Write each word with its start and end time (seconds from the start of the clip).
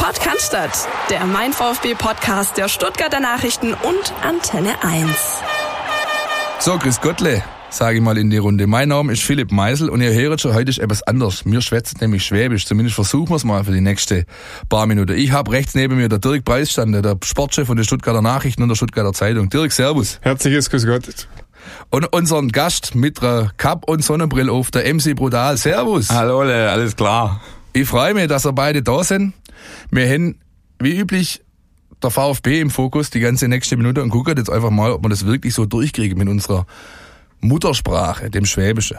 Podcast, 0.00 0.56
der 1.10 1.26
Mein 1.26 1.52
VfB 1.52 1.94
Podcast 1.94 2.56
der 2.56 2.68
Stuttgarter 2.68 3.20
Nachrichten 3.20 3.74
und 3.74 4.14
Antenne 4.22 4.82
1. 4.82 5.10
So, 6.58 6.78
Chris 6.78 6.98
Gottle, 7.02 7.42
sage 7.68 7.98
ich 7.98 8.02
mal 8.02 8.16
in 8.16 8.30
die 8.30 8.38
Runde. 8.38 8.66
Mein 8.66 8.88
Name 8.88 9.12
ist 9.12 9.22
Philipp 9.22 9.52
Meisel 9.52 9.90
und 9.90 10.00
ihr 10.00 10.14
hört 10.14 10.40
schon, 10.40 10.54
heute 10.54 10.70
ist 10.70 10.78
etwas 10.78 11.02
anders. 11.02 11.44
Mir 11.44 11.60
schwätzt 11.60 12.00
nämlich 12.00 12.24
Schwäbisch. 12.24 12.64
Zumindest 12.64 12.94
versuchen 12.94 13.28
wir 13.28 13.36
es 13.36 13.44
mal 13.44 13.62
für 13.62 13.72
die 13.72 13.82
nächste 13.82 14.24
paar 14.70 14.86
Minuten. 14.86 15.12
Ich 15.12 15.32
habe 15.32 15.52
rechts 15.52 15.74
neben 15.74 15.98
mir 15.98 16.08
der 16.08 16.18
Dirk 16.18 16.46
Preisstand, 16.46 16.94
der 17.04 17.18
Sportchef 17.22 17.66
von 17.66 17.76
der 17.76 17.84
Stuttgarter 17.84 18.22
Nachrichten 18.22 18.62
und 18.62 18.70
der 18.70 18.76
Stuttgarter 18.76 19.12
Zeitung. 19.12 19.50
Dirk, 19.50 19.70
Servus. 19.70 20.18
Herzliches 20.22 20.70
Grüß 20.70 20.86
Gott. 20.86 21.28
Und 21.90 22.10
unseren 22.14 22.48
Gast 22.48 22.94
mit 22.94 23.20
der 23.20 23.50
Cup 23.58 23.86
und 23.86 24.02
Sonnenbrille 24.02 24.50
auf, 24.50 24.70
der 24.70 24.92
MC 24.94 25.14
Brutal. 25.14 25.58
Servus. 25.58 26.08
Hallo, 26.08 26.40
alles 26.40 26.96
klar. 26.96 27.42
Ich 27.72 27.86
freue 27.86 28.14
mich, 28.14 28.26
dass 28.26 28.46
ihr 28.46 28.52
beide 28.52 28.82
da 28.82 29.04
sind. 29.04 29.34
Wir 29.90 30.08
haben, 30.08 30.38
wie 30.78 30.96
üblich, 30.96 31.42
der 32.02 32.10
VfB 32.10 32.60
im 32.60 32.70
Fokus 32.70 33.10
die 33.10 33.20
ganze 33.20 33.48
nächste 33.48 33.76
Minute 33.76 34.02
und 34.02 34.10
gucken 34.10 34.36
jetzt 34.36 34.50
einfach 34.50 34.70
mal, 34.70 34.92
ob 34.92 35.04
wir 35.04 35.10
das 35.10 35.26
wirklich 35.26 35.54
so 35.54 35.66
durchkriegen 35.66 36.16
mit 36.16 36.28
unserer 36.28 36.66
Muttersprache, 37.40 38.30
dem 38.30 38.46
Schwäbischen. 38.46 38.98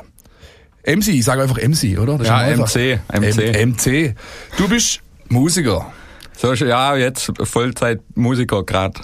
MC, 0.86 1.10
ich 1.10 1.24
sage 1.24 1.44
einfach 1.44 1.58
MC, 1.58 2.00
oder? 2.00 2.18
Das 2.18 2.28
ja, 2.28 2.56
MC, 2.56 3.00
MC. 3.14 3.56
M 3.56 3.70
MC. 3.70 4.16
Du 4.58 4.68
bist 4.68 5.02
Musiker. 5.30 5.92
So, 6.38 6.54
ja, 6.54 6.96
jetzt 6.96 7.32
Vollzeit-Musiker 7.42 8.64
grad. 8.64 9.02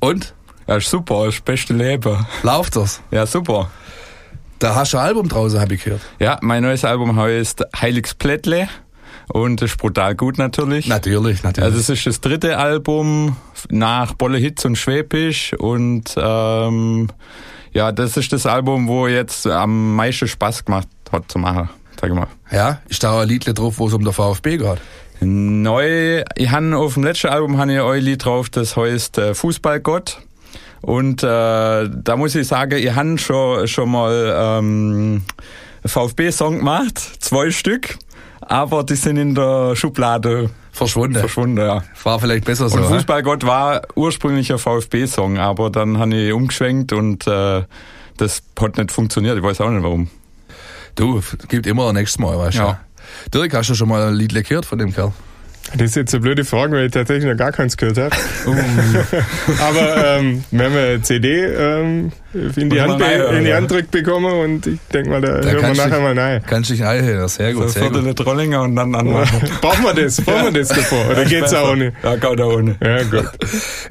Und? 0.00 0.34
Ja, 0.66 0.80
super, 0.80 1.26
das 1.26 1.40
beste 1.40 1.72
Leben. 1.72 2.26
Läuft 2.42 2.76
das? 2.76 3.00
Ja, 3.10 3.26
super. 3.26 3.70
Da 4.58 4.74
hast 4.74 4.92
du 4.92 4.98
ein 4.98 5.04
Album 5.04 5.28
draußen, 5.28 5.60
habe 5.60 5.74
ich 5.74 5.84
gehört. 5.84 6.02
Ja, 6.18 6.38
mein 6.42 6.62
neues 6.62 6.84
Album 6.84 7.16
heißt 7.16 7.64
Heiligs 7.80 8.14
Plättle. 8.14 8.68
Und 9.32 9.62
das 9.62 9.70
ist 9.70 9.78
brutal 9.78 10.16
gut 10.16 10.38
natürlich. 10.38 10.88
Natürlich, 10.88 11.42
natürlich. 11.44 11.64
Also 11.64 11.78
es 11.78 11.88
ist 11.88 12.06
das 12.06 12.20
dritte 12.20 12.58
Album 12.58 13.36
nach 13.70 14.14
Bolle 14.14 14.38
Hits 14.38 14.64
und 14.64 14.76
Schwäbisch 14.76 15.54
und 15.54 16.14
ähm, 16.16 17.08
ja, 17.72 17.92
das 17.92 18.16
ist 18.16 18.32
das 18.32 18.46
Album, 18.46 18.88
wo 18.88 19.06
jetzt 19.06 19.46
am 19.46 19.94
meisten 19.94 20.26
Spaß 20.26 20.64
gemacht 20.64 20.88
hat 21.12 21.30
zu 21.30 21.38
machen, 21.38 21.70
sag 22.00 22.10
ich 22.10 22.16
mal. 22.16 22.26
Ja, 22.50 22.80
ist 22.88 23.04
da 23.04 23.12
auch 23.12 23.20
ein 23.20 23.28
Lied 23.28 23.46
drauf, 23.56 23.78
wo 23.78 23.86
es 23.86 23.94
um 23.94 24.02
der 24.02 24.12
VfB 24.12 24.56
geht? 24.56 24.80
Neu, 25.20 26.24
ich 26.34 26.50
habe 26.50 26.76
auf 26.76 26.94
dem 26.94 27.04
letzten 27.04 27.28
Album 27.28 27.58
habe 27.58 27.72
ich 27.72 27.80
ein 27.80 28.00
Lied 28.00 28.24
drauf, 28.24 28.48
das 28.48 28.76
heißt 28.76 29.18
äh, 29.18 29.34
Fußballgott. 29.34 30.18
Und 30.80 31.22
äh, 31.22 31.26
da 31.26 32.16
muss 32.16 32.34
ich 32.34 32.48
sagen, 32.48 32.78
ich 32.78 32.94
habe 32.94 33.18
schon, 33.18 33.68
schon 33.68 33.90
mal 33.90 34.58
ähm, 34.58 35.22
VfB-Song 35.84 36.58
gemacht, 36.58 36.98
zwei 36.98 37.50
Stück 37.50 37.98
aber 38.50 38.82
die 38.82 38.96
sind 38.96 39.16
in 39.16 39.36
der 39.36 39.76
Schublade 39.76 40.50
verschwunden. 40.72 41.20
Verschwunden, 41.20 41.58
ja. 41.58 41.84
War 42.02 42.18
vielleicht 42.18 42.44
besser 42.44 42.68
so. 42.68 42.78
Und 42.78 42.84
Fußballgott 42.84 43.46
war 43.46 43.82
ursprünglich 43.94 44.50
ein 44.52 44.58
VfB-Song, 44.58 45.38
aber 45.38 45.70
dann 45.70 45.98
habe 45.98 46.16
ich 46.16 46.32
umgeschwenkt 46.32 46.92
und 46.92 47.28
äh, 47.28 47.62
das 48.16 48.42
hat 48.58 48.76
nicht 48.76 48.90
funktioniert. 48.90 49.36
Ich 49.36 49.42
weiß 49.42 49.60
auch 49.60 49.70
nicht 49.70 49.84
warum. 49.84 50.10
Du, 50.96 51.22
gibt 51.48 51.68
immer 51.68 51.90
ein 51.90 51.94
nächstes 51.94 52.18
Mal, 52.18 52.36
weißt 52.36 52.58
du. 52.58 52.62
Ja. 52.62 52.80
Dirk, 53.32 53.54
hast 53.54 53.70
du 53.70 53.74
schon 53.74 53.88
mal 53.88 54.08
ein 54.08 54.14
Lied 54.14 54.34
gehört 54.44 54.66
von 54.66 54.78
dem 54.78 54.92
Kerl? 54.92 55.12
Das 55.74 55.90
ist 55.90 55.96
jetzt 55.96 56.14
eine 56.14 56.22
blöde 56.22 56.44
Frage, 56.44 56.72
weil 56.72 56.86
ich 56.86 56.92
tatsächlich 56.92 57.26
noch 57.26 57.36
gar 57.36 57.52
keins 57.52 57.76
gehört 57.76 57.98
habe. 57.98 58.16
Uh. 58.46 58.54
Aber 59.60 60.18
ähm, 60.18 60.44
wir 60.50 60.64
haben 60.64 60.76
eine 60.76 61.02
CD 61.02 61.44
ähm, 61.44 62.12
in, 62.32 62.70
die 62.70 62.80
Hand, 62.80 63.00
in 63.00 63.44
die 63.44 63.54
Hand 63.54 63.70
drückt 63.70 63.90
bekommen 63.90 64.32
und 64.32 64.66
ich 64.66 64.78
denke 64.92 65.10
mal, 65.10 65.20
da, 65.20 65.40
da 65.40 65.50
hören 65.50 65.62
wir 65.62 65.68
nachher 65.68 65.90
dich, 65.90 66.16
mal 66.16 66.18
rein. 66.18 66.42
Kannst 66.46 66.70
du 66.70 66.74
dich 66.74 66.84
einhören, 66.84 67.28
sehr 67.28 67.54
gut. 67.54 67.64
So 67.64 67.68
sehr 67.68 67.90
Viertel 67.90 68.14
Trollinger 68.14 68.62
und 68.62 68.76
dann 68.76 68.94
anmachen. 68.94 69.48
Brauchen 69.60 69.84
wir 69.84 69.94
das? 69.94 70.20
Brauchen 70.20 70.52
wir 70.52 70.60
das 70.60 70.68
davor? 70.68 71.10
Oder 71.10 71.24
geht's 71.24 71.54
auch 71.54 71.72
ohne? 71.72 71.92
Ja, 72.02 72.16
geht 72.16 72.40
auch 72.40 72.52
ohne. 72.52 72.76
Ja, 72.82 73.02
gut. 73.04 73.30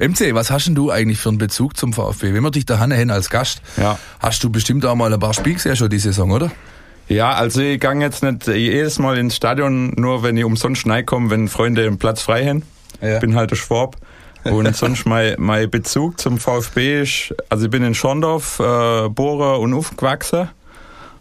MC, 0.00 0.34
was 0.34 0.50
hast 0.50 0.66
denn 0.66 0.74
du 0.74 0.90
eigentlich 0.90 1.18
für 1.18 1.30
einen 1.30 1.38
Bezug 1.38 1.76
zum 1.76 1.92
VfB? 1.92 2.34
Wenn 2.34 2.42
wir 2.42 2.50
dich 2.50 2.66
da 2.66 2.82
hin 2.84 3.10
als 3.10 3.30
Gast, 3.30 3.62
ja. 3.76 3.98
hast 4.18 4.44
du 4.44 4.50
bestimmt 4.50 4.84
auch 4.84 4.94
mal 4.94 5.12
ein 5.12 5.20
paar 5.20 5.34
Spiele 5.34 5.56
gesehen 5.56 5.76
schon 5.76 5.88
die 5.88 5.98
Saison, 5.98 6.30
oder? 6.30 6.50
Ja, 7.10 7.32
also 7.32 7.60
ich 7.60 7.80
gang 7.80 8.00
jetzt 8.00 8.22
nicht 8.22 8.46
jedes 8.46 9.00
Mal 9.00 9.18
ins 9.18 9.34
Stadion, 9.34 9.92
nur 9.96 10.22
wenn 10.22 10.36
ich 10.36 10.44
umsonst 10.44 10.86
reinkomme, 10.88 11.28
wenn 11.30 11.48
Freunde 11.48 11.84
einen 11.84 11.98
Platz 11.98 12.22
frei 12.22 12.46
haben. 12.46 12.62
Ja. 13.02 13.14
Ich 13.14 13.20
bin 13.20 13.34
halt 13.34 13.50
der 13.50 13.56
Schwab. 13.56 13.96
Und 14.44 14.76
sonst 14.76 15.06
mein, 15.06 15.34
mein 15.38 15.68
Bezug 15.68 16.20
zum 16.20 16.38
VfB 16.38 17.02
ist, 17.02 17.34
also 17.48 17.64
ich 17.64 17.70
bin 17.70 17.82
in 17.82 17.94
Schorndorf 17.94 18.60
äh, 18.60 19.08
Bohrer 19.08 19.58
und 19.58 19.74
aufgewachsen. 19.74 20.50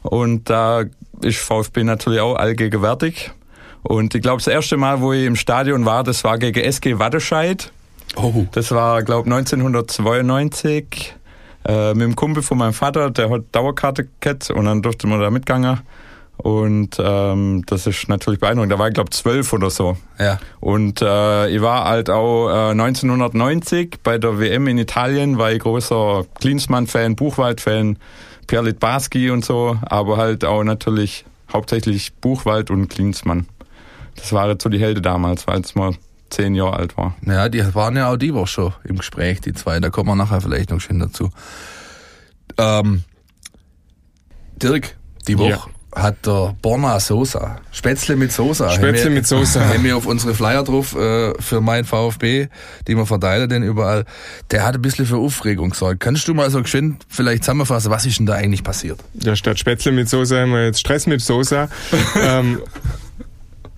Und 0.03 0.47
da 0.51 0.83
ist 1.23 1.39
VfB 1.39 1.83
natürlich 1.83 2.19
auch 2.19 2.35
allgegenwärtig. 2.35 3.31
Und 3.81 4.13
ich 4.13 4.21
glaube, 4.21 4.38
das 4.38 4.47
erste 4.47 4.77
Mal, 4.77 5.01
wo 5.01 5.11
ich 5.11 5.25
im 5.25 5.35
Stadion 5.35 5.85
war, 5.85 6.03
das 6.03 6.23
war 6.23 6.38
gegen 6.38 6.59
SG 6.59 7.00
Wattescheid. 7.00 7.71
Oh. 8.16 8.45
Das 8.51 8.69
war, 8.69 9.01
glaube 9.01 9.25
1992 9.25 11.16
äh, 11.68 11.94
mit 11.94 12.02
dem 12.02 12.16
Kumpel 12.16 12.44
von 12.44 12.58
meinem 12.58 12.74
Vater, 12.74 13.09
der 13.12 13.30
hat 13.30 13.44
Dauerkarte 13.52 14.08
gehabt 14.20 14.50
und 14.50 14.66
dann 14.66 14.81
durfte 14.81 15.08
man 15.08 15.20
da 15.20 15.30
mitgehen. 15.30 15.80
Und 16.38 16.96
ähm, 17.00 17.64
das 17.66 17.86
ist 17.86 18.08
natürlich 18.08 18.40
beeindruckend. 18.40 18.72
Da 18.72 18.80
war 18.80 18.88
ich 18.88 18.94
glaube 18.94 19.09
zwölf 19.09 19.52
oder 19.52 19.69
so. 19.69 19.98
Ja. 20.18 20.40
Und 20.62 21.02
äh, 21.02 21.50
ich 21.50 21.62
war 21.62 21.84
halt 21.84 22.09
auch 22.09 22.50
äh, 22.50 22.72
1990 22.72 23.98
bei 24.03 24.18
der 24.18 24.40
WM 24.40 24.68
in 24.68 24.78
Italien, 24.78 25.38
war 25.38 25.52
ich 25.52 25.59
großer 25.59 26.24
Klinsmann-Fan, 26.40 27.18
Buchwald-Fan, 27.18 27.98
Pierre 28.48 28.64
Litbarski 28.64 29.31
und 29.31 29.44
so, 29.44 29.78
aber 29.81 30.16
halt 30.16 30.46
auch 30.46 30.64
natürlich 30.64 31.25
hauptsächlich 31.52 32.14
Buchwald 32.14 32.72
und 32.72 32.88
Klinsmann. 32.88 33.46
Das 34.16 34.31
waren 34.31 34.58
so 34.62 34.69
die 34.69 34.80
Helden 34.80 35.03
damals, 35.03 35.46
als 35.46 35.75
man 35.75 35.98
zehn 36.29 36.56
Jahre 36.56 36.78
alt 36.78 36.97
war. 36.97 37.16
Ja, 37.25 37.50
die 37.50 37.63
waren 37.75 37.95
ja 37.95 38.12
auch 38.12 38.17
die 38.17 38.34
Woche 38.34 38.47
schon 38.47 38.73
im 38.84 38.97
Gespräch, 38.97 39.41
die 39.41 39.53
zwei. 39.53 39.79
Da 39.79 39.90
kommen 39.90 40.09
wir 40.09 40.16
nachher 40.16 40.41
vielleicht 40.41 40.72
noch 40.72 40.79
schön 40.79 41.00
dazu. 41.00 41.29
Ähm, 42.57 43.03
Dirk, 44.62 44.97
die 45.28 45.38
Woche 45.38 45.69
ja. 45.95 46.01
hat 46.01 46.25
der 46.25 46.56
Borna 46.62 47.00
Sosa, 47.00 47.62
Spätzle 47.72 48.16
mit 48.16 48.31
Sosa. 48.31 48.69
Spätzle 48.72 49.09
mit 49.09 49.25
Sosa. 49.25 49.66
Haben 49.69 49.84
wir 49.84 49.95
auf 49.95 50.06
unsere 50.06 50.34
Flyer 50.34 50.63
drauf 50.63 50.95
äh, 50.95 51.34
für 51.39 51.62
mein 51.62 51.85
VfB, 51.85 52.47
die 52.88 52.95
wir 52.95 53.06
verteilen 53.06 53.47
denn 53.47 53.63
überall. 53.63 54.06
Der 54.51 54.66
hat 54.66 54.75
ein 54.75 54.81
bisschen 54.81 55.06
für 55.06 55.18
Aufregung 55.18 55.69
gesorgt. 55.69 56.01
Kannst 56.01 56.28
du 56.28 56.34
mal 56.34 56.50
so 56.50 56.62
geschwind 56.62 57.06
vielleicht 57.07 57.44
zusammenfassen, 57.44 57.89
was 57.91 58.06
ist 58.06 58.19
denn 58.19 58.25
da 58.25 58.34
eigentlich 58.34 58.63
passiert? 58.63 59.00
Ja, 59.13 59.35
statt 59.35 59.59
Spätzle 59.59 59.91
mit 59.94 60.09
Sosa 60.09 60.41
haben 60.41 60.51
wir 60.51 60.66
jetzt 60.66 60.81
Stress 60.81 61.07
mit 61.07 61.22
Sosa. 61.22 61.69
ähm, 62.22 62.59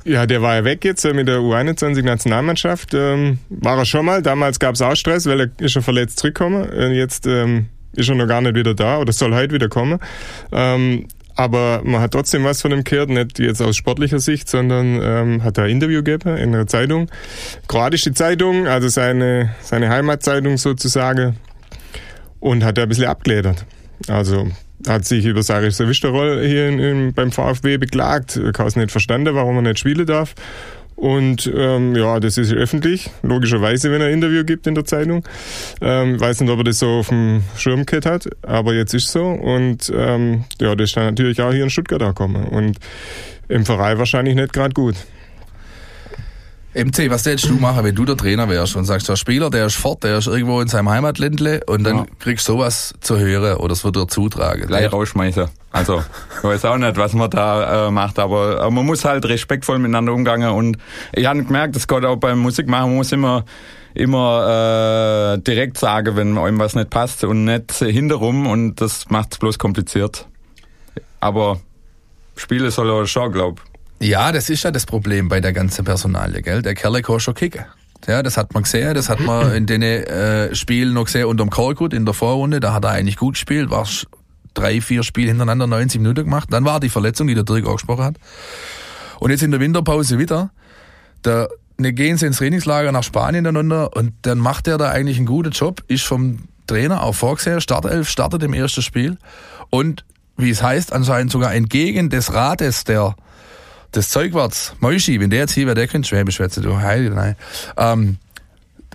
ja, 0.04 0.26
der 0.26 0.42
war 0.42 0.56
ja 0.56 0.64
weg 0.64 0.84
jetzt 0.86 1.06
äh, 1.06 1.14
mit 1.14 1.28
der 1.28 1.40
U21-Nationalmannschaft. 1.40 2.94
Ähm, 2.94 3.40
war 3.50 3.78
er 3.78 3.86
schon 3.86 4.06
mal. 4.06 4.22
Damals 4.22 4.60
gab 4.60 4.76
es 4.76 4.82
auch 4.82 4.96
Stress, 4.96 5.26
weil 5.26 5.42
er 5.42 5.50
ist 5.60 5.72
schon 5.74 5.84
verletzt 5.84 6.20
zurückgekommen. 6.20 6.94
Jetzt 6.94 7.28
ähm, 7.28 7.68
ist 7.94 8.10
er 8.10 8.16
noch 8.16 8.28
gar 8.28 8.42
nicht 8.42 8.56
wieder 8.56 8.74
da 8.74 9.00
oder 9.00 9.14
soll 9.14 9.34
heute 9.34 9.54
wieder 9.54 9.70
kommen. 9.70 10.00
Ähm, 10.52 11.08
aber 11.36 11.82
man 11.84 12.02
hat 12.02 12.12
trotzdem 12.12 12.44
was 12.44 12.62
von 12.62 12.72
ihm 12.72 12.84
gehört, 12.84 13.10
nicht 13.10 13.40
jetzt 13.40 13.62
aus 13.62 13.76
sportlicher 13.76 14.20
Sicht, 14.20 14.50
sondern 14.50 15.00
ähm, 15.02 15.44
hat 15.44 15.58
er 15.58 15.66
ein 15.66 15.72
Interview 15.72 16.04
gegeben 16.04 16.38
in 16.38 16.54
einer 16.54 16.68
Zeitung. 16.68 17.10
Kroatische 17.68 18.14
Zeitung, 18.14 18.68
also 18.68 18.90
seine, 18.90 19.56
seine 19.62 19.90
Heimatzeitung 19.90 20.58
sozusagen. 20.58 21.38
Und 22.40 22.64
hat 22.64 22.78
er 22.78 22.84
ein 22.84 22.90
bisschen 22.90 23.06
abgeledert. 23.06 23.66
Also 24.08 24.50
hat 24.88 25.06
sich 25.06 25.26
über 25.26 25.44
Sarius 25.44 25.80
Wisterroll 25.80 26.46
hier 26.46 26.68
in, 26.68 26.80
in, 26.80 27.14
beim 27.14 27.32
VfB 27.32 27.78
beklagt. 27.78 28.40
Kaus 28.54 28.76
nicht 28.76 28.92
verstanden, 28.92 29.36
warum 29.36 29.58
er 29.58 29.62
nicht 29.64 29.80
spielen 29.80 30.06
darf. 30.06 30.36
Und 31.02 31.52
ähm, 31.56 31.96
ja, 31.96 32.20
das 32.20 32.38
ist 32.38 32.54
öffentlich, 32.54 33.10
logischerweise, 33.24 33.92
wenn 33.92 34.02
er 34.02 34.08
ein 34.08 34.14
Interview 34.14 34.44
gibt 34.44 34.68
in 34.68 34.76
der 34.76 34.86
Zeitung. 34.86 35.24
Ähm, 35.82 36.20
weiß 36.20 36.42
nicht, 36.42 36.52
ob 36.52 36.60
er 36.60 36.64
das 36.64 36.78
so 36.78 37.00
auf 37.00 37.10
dem 37.10 37.42
Schirm 37.58 37.88
gehabt 37.88 38.06
hat, 38.06 38.30
aber 38.44 38.76
jetzt 38.76 38.94
ist 38.94 39.08
so. 39.08 39.26
Und 39.26 39.92
ähm, 39.96 40.44
ja, 40.62 40.76
das 40.76 40.92
ist 40.92 40.98
natürlich 40.98 41.42
auch 41.42 41.52
hier 41.52 41.64
in 41.64 41.72
Stuttgart 41.72 42.02
gekommen. 42.02 42.44
Und 42.44 42.78
im 43.48 43.66
Verein 43.66 43.98
wahrscheinlich 43.98 44.36
nicht 44.36 44.54
gerade 44.54 44.74
gut. 44.74 44.96
MC, 46.74 47.10
was 47.10 47.26
würdest 47.26 47.50
du 47.50 47.56
machen, 47.56 47.84
wenn 47.84 47.94
du 47.94 48.06
der 48.06 48.16
Trainer 48.16 48.48
wärst 48.48 48.78
und 48.78 48.86
sagst, 48.86 49.10
der 49.10 49.18
Spieler, 49.18 49.50
der 49.50 49.66
ist 49.66 49.76
fort, 49.76 50.04
der 50.04 50.18
ist 50.18 50.28
irgendwo 50.28 50.62
in 50.62 50.70
seinem 50.70 50.90
Heimatländle 50.90 51.62
und 51.66 51.84
dann 51.84 51.98
ja. 51.98 52.06
kriegst 52.20 52.48
du 52.48 52.54
sowas 52.54 52.94
zu 53.02 53.18
hören 53.18 53.58
oder 53.58 53.74
es 53.74 53.84
wird 53.84 53.98
dir 53.98 54.08
zutragen. 54.08 54.68
Gleich 54.68 54.92
rausschmeißen. 54.92 55.50
Also, 55.72 56.04
ich 56.38 56.44
weiß 56.44 56.66
auch 56.66 56.78
nicht, 56.78 56.96
was 56.96 57.14
man 57.14 57.30
da 57.30 57.88
äh, 57.88 57.92
macht, 57.92 58.20
aber 58.20 58.64
äh, 58.64 58.72
man 58.72 58.86
muss 58.86 59.04
halt 59.04 59.26
respektvoll 59.26 59.80
miteinander 59.80 60.14
umgehen 60.14 60.44
und 60.44 60.78
ich 61.14 61.26
habe 61.26 61.44
gemerkt, 61.44 61.76
das 61.76 61.88
geht 61.88 62.06
auch 62.06 62.16
beim 62.16 62.40
Musikmachen, 62.40 62.90
man 62.90 62.96
muss 62.96 63.12
immer 63.12 63.44
immer 63.94 65.36
äh, 65.36 65.42
direkt 65.42 65.78
sagen, 65.78 66.16
wenn 66.16 66.38
einem 66.38 66.60
was 66.60 66.76
nicht 66.76 66.90
passt 66.90 67.26
und 67.26 67.44
nicht 67.44 67.74
hinterrum 67.74 68.48
und 68.48 68.80
das 68.80 69.10
macht 69.10 69.34
es 69.34 69.40
bloß 69.40 69.60
kompliziert. 69.60 70.28
Aber 71.20 71.60
Spiele 72.38 72.72
soll 72.72 72.90
er 72.90 73.06
schon, 73.06 73.34
glaub 73.34 73.62
ja, 74.02 74.32
das 74.32 74.50
ist 74.50 74.64
ja 74.64 74.72
das 74.72 74.86
Problem 74.86 75.30
bei 75.30 75.42
der 75.42 75.54
ganzen 75.54 75.86
Personalie, 75.86 76.42
gell? 76.42 76.62
Der 76.62 76.74
Kerl 76.74 77.02
kann 77.02 77.20
schon 77.20 77.34
kicken. 77.34 77.66
Ja, 78.08 78.24
das 78.24 78.36
hat 78.36 78.54
man 78.54 78.64
gesehen, 78.64 78.96
das 78.96 79.10
hat 79.10 79.20
man 79.20 79.52
in 79.56 79.66
den 79.68 79.82
äh, 79.82 80.56
Spielen 80.56 80.94
noch 80.94 81.06
gesehen 81.06 81.26
unterm 81.26 81.50
Korkut 81.50 81.94
in 81.94 82.06
der 82.06 82.14
Vorrunde, 82.14 82.60
da 82.60 82.74
hat 82.74 82.84
er 82.84 82.92
eigentlich 82.92 83.18
gut 83.18 83.36
gespielt, 83.36 83.70
war 83.70 83.88
drei, 84.54 84.82
vier 84.82 85.04
Spiele 85.04 85.30
hintereinander 85.30 85.68
90 85.68 86.02
Minuten 86.02 86.26
gemacht. 86.26 86.50
Dann 86.52 86.66
war 86.66 86.80
die 86.80 86.90
Verletzung, 86.90 87.28
die 87.28 87.36
der 87.36 87.44
Dirk 87.44 87.66
auch 87.68 87.76
gesprochen 87.76 88.04
hat. 88.04 88.16
Und 89.20 89.30
jetzt 89.30 89.44
in 89.44 89.52
der 89.52 89.60
Winterpause 89.60 90.18
wieder. 90.18 90.52
Der 91.24 91.50
ne, 91.78 91.94
gehen 91.94 92.18
sie 92.18 92.26
ins 92.26 92.38
Trainingslager 92.38 92.92
nach 92.92 93.04
Spanien 93.04 93.44
dann 93.44 93.56
und 93.56 94.14
dann 94.24 94.38
macht 94.40 94.68
er 94.68 94.78
da 94.78 94.90
eigentlich 94.90 95.18
einen 95.18 95.28
guten 95.28 95.52
Job, 95.52 95.84
ist 95.88 96.04
vom 96.04 96.48
Trainer 96.66 97.04
auch 97.04 97.14
vorgesehen, 97.14 97.62
Startelf 97.62 98.10
startet 98.10 98.42
im 98.44 98.54
ersten 98.54 98.82
Spiel 98.82 99.18
und 99.70 100.04
wie 100.38 100.50
es 100.50 100.64
heißt, 100.64 100.94
anscheinend 100.94 101.32
sogar 101.32 101.54
entgegen 101.54 102.10
des 102.10 102.34
Rates 102.34 102.84
der 102.84 103.16
des 103.96 104.10
Zeugwarts, 104.10 104.76
Moischi, 104.80 105.20
wenn 105.20 105.30
der 105.30 105.40
jetzt 105.40 105.54
hier 105.54 105.66
wäre, 105.66 105.76
der 105.76 105.88
könnte 105.88 106.08
Schwäbisch 106.08 106.36
schwätzen, 106.36 106.64
du 106.64 106.78
Heilige, 106.78 107.16
nein, 107.16 107.36
ähm, 107.78 108.18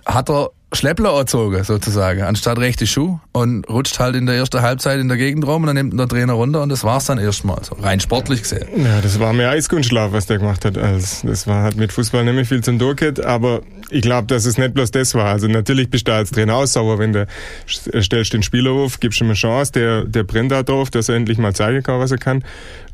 hat 0.05 0.29
er 0.29 0.51
Schleppler 0.73 1.13
erzogen, 1.13 1.63
sozusagen, 1.63 2.23
anstatt 2.23 2.59
rechte 2.59 2.85
Schuh 2.85 3.19
und 3.31 3.67
rutscht 3.69 3.99
halt 3.99 4.17
in 4.17 4.25
der 4.25 4.35
ersten 4.35 4.61
Halbzeit 4.61 4.99
in 4.99 5.07
der 5.07 5.15
Gegend 5.15 5.47
rum 5.47 5.63
und 5.63 5.67
dann 5.67 5.75
nimmt 5.75 5.97
der 5.97 6.09
Trainer 6.09 6.33
runter 6.33 6.61
und 6.61 6.67
das 6.67 6.83
war's 6.83 7.05
dann 7.05 7.17
erstmal, 7.17 7.63
so 7.63 7.75
rein 7.75 8.01
sportlich 8.01 8.41
gesehen. 8.41 8.67
Ja, 8.75 8.99
das 8.99 9.17
war 9.17 9.31
mehr 9.31 9.49
Eiskunstschlaf, 9.51 10.11
was 10.11 10.25
der 10.25 10.39
gemacht 10.39 10.65
hat. 10.65 10.77
Also 10.77 11.25
das 11.25 11.47
war 11.47 11.63
halt 11.63 11.77
mit 11.77 11.93
Fußball 11.93 12.25
mehr 12.25 12.45
viel 12.45 12.61
zum 12.61 12.79
Durchgehen, 12.79 13.23
aber 13.23 13.61
ich 13.89 14.01
glaube, 14.01 14.27
dass 14.27 14.45
es 14.45 14.57
nicht 14.57 14.73
bloß 14.73 14.91
das 14.91 15.15
war. 15.15 15.27
Also 15.27 15.47
natürlich 15.47 15.89
bist 15.89 16.05
du 16.09 16.13
als 16.13 16.31
Trainer 16.31 16.55
auch 16.55 16.65
sauer, 16.65 16.99
wenn 16.99 17.13
du 17.13 17.27
stellst 17.65 18.33
den 18.33 18.43
Spieler 18.43 18.71
auf, 18.71 18.99
gibst 18.99 19.21
ihm 19.21 19.27
eine 19.27 19.35
Chance, 19.35 19.71
der, 19.71 20.03
der 20.03 20.23
brennt 20.23 20.51
da 20.51 20.63
drauf, 20.63 20.89
dass 20.89 21.07
er 21.07 21.15
endlich 21.15 21.37
mal 21.37 21.55
zeigen 21.55 21.81
kann, 21.81 22.01
was 22.01 22.11
er 22.11 22.17
kann. 22.17 22.43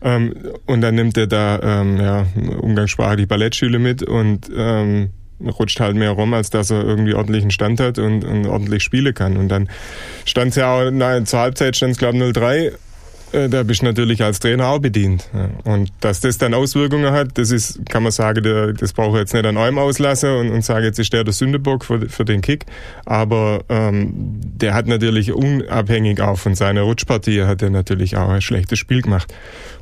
Ähm, 0.04 0.36
und 0.68 0.82
dann 0.82 0.94
nimmt 0.94 1.18
er 1.18 1.26
da, 1.26 1.60
ähm, 1.64 1.98
ja, 1.98 2.28
Umgangssprache 2.60 3.16
die 3.16 3.26
Ballettschüle 3.26 3.80
mit 3.80 4.04
und 4.04 4.52
ähm, 4.56 5.10
rutscht 5.42 5.80
halt 5.80 5.96
mehr 5.96 6.12
rum, 6.12 6.34
als 6.34 6.50
dass 6.50 6.70
er 6.70 6.84
irgendwie 6.84 7.14
ordentlichen 7.14 7.52
Stand 7.52 7.80
hat 7.80 8.00
und, 8.00 8.24
und 8.24 8.46
ordentlich 8.46 8.84
spielen 8.84 9.14
kann. 9.14 9.38
Und 9.38 9.50
dann 9.50 9.70
stand 10.26 10.52
es 10.52 10.56
ja 10.56 10.74
auch, 10.74 10.92
nein, 10.92 11.26
zur 11.26 11.40
Halbzeit 11.40 11.76
stand 11.76 11.94
es 11.94 11.98
glaube 11.98 12.18
ich 12.18 12.24
0-3 12.24 12.56
äh, 12.56 12.72
da 13.50 13.64
bist 13.64 13.82
du 13.82 13.86
natürlich 13.86 14.24
als 14.24 14.40
Trainer 14.40 14.68
auch 14.68 14.80
bedient. 14.80 15.28
Und 15.64 15.92
dass 16.00 16.22
das 16.22 16.38
dann 16.38 16.54
Auswirkungen 16.54 17.12
hat, 17.12 17.38
das 17.38 17.52
ist, 17.52 17.86
kann 17.90 18.04
man 18.04 18.12
sagen, 18.12 18.76
das 18.80 18.94
brauche 18.94 19.18
ich 19.18 19.22
jetzt 19.22 19.34
nicht 19.34 19.46
an 19.46 19.58
einem 19.58 19.78
auslassen 19.78 20.30
und, 20.30 20.52
und 20.52 20.64
sage, 20.64 20.86
jetzt 20.86 21.00
ist 21.00 21.12
der 21.14 21.24
der 21.24 21.34
Sündebock 21.34 21.86
für, 21.86 22.10
für 22.10 22.26
den 22.26 22.42
Kick. 22.42 22.66
Aber 23.06 23.64
ähm, 23.70 24.12
der 24.14 24.74
hat 24.74 24.88
natürlich 24.88 25.34
unabhängig 25.34 26.22
auch 26.22 26.38
von 26.38 26.56
seiner 26.56 26.82
Rutschpartie, 26.82 27.44
hat 27.44 27.62
er 27.62 27.70
natürlich 27.70 28.18
auch 28.18 28.30
ein 28.30 28.42
schlechtes 28.42 28.80
Spiel 28.80 29.02
gemacht. 29.02 29.34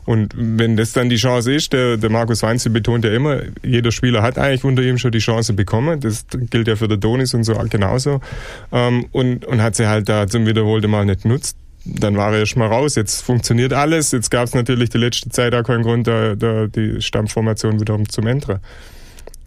Und 0.05 0.33
wenn 0.35 0.77
das 0.77 0.93
dann 0.93 1.09
die 1.09 1.17
Chance 1.17 1.53
ist, 1.53 1.73
der, 1.73 1.97
der 1.97 2.09
Markus 2.09 2.41
Weinzel 2.41 2.71
betont 2.71 3.05
ja 3.05 3.11
immer, 3.11 3.41
jeder 3.63 3.91
Spieler 3.91 4.23
hat 4.23 4.37
eigentlich 4.37 4.63
unter 4.63 4.81
ihm 4.81 4.97
schon 4.97 5.11
die 5.11 5.19
Chance 5.19 5.53
bekommen. 5.53 5.99
Das 5.99 6.25
gilt 6.49 6.67
ja 6.67 6.75
für 6.75 6.87
der 6.87 6.97
Donis 6.97 7.33
und 7.33 7.43
so 7.43 7.53
genauso. 7.69 8.19
Ähm, 8.71 9.05
und, 9.11 9.45
und 9.45 9.61
hat 9.61 9.75
sie 9.75 9.87
halt 9.87 10.09
da 10.09 10.27
zum 10.27 10.45
wiederholten 10.47 10.89
Mal 10.89 11.05
nicht 11.05 11.23
genutzt 11.23 11.57
dann 11.85 12.15
war 12.17 12.33
er 12.33 12.39
erst 12.39 12.57
mal 12.57 12.67
raus. 12.67 12.95
Jetzt 12.95 13.21
funktioniert 13.21 13.73
alles. 13.73 14.11
Jetzt 14.11 14.29
gab 14.29 14.45
es 14.45 14.53
natürlich 14.53 14.89
die 14.89 14.97
letzte 14.97 15.29
Zeit 15.29 15.53
auch 15.55 15.63
keinen 15.63 15.83
Grund, 15.83 16.07
da, 16.07 16.35
da 16.35 16.67
die 16.67 17.01
Stammformation 17.01 17.79
wiederum 17.79 18.07
zu 18.07 18.21
ändern. 18.21 18.59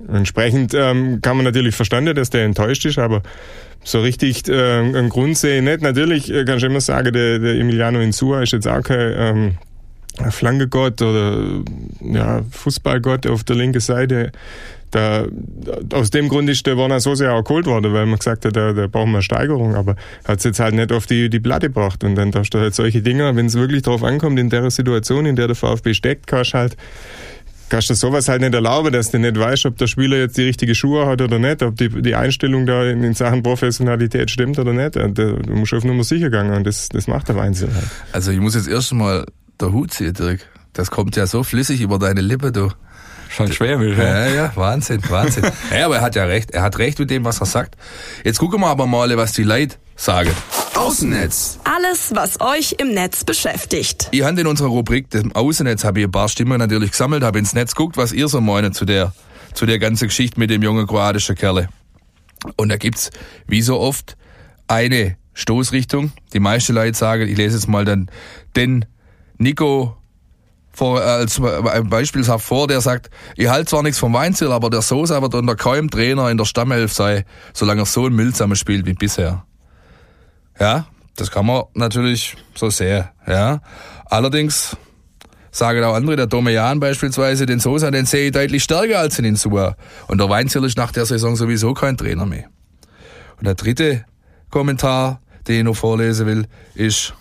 Entsprechend 0.08 0.74
ähm, 0.74 1.20
kann 1.22 1.36
man 1.36 1.44
natürlich 1.44 1.74
verstanden, 1.74 2.14
dass 2.14 2.30
der 2.30 2.44
enttäuscht 2.44 2.84
ist, 2.84 2.98
aber 2.98 3.22
so 3.84 4.00
richtig 4.00 4.48
äh, 4.48 4.78
einen 4.78 5.08
Grund 5.08 5.38
sehe 5.38 5.58
ich 5.58 5.62
nicht. 5.62 5.82
Natürlich 5.82 6.32
äh, 6.32 6.44
kannst 6.44 6.62
du 6.62 6.66
immer 6.66 6.80
sagen, 6.80 7.12
der, 7.12 7.38
der 7.38 7.54
Emiliano 7.54 8.00
Insua 8.00 8.42
ist 8.42 8.52
jetzt 8.52 8.66
auch 8.66 8.82
kein 8.82 9.14
ähm, 9.16 9.58
Flankegott 10.30 11.02
oder 11.02 11.62
ja, 12.00 12.42
Fußballgott 12.50 13.26
auf 13.26 13.44
der 13.44 13.56
linken 13.56 13.80
Seite. 13.80 14.32
Da, 14.90 15.26
aus 15.92 16.10
dem 16.10 16.28
Grund 16.28 16.48
ist 16.48 16.64
der 16.66 16.78
Werner 16.78 17.00
so 17.00 17.16
sehr 17.16 17.32
auch 17.32 17.50
worden, 17.50 17.92
weil 17.92 18.06
man 18.06 18.18
gesagt 18.18 18.44
hat, 18.44 18.54
da, 18.54 18.72
da 18.72 18.86
brauchen 18.86 19.10
wir 19.10 19.22
Steigerung, 19.22 19.74
aber 19.74 19.96
hat 20.24 20.38
es 20.38 20.44
jetzt 20.44 20.60
halt 20.60 20.74
nicht 20.74 20.92
auf 20.92 21.06
die, 21.06 21.28
die 21.28 21.40
Platte 21.40 21.66
gebracht. 21.66 22.04
Und 22.04 22.14
dann 22.14 22.30
darfst 22.30 22.54
du 22.54 22.58
halt 22.58 22.76
solche 22.76 23.02
Dinge, 23.02 23.34
wenn 23.34 23.46
es 23.46 23.54
wirklich 23.54 23.82
drauf 23.82 24.04
ankommt, 24.04 24.38
in 24.38 24.50
der 24.50 24.70
Situation, 24.70 25.26
in 25.26 25.34
der 25.34 25.48
der 25.48 25.56
VfB 25.56 25.94
steckt, 25.94 26.28
kannst 26.28 26.54
halt 26.54 26.76
kannst 27.68 27.90
du 27.90 27.94
sowas 27.94 28.28
halt 28.28 28.40
nicht 28.40 28.54
erlauben, 28.54 28.92
dass 28.92 29.10
du 29.10 29.18
nicht 29.18 29.36
weißt, 29.36 29.66
ob 29.66 29.76
der 29.78 29.88
Spieler 29.88 30.18
jetzt 30.18 30.36
die 30.36 30.44
richtige 30.44 30.76
Schuhe 30.76 31.06
hat 31.06 31.20
oder 31.20 31.40
nicht, 31.40 31.62
ob 31.62 31.76
die, 31.76 31.88
die 31.88 32.14
Einstellung 32.14 32.66
da 32.66 32.84
in, 32.84 33.02
in 33.02 33.14
Sachen 33.14 33.42
Professionalität 33.42 34.30
stimmt 34.30 34.60
oder 34.60 34.72
nicht. 34.72 34.94
Du 34.94 35.40
musst 35.48 35.74
auf 35.74 35.82
Nummer 35.82 36.04
sicher 36.04 36.30
gehen 36.30 36.52
und 36.52 36.64
das, 36.64 36.88
das 36.88 37.08
macht 37.08 37.28
der 37.28 37.36
Weinzel 37.36 37.74
halt. 37.74 37.86
Also 38.12 38.30
ich 38.30 38.38
muss 38.38 38.54
jetzt 38.54 38.68
erst 38.68 38.92
mal 38.92 39.26
der 39.60 39.72
Hut 39.72 39.92
ziehen, 39.92 40.14
Dirk. 40.14 40.40
Das 40.72 40.90
kommt 40.90 41.16
ja 41.16 41.26
so 41.26 41.44
flüssig 41.44 41.80
über 41.80 41.98
deine 41.98 42.20
Lippe, 42.20 42.52
du. 42.52 42.70
Schon 43.28 43.52
schwäbisch, 43.52 43.96
ja? 43.98 44.26
Ja, 44.26 44.34
ja, 44.34 44.52
Wahnsinn, 44.54 45.00
Wahnsinn. 45.08 45.44
ja, 45.76 45.86
aber 45.86 45.96
er 45.96 46.02
hat 46.02 46.14
ja 46.14 46.24
recht. 46.24 46.52
Er 46.52 46.62
hat 46.62 46.78
recht 46.78 46.98
mit 46.98 47.10
dem, 47.10 47.24
was 47.24 47.40
er 47.40 47.46
sagt. 47.46 47.76
Jetzt 48.22 48.38
gucken 48.38 48.60
wir 48.60 48.68
aber 48.68 48.86
mal, 48.86 49.16
was 49.16 49.32
die 49.32 49.42
Leute 49.42 49.76
sagen. 49.96 50.30
Außennetz. 50.74 51.58
Alles, 51.64 52.12
was 52.14 52.40
euch 52.40 52.76
im 52.78 52.94
Netz 52.94 53.24
beschäftigt. 53.24 54.08
Ich 54.12 54.22
habe 54.22 54.40
in 54.40 54.46
unserer 54.46 54.68
Rubrik, 54.68 55.10
dem 55.10 55.34
Außennetz, 55.34 55.84
habe 55.84 56.00
ich 56.00 56.06
ein 56.06 56.12
paar 56.12 56.28
Stimmen 56.28 56.58
natürlich 56.58 56.92
gesammelt, 56.92 57.22
habe 57.22 57.38
ins 57.38 57.54
Netz 57.54 57.74
geguckt, 57.74 57.96
was 57.96 58.12
ihr 58.12 58.28
so 58.28 58.40
meint 58.40 58.74
zu 58.74 58.84
der, 58.84 59.12
zu 59.52 59.66
der 59.66 59.78
ganzen 59.78 60.08
Geschichte 60.08 60.38
mit 60.38 60.50
dem 60.50 60.62
jungen 60.62 60.86
kroatischen 60.86 61.36
Kerle. 61.36 61.68
Und 62.56 62.68
da 62.68 62.76
gibt's, 62.76 63.10
wie 63.46 63.62
so 63.62 63.80
oft, 63.80 64.16
eine 64.68 65.16
Stoßrichtung. 65.32 66.12
Die 66.32 66.40
meisten 66.40 66.74
Leute 66.74 66.96
sagen, 66.96 67.28
ich 67.28 67.36
lese 67.36 67.56
jetzt 67.56 67.68
mal 67.68 67.84
dann, 67.84 68.10
den 68.56 68.84
Nico 69.44 69.96
vor, 70.72 71.00
äh, 71.00 71.04
als 71.04 71.40
beispielshaft 71.84 72.44
vor, 72.44 72.66
der 72.66 72.80
sagt, 72.80 73.10
ich 73.36 73.48
halte 73.48 73.66
zwar 73.66 73.82
nichts 73.84 73.98
vom 73.98 74.12
Weinziel, 74.12 74.50
aber 74.50 74.70
der 74.70 74.82
Sosa 74.82 75.22
wird 75.22 75.34
unter 75.34 75.54
keinem 75.54 75.88
Trainer 75.88 76.30
in 76.30 76.36
der 76.36 76.44
Stammelf 76.44 76.92
sei, 76.92 77.24
solange 77.52 77.82
er 77.82 77.86
so 77.86 78.06
ein 78.06 78.14
Milzame 78.14 78.56
spielt 78.56 78.84
wie 78.86 78.94
bisher. 78.94 79.44
Ja, 80.58 80.86
das 81.16 81.30
kann 81.30 81.46
man 81.46 81.64
natürlich 81.74 82.36
so 82.56 82.70
sehen, 82.70 83.04
ja. 83.26 83.60
Allerdings 84.06 84.76
sagen 85.52 85.84
auch 85.84 85.94
andere, 85.94 86.16
der 86.16 86.26
Domejan 86.26 86.80
beispielsweise, 86.80 87.46
den 87.46 87.60
Sosa, 87.60 87.90
den 87.92 88.06
sehe 88.06 88.26
ich 88.26 88.32
deutlich 88.32 88.64
stärker 88.64 88.98
als 88.98 89.16
den 89.16 89.24
Insua. 89.24 89.76
Und 90.08 90.18
der 90.18 90.28
Weinziel 90.28 90.64
ist 90.64 90.76
nach 90.76 90.90
der 90.90 91.06
Saison 91.06 91.36
sowieso 91.36 91.74
kein 91.74 91.96
Trainer 91.96 92.26
mehr. 92.26 92.48
Und 93.38 93.46
der 93.46 93.54
dritte 93.54 94.04
Kommentar, 94.50 95.20
den 95.46 95.58
ich 95.58 95.64
noch 95.64 95.76
vorlesen 95.76 96.26
will, 96.26 96.46
ist, 96.74 97.14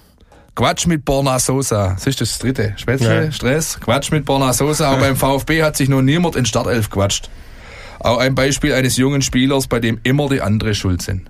Quatsch 0.55 0.85
mit 0.85 1.03
Borna 1.03 1.39
Sosa. 1.39 1.94
Das 1.94 2.05
ist 2.05 2.21
das 2.21 2.38
dritte. 2.38 2.73
Spätzle, 2.77 3.25
ja. 3.25 3.31
Stress. 3.31 3.79
Quatsch 3.79 4.11
mit 4.11 4.25
Borna 4.25 4.53
Sosa. 4.53 4.91
Aber 4.91 5.01
beim 5.01 5.15
VfB 5.15 5.63
hat 5.63 5.75
sich 5.75 5.89
noch 5.89 6.01
niemand 6.01 6.35
in 6.35 6.45
Startelf 6.45 6.89
quatscht. 6.89 7.29
Auch 8.00 8.17
ein 8.17 8.35
Beispiel 8.35 8.73
eines 8.73 8.97
jungen 8.97 9.21
Spielers, 9.21 9.67
bei 9.67 9.79
dem 9.79 10.00
immer 10.03 10.29
die 10.29 10.41
andere 10.41 10.75
schuld 10.75 11.01
sind. 11.01 11.29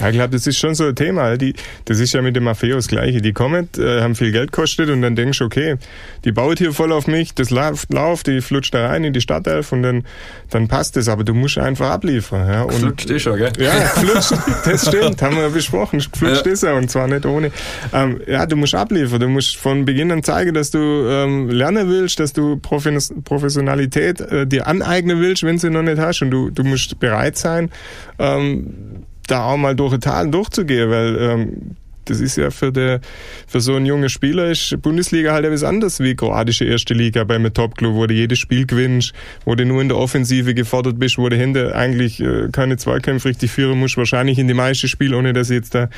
Ja, 0.00 0.08
ich 0.08 0.14
glaube, 0.14 0.30
das 0.30 0.46
ist 0.46 0.58
schon 0.58 0.74
so 0.74 0.86
ein 0.86 0.94
Thema. 0.94 1.36
Die, 1.36 1.54
das 1.84 2.00
ist 2.00 2.12
ja 2.12 2.22
mit 2.22 2.34
dem 2.36 2.44
Maffeo 2.44 2.76
das 2.76 2.88
Gleiche. 2.88 3.20
Die 3.20 3.32
kommen, 3.32 3.68
äh, 3.78 4.00
haben 4.00 4.14
viel 4.14 4.32
Geld 4.32 4.52
gekostet 4.52 4.90
und 4.90 5.02
dann 5.02 5.14
denkst 5.14 5.38
du, 5.38 5.44
okay, 5.44 5.76
die 6.24 6.32
baut 6.32 6.58
hier 6.58 6.72
voll 6.72 6.92
auf 6.92 7.06
mich, 7.06 7.34
das 7.34 7.50
läuft, 7.50 7.92
läuft 7.92 8.26
die 8.26 8.40
flutscht 8.40 8.74
da 8.74 8.88
rein 8.88 9.04
in 9.04 9.12
die 9.12 9.20
Startelf 9.20 9.72
und 9.72 9.82
dann, 9.82 10.04
dann 10.50 10.68
passt 10.68 10.96
es. 10.96 11.08
Aber 11.08 11.24
du 11.24 11.34
musst 11.34 11.58
einfach 11.58 11.90
abliefern. 11.90 12.48
Ja. 12.48 12.62
Und, 12.62 12.74
flutscht 12.74 13.10
ist 13.10 13.22
schon, 13.22 13.38
gell? 13.38 13.52
Ja, 13.58 13.72
flutscht, 13.72 14.32
das 14.64 14.88
stimmt, 14.88 15.20
haben 15.22 15.36
wir 15.36 15.50
besprochen. 15.50 16.00
Flutscht 16.00 16.46
ja. 16.46 16.52
ist 16.52 16.62
er 16.62 16.76
und 16.76 16.90
zwar 16.90 17.06
nicht 17.06 17.26
ohne. 17.26 17.50
Ähm, 17.92 18.20
ja, 18.26 18.46
du 18.46 18.56
musst 18.56 18.74
abliefern. 18.74 19.20
Du 19.20 19.28
musst 19.28 19.56
von 19.56 19.84
Beginn 19.84 20.10
an 20.12 20.22
zeigen, 20.22 20.54
dass 20.54 20.70
du 20.70 20.78
ähm, 20.78 21.48
lernen 21.50 21.88
willst, 21.88 22.20
dass 22.20 22.32
du 22.32 22.56
Professionalität 22.58 24.20
äh, 24.20 24.46
dir 24.46 24.66
aneignen 24.66 25.20
willst, 25.20 25.42
wenn 25.42 25.56
du 25.56 25.60
sie 25.60 25.70
noch 25.70 25.82
nicht 25.82 25.98
hast. 25.98 26.22
Und 26.22 26.30
du, 26.30 26.50
du 26.50 26.64
musst 26.64 26.98
bereit 26.98 27.36
sein, 27.36 27.70
ähm, 28.18 29.04
da 29.30 29.44
auch 29.44 29.56
mal 29.56 29.74
durch 29.74 29.98
Tal 29.98 30.30
durchzugehen, 30.30 30.90
weil 30.90 31.16
ähm, 31.18 31.76
das 32.10 32.20
ist 32.20 32.36
ja 32.36 32.50
für, 32.50 32.72
der, 32.72 33.00
für 33.46 33.60
so 33.60 33.76
einen 33.76 33.86
jungen 33.86 34.08
Spieler 34.08 34.50
ist 34.50 34.80
Bundesliga 34.82 35.32
halt 35.32 35.44
etwas 35.44 35.62
anderes 35.62 36.00
wie 36.00 36.16
kroatische 36.16 36.64
erste 36.64 36.92
Liga 36.92 37.24
bei 37.24 37.36
einem 37.36 37.52
Topclub, 37.52 37.94
wo 37.94 38.06
du 38.06 38.14
jedes 38.14 38.38
Spiel 38.38 38.66
gewinnst, 38.66 39.12
wo 39.44 39.54
du 39.54 39.64
nur 39.64 39.80
in 39.80 39.88
der 39.88 39.96
Offensive 39.96 40.54
gefordert 40.54 40.98
bist, 40.98 41.18
wo 41.18 41.28
du 41.28 41.36
Hände 41.36 41.74
eigentlich 41.74 42.20
äh, 42.20 42.48
keine 42.50 42.76
Zweikämpfe 42.76 43.28
richtig 43.28 43.50
führen 43.52 43.78
musst, 43.78 43.96
wahrscheinlich 43.96 44.38
in 44.38 44.48
die 44.48 44.54
meisten 44.54 44.88
Spiele, 44.88 45.16
ohne 45.16 45.32
dass 45.32 45.50
ich 45.50 45.56
jetzt 45.56 45.74
da 45.74 45.88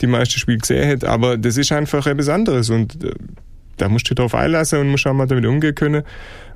die 0.00 0.06
meisten 0.06 0.38
Spiele 0.38 0.58
gesehen 0.58 0.84
hätte. 0.84 1.08
Aber 1.08 1.38
das 1.38 1.56
ist 1.56 1.72
einfach 1.72 2.06
etwas 2.06 2.28
anderes 2.28 2.68
und 2.68 3.02
äh, 3.04 3.12
da 3.78 3.88
musst 3.88 4.06
du 4.06 4.14
dich 4.14 4.20
drauf 4.20 4.34
einlassen 4.34 4.80
und 4.80 4.90
musst 4.90 5.06
auch 5.06 5.14
mal 5.14 5.26
damit 5.26 5.46
umgehen 5.46 5.74
können. 5.74 6.02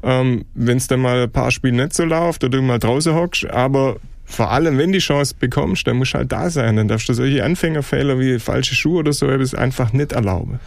Ähm, 0.03 0.45
Wenn 0.55 0.77
es 0.77 0.89
dann 0.89 1.01
mal 1.01 1.23
ein 1.23 1.33
paar 1.33 1.51
Spiele 1.51 1.77
nicht 1.77 1.95
so 1.95 2.05
läuft 2.05 2.45
oder 2.45 2.59
du 2.59 2.63
mal 2.63 2.79
draußen 2.79 3.15
hockst, 3.15 3.47
aber 3.47 3.97
vor 4.27 4.51
allem, 4.51 4.77
wenn 4.77 4.93
die 4.93 4.99
Chance 4.99 5.35
bekommst, 5.39 5.87
dann 5.87 5.97
musst 5.97 6.15
du 6.15 6.19
halt 6.19 6.33
da 6.33 6.51
sein. 6.51 6.77
Dann 6.77 6.89
darfst 6.89 7.09
du 7.09 7.15
solche 7.15 7.45
Anfängerfehler 7.45 8.19
wie 8.19 8.39
falsche 8.39 8.75
Schuhe 8.75 8.99
oder 8.99 9.13
so 9.13 9.29
etwas 9.29 9.55
einfach 9.55 9.93
nicht 9.93 10.13
erlauben. 10.13 10.59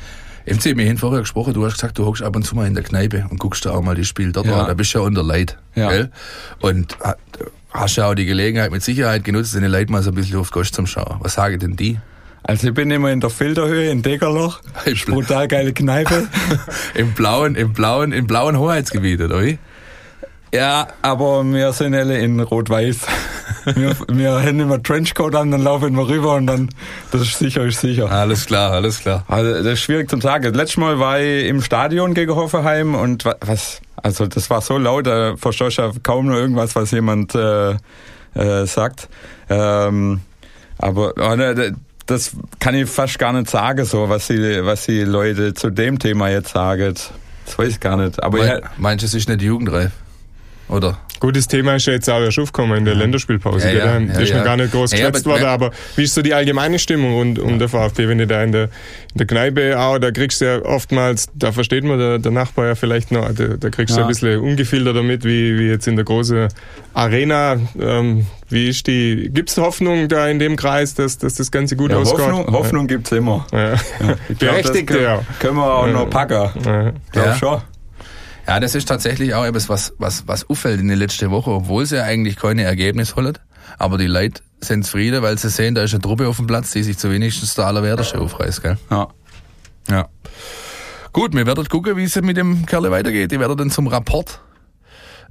MC, 0.45 0.77
wir 0.77 0.89
haben 0.89 0.97
vorher 0.97 1.19
gesprochen, 1.19 1.53
du 1.53 1.65
hast 1.65 1.73
gesagt, 1.73 1.99
du 1.99 2.05
hockst 2.05 2.23
ab 2.23 2.35
und 2.35 2.43
zu 2.43 2.55
mal 2.55 2.65
in 2.65 2.73
der 2.73 2.83
Kneipe 2.83 3.27
und 3.29 3.37
guckst 3.37 3.65
da 3.65 3.71
auch 3.71 3.83
mal 3.83 3.95
die 3.95 4.05
Spiele 4.05 4.31
dort 4.31 4.47
ja. 4.47 4.61
an. 4.61 4.67
Da 4.67 4.73
bist 4.73 4.93
du 4.93 4.99
ja 4.99 5.05
unter 5.05 5.21
Leid. 5.21 5.57
Ja. 5.75 5.89
Gell? 5.89 6.09
Und 6.59 6.97
hast 7.71 7.97
ja 7.97 8.09
auch 8.09 8.15
die 8.15 8.25
Gelegenheit 8.25 8.71
mit 8.71 8.81
Sicherheit 8.81 9.23
genutzt, 9.23 9.53
deine 9.53 9.67
Leute 9.67 9.91
mal 9.91 10.01
so 10.01 10.09
ein 10.09 10.15
bisschen 10.15 10.39
auf 10.39 10.51
Gosch 10.51 10.71
zum 10.71 10.87
Schauen. 10.87 11.17
Was 11.19 11.33
sagen 11.33 11.59
denn 11.59 11.75
die? 11.75 11.99
Also 12.43 12.69
ich 12.69 12.73
bin 12.73 12.89
immer 12.89 13.11
in 13.11 13.19
der 13.19 13.29
Filterhöhe 13.29 13.91
in 13.91 14.01
Deckerloch. 14.01 14.61
Brutal 15.05 15.47
geile 15.47 15.73
Kneipe. 15.73 16.27
Im 16.95 17.11
blauen, 17.11 17.55
im 17.55 17.73
blauen, 17.73 18.11
im 18.11 18.25
blauen 18.25 18.57
Hoheitsgebiet, 18.57 19.21
oder 19.21 19.43
wie? 19.43 19.59
Ja, 20.53 20.87
aber 21.03 21.43
wir 21.43 21.71
sind 21.73 21.93
alle 21.93 22.17
in 22.17 22.39
Rot-Weiß. 22.39 23.01
Wir, 23.65 23.95
wir 24.07 24.31
haben 24.41 24.59
immer 24.59 24.81
Trenchcoat 24.81 25.35
an, 25.35 25.51
dann 25.51 25.61
laufen 25.61 25.95
wir 25.95 26.07
rüber 26.07 26.35
und 26.35 26.47
dann, 26.47 26.69
das 27.11 27.21
ist 27.21 27.39
sicher, 27.39 27.63
ist 27.65 27.81
sicher. 27.81 28.11
Alles 28.11 28.45
klar, 28.45 28.71
alles 28.71 28.99
klar. 28.99 29.23
Also, 29.27 29.53
das 29.53 29.73
ist 29.73 29.81
schwierig 29.81 30.09
zum 30.09 30.21
sagen. 30.21 30.53
Letztes 30.53 30.77
Mal 30.77 30.99
war 30.99 31.19
ich 31.19 31.45
im 31.47 31.61
Stadion 31.61 32.13
gegen 32.13 32.35
Hoffenheim 32.35 32.95
und 32.95 33.25
was, 33.25 33.81
also 33.95 34.27
das 34.27 34.49
war 34.49 34.61
so 34.61 34.77
laut, 34.77 35.07
da 35.07 35.35
verstehst 35.37 35.77
du 35.77 35.83
ja 35.83 35.91
kaum 36.03 36.27
noch 36.27 36.35
irgendwas, 36.35 36.75
was 36.75 36.91
jemand 36.91 37.35
äh, 37.35 37.75
äh, 38.33 38.65
sagt. 38.65 39.09
Ähm, 39.49 40.21
aber 40.77 41.13
oh, 41.19 41.35
ne, 41.35 41.75
das 42.05 42.31
kann 42.59 42.75
ich 42.75 42.89
fast 42.89 43.19
gar 43.19 43.33
nicht 43.33 43.49
sagen, 43.49 43.85
so 43.85 44.09
was 44.09 44.27
die, 44.27 44.65
was 44.65 44.85
die 44.85 45.01
Leute 45.01 45.53
zu 45.53 45.69
dem 45.69 45.99
Thema 45.99 46.29
jetzt 46.29 46.53
sagen. 46.53 46.95
Das 47.45 47.57
weiß 47.57 47.69
ich 47.69 47.79
gar 47.79 47.97
nicht. 47.97 48.21
Aber 48.23 48.37
mein, 48.37 48.47
ja, 48.47 48.59
meinst 48.77 49.03
du, 49.03 49.07
es 49.07 49.13
ist 49.13 49.29
nicht 49.29 49.41
jugendreif? 49.41 49.91
Oder? 50.69 50.97
Gutes 51.19 51.47
Thema 51.49 51.75
ist 51.75 51.85
ja 51.87 51.93
jetzt 51.93 52.09
auch 52.09 52.21
erst 52.21 52.39
aufgekommen 52.39 52.77
in 52.77 52.85
der 52.85 52.95
Länderspielpause. 52.95 53.67
Ja, 53.67 53.73
gell? 53.73 53.79
ja, 53.79 53.99
Da 53.99 54.13
ja, 54.13 54.19
ist 54.21 54.29
ja. 54.29 54.37
noch 54.37 54.45
gar 54.45 54.55
nicht 54.55 54.71
groß 54.71 54.91
Ja, 54.93 54.97
geschätzt 54.99 55.25
aber- 55.25 55.35
worden, 55.35 55.45
aber 55.47 55.71
wie 55.97 56.03
ist 56.03 56.13
so 56.13 56.21
die 56.21 56.33
allgemeine 56.33 56.79
Stimmung 56.79 57.13
rund 57.13 57.39
um 57.39 57.59
der 57.59 57.67
VfB, 57.67 58.07
wenn 58.07 58.19
du 58.19 58.27
da 58.27 58.41
in 58.41 58.53
der, 58.53 58.63
in 58.65 58.69
der 59.17 59.27
Kneipe 59.27 59.77
auch, 59.77 59.97
da 59.99 60.11
kriegst 60.11 60.39
du 60.39 60.45
ja 60.45 60.61
oftmals, 60.63 61.27
da 61.33 61.51
versteht 61.51 61.83
man 61.83 61.97
der, 61.99 62.19
der 62.19 62.31
Nachbar 62.31 62.67
ja 62.67 62.75
vielleicht 62.75 63.11
noch, 63.11 63.33
da, 63.33 63.47
da 63.59 63.69
kriegst 63.69 63.95
du 63.95 63.99
Ja. 63.99 64.05
ein 64.05 64.07
bisschen 64.07 64.39
ungefilterter 64.39 65.03
mit, 65.03 65.25
wie, 65.25 65.59
wie 65.59 65.67
jetzt 65.67 65.87
in 65.87 65.97
der 65.97 66.05
großen 66.05 66.47
Arena. 66.93 67.57
Ähm, 67.81 68.25
wie 68.47 68.69
ist 68.69 68.87
die, 68.87 69.29
gibt's 69.33 69.57
Hoffnung 69.57 70.07
da 70.07 70.27
in 70.27 70.39
dem 70.39 70.55
Kreis, 70.55 70.93
dass, 70.95 71.17
dass 71.17 71.35
das 71.35 71.51
Ganze 71.51 71.75
gut 71.75 71.91
ja, 71.91 71.97
ausgeht? 71.97 72.19
Hoffnung, 72.21 72.47
Hoffnung 72.53 72.87
gibt's 72.87 73.11
immer. 73.11 73.45
Ja. 73.51 73.73
Ich 73.73 73.79
glaub, 73.99 74.17
das 74.29 74.37
Berechtigt, 74.39 74.87
können, 74.87 75.03
ja. 75.03 75.21
können 75.39 75.57
wir 75.57 75.65
auch 75.73 75.85
Ja. 75.87 75.93
noch 75.93 76.09
packen. 76.09 76.49
Ja. 76.65 76.91
Glaub 77.11 77.25
Ja. 77.25 77.35
schon. 77.35 77.61
Ja, 78.49 78.59
das 78.59 78.73
ist 78.73 78.87
tatsächlich 78.87 79.35
auch 79.35 79.45
etwas, 79.45 79.69
was, 79.69 79.93
was, 79.99 80.27
was 80.27 80.49
auffällt 80.49 80.79
in 80.79 80.87
der 80.87 80.97
letzten 80.97 81.29
Woche, 81.29 81.51
obwohl 81.51 81.85
sie 81.85 81.97
ja 81.97 82.05
eigentlich 82.05 82.35
keine 82.35 82.63
Ergebnisse 82.63 83.15
holen. 83.15 83.37
Aber 83.77 83.99
die 83.99 84.07
Leute 84.07 84.41
sind 84.59 84.85
zufrieden, 84.85 85.21
weil 85.21 85.37
sie 85.37 85.51
sehen, 85.51 85.75
da 85.75 85.83
ist 85.83 85.93
eine 85.93 86.01
Truppe 86.01 86.27
auf 86.27 86.37
dem 86.37 86.47
Platz, 86.47 86.71
die 86.71 86.81
sich 86.81 86.97
zu 86.97 87.11
wenigstens 87.11 87.53
der 87.53 87.67
Allerwertesten 87.67 88.19
aufreißt, 88.19 88.63
gell? 88.63 88.79
Ja. 88.89 89.07
Ja. 89.87 90.07
Gut, 91.13 91.35
wir 91.35 91.45
werden 91.45 91.63
gucken, 91.67 91.95
wie 91.95 92.05
es 92.05 92.19
mit 92.23 92.37
dem 92.37 92.65
Kerl 92.65 92.89
weitergeht. 92.89 93.31
Die 93.31 93.39
werden 93.39 93.55
dann 93.55 93.69
zum 93.69 93.85
Rapport 93.85 94.41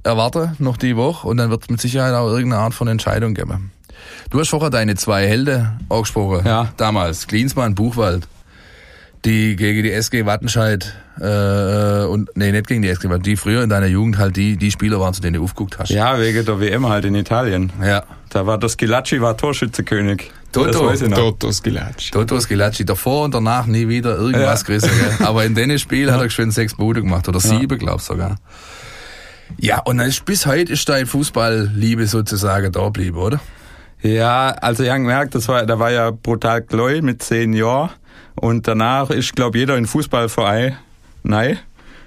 erwarten, 0.03 0.55
noch 0.59 0.77
die 0.77 0.95
Woche, 0.95 1.27
und 1.27 1.35
dann 1.35 1.49
wird 1.49 1.63
es 1.63 1.69
mit 1.69 1.81
Sicherheit 1.81 2.13
auch 2.13 2.29
irgendeine 2.29 2.61
Art 2.61 2.73
von 2.73 2.87
Entscheidung 2.87 3.33
geben. 3.33 3.73
Du 4.29 4.39
hast 4.39 4.47
vorher 4.47 4.69
deine 4.69 4.95
zwei 4.95 5.27
Helden 5.27 5.77
angesprochen. 5.89 6.45
Ja. 6.45 6.71
Damals, 6.77 7.27
Klinsmann, 7.27 7.75
Buchwald, 7.75 8.29
die 9.25 9.57
gegen 9.57 9.83
die 9.83 9.91
SG 9.91 10.25
Wattenscheid, 10.25 10.95
äh, 11.19 12.05
und, 12.05 12.29
nee, 12.35 12.51
nicht 12.51 12.67
gegen 12.67 12.81
die 12.81 12.89
Wattenscheid, 12.89 13.25
die 13.25 13.35
früher 13.35 13.63
in 13.63 13.69
deiner 13.69 13.87
Jugend 13.87 14.17
halt 14.17 14.35
die, 14.37 14.57
die 14.57 14.71
Spieler 14.71 14.99
waren, 14.99 15.13
zu 15.13 15.21
denen 15.21 15.35
du 15.35 15.43
aufgeguckt 15.43 15.77
hast. 15.79 15.89
ja, 15.89 16.19
wegen 16.19 16.45
der 16.45 16.59
WM 16.59 16.87
halt 16.87 17.05
in 17.05 17.15
Italien. 17.15 17.71
Ja. 17.83 18.03
Da 18.29 18.45
war 18.45 18.57
der 18.57 18.69
Skilacci 18.69 19.19
war 19.21 19.35
Torschützekönig. 19.35 20.31
Toto. 20.51 20.89
Das. 20.89 20.99
Toto 20.99 21.51
Skilacci. 21.51 22.11
Toto 22.11 22.39
Skilacci, 22.39 22.85
davor 22.85 23.25
und 23.25 23.33
danach 23.33 23.65
nie 23.67 23.87
wieder 23.87 24.17
irgendwas 24.17 24.61
Ja. 24.61 24.67
gerissen. 24.67 24.89
Gell? 24.89 25.27
Aber 25.27 25.45
in 25.45 25.55
dem 25.55 25.77
Spiel 25.77 26.11
hat 26.11 26.19
er 26.19 26.25
geschwind 26.25 26.53
sechs 26.53 26.75
Bude 26.75 27.01
gemacht 27.01 27.27
oder 27.27 27.39
sieben, 27.39 27.77
glaub 27.77 28.01
sogar. 28.01 28.37
Ja, 29.57 29.79
und 29.81 29.97
dann 29.97 30.07
ist, 30.07 30.25
bis 30.25 30.45
heute 30.45 30.73
ist 30.73 30.87
deine 30.89 31.05
Fußballliebe 31.05 32.05
sozusagen 32.07 32.71
da 32.71 32.83
geblieben, 32.85 33.17
oder? 33.17 33.39
Ja, 34.01 34.49
also 34.61 34.83
ich 34.83 34.89
habe 34.89 34.99
gemerkt, 35.01 35.35
das 35.35 35.47
war, 35.47 35.65
da 35.65 35.77
war 35.79 35.91
ja 35.91 36.11
brutal 36.11 36.61
gläu 36.61 37.01
mit 37.01 37.21
zehn 37.21 37.53
Jahren. 37.53 37.89
Und 38.35 38.67
danach 38.67 39.09
ist, 39.09 39.35
glaube 39.35 39.57
jeder 39.57 39.75
in 39.77 39.85
Fußballverein. 39.85 40.77
Nein. 41.23 41.59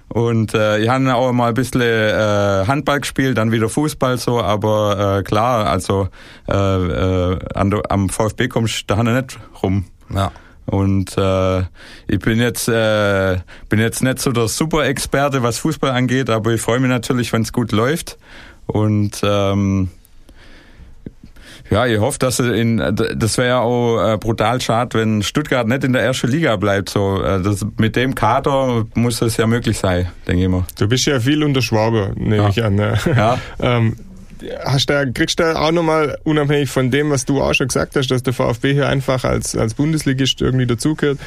Und 0.09 0.53
äh, 0.53 0.79
ich 0.81 0.91
habe 0.91 1.15
auch 1.15 1.33
mal 1.33 1.49
ein 1.49 1.55
bisschen 1.55 1.81
äh, 1.81 2.67
Handball 2.67 3.01
gespielt, 3.01 3.39
dann 3.39 3.51
wieder 3.51 3.71
Fußball 3.71 4.19
so, 4.19 4.43
aber 4.43 5.19
äh, 5.19 5.23
klar, 5.23 5.67
also 5.67 6.09
äh, 6.49 6.53
äh, 6.55 7.39
an 7.55 7.81
am 7.89 8.11
VfB 8.11 8.49
kommst 8.49 8.91
du 8.91 8.95
da 8.95 9.03
nicht 9.03 9.39
rum. 9.63 9.87
Ja. 10.15 10.31
Und 10.67 11.17
äh, 11.17 11.61
ich 12.09 12.19
bin 12.21 12.39
jetzt 12.39 12.69
äh, 12.69 13.39
bin 13.71 13.81
jetzt 13.81 14.03
nicht 14.03 14.19
so 14.19 14.33
der 14.33 14.49
Super-Experte, 14.49 15.43
was 15.43 15.59
Fußball 15.59 15.91
angeht, 15.91 16.29
aber 16.29 16.53
ich 16.53 16.61
freue 16.61 16.79
mich 16.79 16.91
natürlich, 16.91 17.33
wenn 17.33 17.43
es 17.43 17.53
gut 17.53 17.73
läuft. 17.73 18.19
Und 18.67 19.21
ähm, 19.25 19.89
ja, 21.71 21.87
ich 21.87 21.99
hoffe, 22.01 22.19
dass 22.19 22.37
sie 22.39 22.53
in 22.59 22.77
das 23.17 23.39
wäre 23.39 23.49
ja 23.49 23.61
auch 23.61 24.15
äh, 24.15 24.19
brutal 24.19 24.61
schade, 24.61 24.99
wenn 24.99 25.23
Stuttgart 25.23 25.67
nicht 25.67 25.85
in 25.85 25.93
der 25.93 26.03
ersten 26.03 26.29
Liga 26.29 26.57
bleibt. 26.57 26.89
So, 26.91 27.23
äh, 27.23 27.43
das, 27.43 27.65
mit 27.79 27.97
dem 27.97 28.15
Kader 28.15 28.85
muss 28.95 29.23
es 29.23 29.37
ja 29.37 29.47
möglich 29.47 29.79
sein, 29.79 30.09
denke 30.27 30.43
ich 30.43 30.49
mal. 30.49 30.65
Du 30.79 30.89
bist 30.89 31.07
ja 31.07 31.21
viel 31.21 31.43
unter 31.43 31.63
Schwaber, 31.63 32.11
nehme 32.17 32.37
Ja. 32.37 32.49
ich 32.49 32.63
an. 32.63 32.75
Ne? 32.75 32.99
Ja. 33.07 33.39
ähm, 33.61 33.97
hast 34.65 34.91
da, 34.91 35.05
kriegst 35.05 35.39
du 35.39 35.45
da 35.45 35.55
auch 35.55 35.71
nochmal, 35.71 36.19
unabhängig 36.25 36.69
von 36.69 36.91
dem, 36.91 37.11
was 37.11 37.25
du 37.25 37.41
auch 37.41 37.55
schon 37.55 37.69
gesagt 37.69 37.95
hast, 37.95 38.11
dass 38.11 38.25
der 38.25 38.33
VfB 38.33 38.73
hier 38.73 38.89
einfach 38.89 39.23
als, 39.25 39.57
als 39.57 39.75
Bundesligist 39.75 40.41
irgendwie 40.41 40.67
dazugehört, 40.67 41.19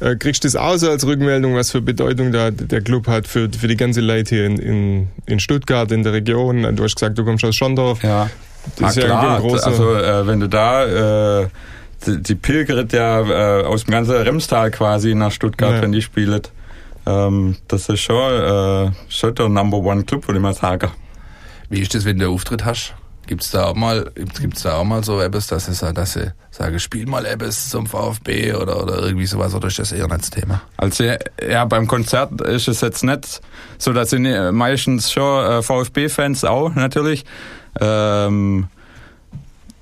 äh, 0.00 0.16
kriegst 0.16 0.42
du 0.44 0.48
das 0.48 0.56
auch 0.56 0.76
so 0.78 0.88
als 0.88 1.06
Rückmeldung, 1.06 1.54
was 1.54 1.70
für 1.70 1.82
Bedeutung 1.82 2.32
da 2.32 2.50
der 2.50 2.80
Club 2.80 3.08
hat 3.08 3.28
für, 3.28 3.50
für 3.50 3.68
die 3.68 3.76
ganze 3.76 4.00
Leute 4.00 4.34
hier 4.36 4.46
in, 4.46 4.58
in, 4.58 5.08
in 5.26 5.38
Stuttgart, 5.38 5.92
in 5.92 6.02
der 6.02 6.14
Region? 6.14 6.62
Du 6.74 6.82
hast 6.84 6.94
gesagt, 6.96 7.18
du 7.18 7.24
kommst 7.24 7.44
aus 7.44 7.54
Schondorf. 7.54 8.02
Ja, 8.02 8.30
Das 8.78 8.96
ist 8.96 8.98
Ah, 8.98 9.00
ja 9.00 9.06
klar. 9.06 9.36
ein 9.36 9.42
großer- 9.42 9.64
Also 9.66 9.94
äh, 9.94 10.26
wenn 10.26 10.40
du 10.40 10.48
da 10.48 11.40
äh, 11.42 11.48
die, 12.06 12.22
die 12.22 12.34
pilgert 12.34 12.92
ja 12.92 13.20
äh, 13.60 13.64
aus 13.64 13.84
dem 13.84 13.92
ganzen 13.92 14.14
Remstal 14.16 14.70
quasi 14.70 15.14
nach 15.14 15.30
Stuttgart, 15.32 15.74
Ja. 15.76 15.82
wenn 15.82 15.92
die 15.92 16.02
spielt. 16.02 16.50
Ähm, 17.06 17.56
das 17.68 17.88
ist 17.88 18.00
schon, 18.00 18.16
äh, 18.16 18.90
schon 19.08 19.34
der 19.34 19.48
Number 19.48 19.78
One 19.78 20.04
Club, 20.04 20.26
würde 20.28 20.38
ich 20.38 20.42
mal 20.42 20.54
sagen. 20.54 20.90
Wie 21.68 21.80
ist 21.80 21.94
das, 21.94 22.04
wenn 22.04 22.18
du 22.18 22.28
Auftritt 22.30 22.64
hast? 22.64 22.94
Gibt's 23.26 23.50
da 23.52 23.66
auch 23.66 23.74
mal, 23.76 24.10
gibt's, 24.40 24.62
da 24.62 24.74
auch 24.78 24.84
mal 24.84 25.02
so 25.04 25.20
etwas, 25.20 25.46
dass 25.46 25.66
sie, 25.66 25.74
sa- 25.74 25.92
dass 25.92 26.14
sie 26.14 26.32
sagen, 26.50 26.78
spiel 26.80 27.06
mal 27.06 27.24
etwas 27.24 27.70
zum 27.70 27.86
VfB 27.86 28.52
oder, 28.54 28.82
oder 28.82 28.98
irgendwie 29.00 29.26
sowas, 29.26 29.54
oder 29.54 29.68
ist 29.68 29.78
das 29.78 29.92
eher 29.92 30.06
nicht 30.08 30.22
das 30.22 30.30
Thema? 30.30 30.60
Also 30.76 31.04
ja, 31.04 31.64
beim 31.64 31.86
Konzert 31.86 32.40
ist 32.40 32.66
es 32.68 32.80
jetzt 32.80 33.04
nicht 33.04 33.40
so, 33.78 33.92
dass 33.92 34.10
sind 34.10 34.26
äh, 34.26 34.50
meistens 34.52 35.10
schon 35.12 35.44
äh, 35.46 35.62
VfB-Fans 35.62 36.44
auch 36.44 36.74
natürlich. 36.74 37.24
Ähm, 37.80 38.68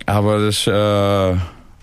aber 0.06 0.38
das 0.38 0.66
äh, 0.66 1.36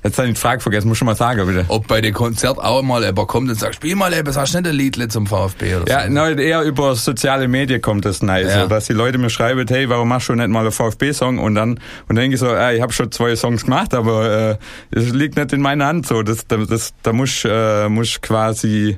jetzt 0.07 0.17
habe 0.17 0.27
ich 0.29 0.33
die 0.35 0.39
Frage 0.39 0.61
vergessen, 0.61 0.87
muss 0.87 0.97
schon 0.97 1.05
mal 1.05 1.15
sagen, 1.15 1.45
bitte. 1.45 1.65
Ob 1.67 1.87
bei 1.87 2.01
dem 2.01 2.13
Konzert 2.13 2.57
auch 2.57 2.81
mal 2.81 3.03
jemand 3.03 3.27
kommt 3.27 3.49
und 3.49 3.59
sagt, 3.59 3.75
spiel 3.75 3.95
mal 3.95 4.11
etwas, 4.13 4.37
hast 4.37 4.53
du 4.53 4.59
nicht 4.61 4.69
ein 4.69 4.75
Liedle 4.75 5.07
zum 5.07 5.27
VfB 5.27 5.75
oder 5.75 5.87
Ja, 5.89 6.03
so? 6.07 6.11
nein, 6.11 6.37
eher 6.39 6.63
über 6.63 6.95
soziale 6.95 7.47
Medien 7.47 7.81
kommt 7.81 8.05
das 8.05 8.21
nice, 8.21 8.47
Ja. 8.53 8.63
so, 8.63 8.67
dass 8.67 8.85
die 8.87 8.93
Leute 8.93 9.17
mir 9.17 9.29
schreiben, 9.29 9.65
hey, 9.67 9.87
warum 9.89 10.09
machst 10.09 10.29
du 10.29 10.33
nicht 10.33 10.47
mal 10.49 10.61
einen 10.61 10.71
VfB-Song? 10.71 11.37
Und 11.39 11.55
dann 11.55 11.71
und 11.71 11.79
dann 12.09 12.15
denke 12.17 12.35
ich 12.35 12.39
so, 12.39 12.47
äh, 12.47 12.75
ich 12.75 12.81
habe 12.81 12.93
schon 12.93 13.11
zwei 13.11 13.35
Songs 13.35 13.63
gemacht, 13.65 13.93
aber 13.93 14.51
äh, 14.51 14.57
das 14.91 15.09
liegt 15.09 15.35
nicht 15.37 15.53
in 15.53 15.61
meiner 15.61 15.85
Hand. 15.87 16.07
So, 16.07 16.23
das, 16.23 16.47
das, 16.47 16.67
das 16.67 16.93
da 17.03 17.13
muss 17.13 17.43
äh, 17.45 17.89
muss 17.89 18.19
quasi 18.21 18.97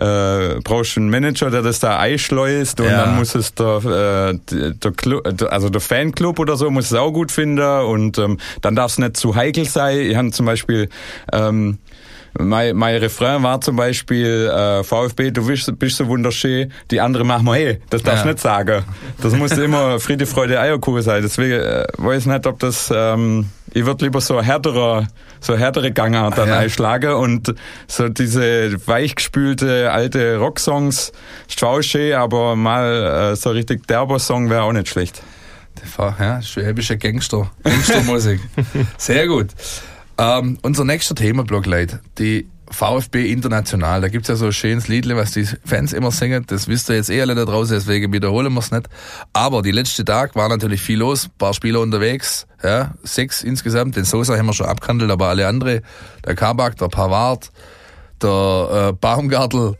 äh, 0.00 0.60
brauchst 0.62 0.96
du 0.96 1.00
einen 1.00 1.10
Manager, 1.10 1.50
der 1.50 1.62
das 1.62 1.80
da 1.80 1.98
einschleust 1.98 2.80
und 2.80 2.86
Ja. 2.86 3.04
dann 3.06 3.16
muss 3.16 3.34
es 3.34 3.54
der, 3.54 4.32
äh, 4.32 4.72
der 4.72 4.92
Club, 4.92 5.26
also 5.50 5.68
der 5.68 5.80
Fanclub 5.80 6.38
oder 6.38 6.56
so 6.56 6.70
muss 6.70 6.86
es 6.86 6.94
auch 6.94 7.10
gut 7.12 7.30
finden 7.32 7.60
und 7.60 8.18
ähm, 8.18 8.38
dann 8.62 8.74
darf 8.76 8.92
es 8.92 8.98
nicht 8.98 9.16
zu 9.16 9.34
heikel 9.34 9.64
sein. 9.66 9.98
Ich 10.00 10.16
habe 10.16 10.30
zum 10.30 10.46
Beispiel 10.50 10.88
ähm, 11.32 11.78
mein, 12.38 12.76
mein 12.76 12.94
Refrain 12.96 13.42
war 13.42 13.60
zum 13.60 13.74
Beispiel 13.74 14.46
äh, 14.54 14.84
VfB, 14.84 15.32
du 15.32 15.44
bist, 15.48 15.76
bist 15.80 15.96
so 15.96 16.06
wunderschön. 16.06 16.70
Die 16.92 17.00
andere 17.00 17.24
machen 17.24 17.44
wir, 17.46 17.54
hey, 17.54 17.80
das 17.90 18.04
darfst 18.04 18.22
du 18.24 18.28
Ja. 18.28 18.32
nicht 18.34 18.40
sagen. 18.42 18.84
Das 19.20 19.34
muss 19.34 19.50
immer 19.58 19.98
Friede, 20.04 20.26
Freude, 20.26 20.60
Eierkuchen 20.60 21.02
sein. 21.02 21.22
Deswegen 21.22 21.54
äh, 21.60 21.84
weiß 21.96 22.20
ich 22.22 22.26
nicht, 22.26 22.46
ob 22.46 22.60
das... 22.60 22.92
Ähm, 22.94 23.46
ich 23.72 23.84
würde 23.86 24.04
lieber 24.04 24.20
so 24.20 24.40
härtere, 24.42 25.06
so 25.40 25.56
härtere 25.56 25.90
Gangart 25.92 26.36
dann 26.38 26.48
Ja. 26.48 26.58
einschlagen 26.58 27.14
und 27.14 27.52
so 27.88 28.08
diese 28.08 28.74
weichgespülte 28.86 29.90
alte 29.92 30.38
Rocksongs 30.38 31.12
ist 31.48 31.58
zwar 31.60 31.70
auch 31.70 31.82
schön, 31.82 32.14
aber 32.14 32.54
mal 32.56 33.32
äh, 33.32 33.36
so 33.36 33.50
richtig 33.50 33.86
derber 33.88 34.18
Song 34.20 34.50
wäre 34.50 34.62
auch 34.62 34.72
nicht 34.72 34.88
schlecht. 34.88 35.22
Ja, 35.98 36.42
schwäbische 36.42 36.96
Gangster. 36.98 37.50
Gangstermusik. 37.64 38.40
Sehr 38.98 39.26
gut. 39.28 39.48
Ähm, 40.20 40.58
unser 40.60 40.84
nächster 40.84 41.14
Themenblock, 41.14 41.64
Leute. 41.64 42.00
Die 42.18 42.46
VfB 42.70 43.32
International. 43.32 44.02
Da 44.02 44.08
gibt's 44.08 44.28
ja 44.28 44.36
so 44.36 44.46
ein 44.46 44.52
schönes 44.52 44.86
Liedle, 44.86 45.16
was 45.16 45.32
die 45.32 45.46
Fans 45.64 45.94
immer 45.94 46.10
singen. 46.10 46.44
Das 46.46 46.68
wisst 46.68 46.90
ihr 46.90 46.96
jetzt 46.96 47.08
eh 47.08 47.22
alle 47.22 47.34
da 47.34 47.46
draußen, 47.46 47.74
deswegen 47.74 48.12
wiederholen 48.12 48.52
wir's 48.52 48.70
nicht. 48.70 48.86
Aber 49.32 49.62
die 49.62 49.70
letzte 49.70 50.04
Tag 50.04 50.36
war 50.36 50.50
natürlich 50.50 50.82
viel 50.82 50.98
los. 50.98 51.24
Ein 51.24 51.38
paar 51.38 51.54
Spieler 51.54 51.80
unterwegs. 51.80 52.46
Ja, 52.62 52.92
sechs 53.02 53.42
insgesamt. 53.42 53.96
Den 53.96 54.04
Sosa 54.04 54.36
haben 54.36 54.44
wir 54.44 54.52
schon 54.52 54.66
abgehandelt, 54.66 55.10
aber 55.10 55.28
alle 55.28 55.48
andere. 55.48 55.80
Der 56.26 56.34
Kabak, 56.34 56.76
der 56.76 56.88
Pavard, 56.88 57.50
der 58.22 58.90
äh, 58.90 58.92
Baumgartel, 58.92 59.78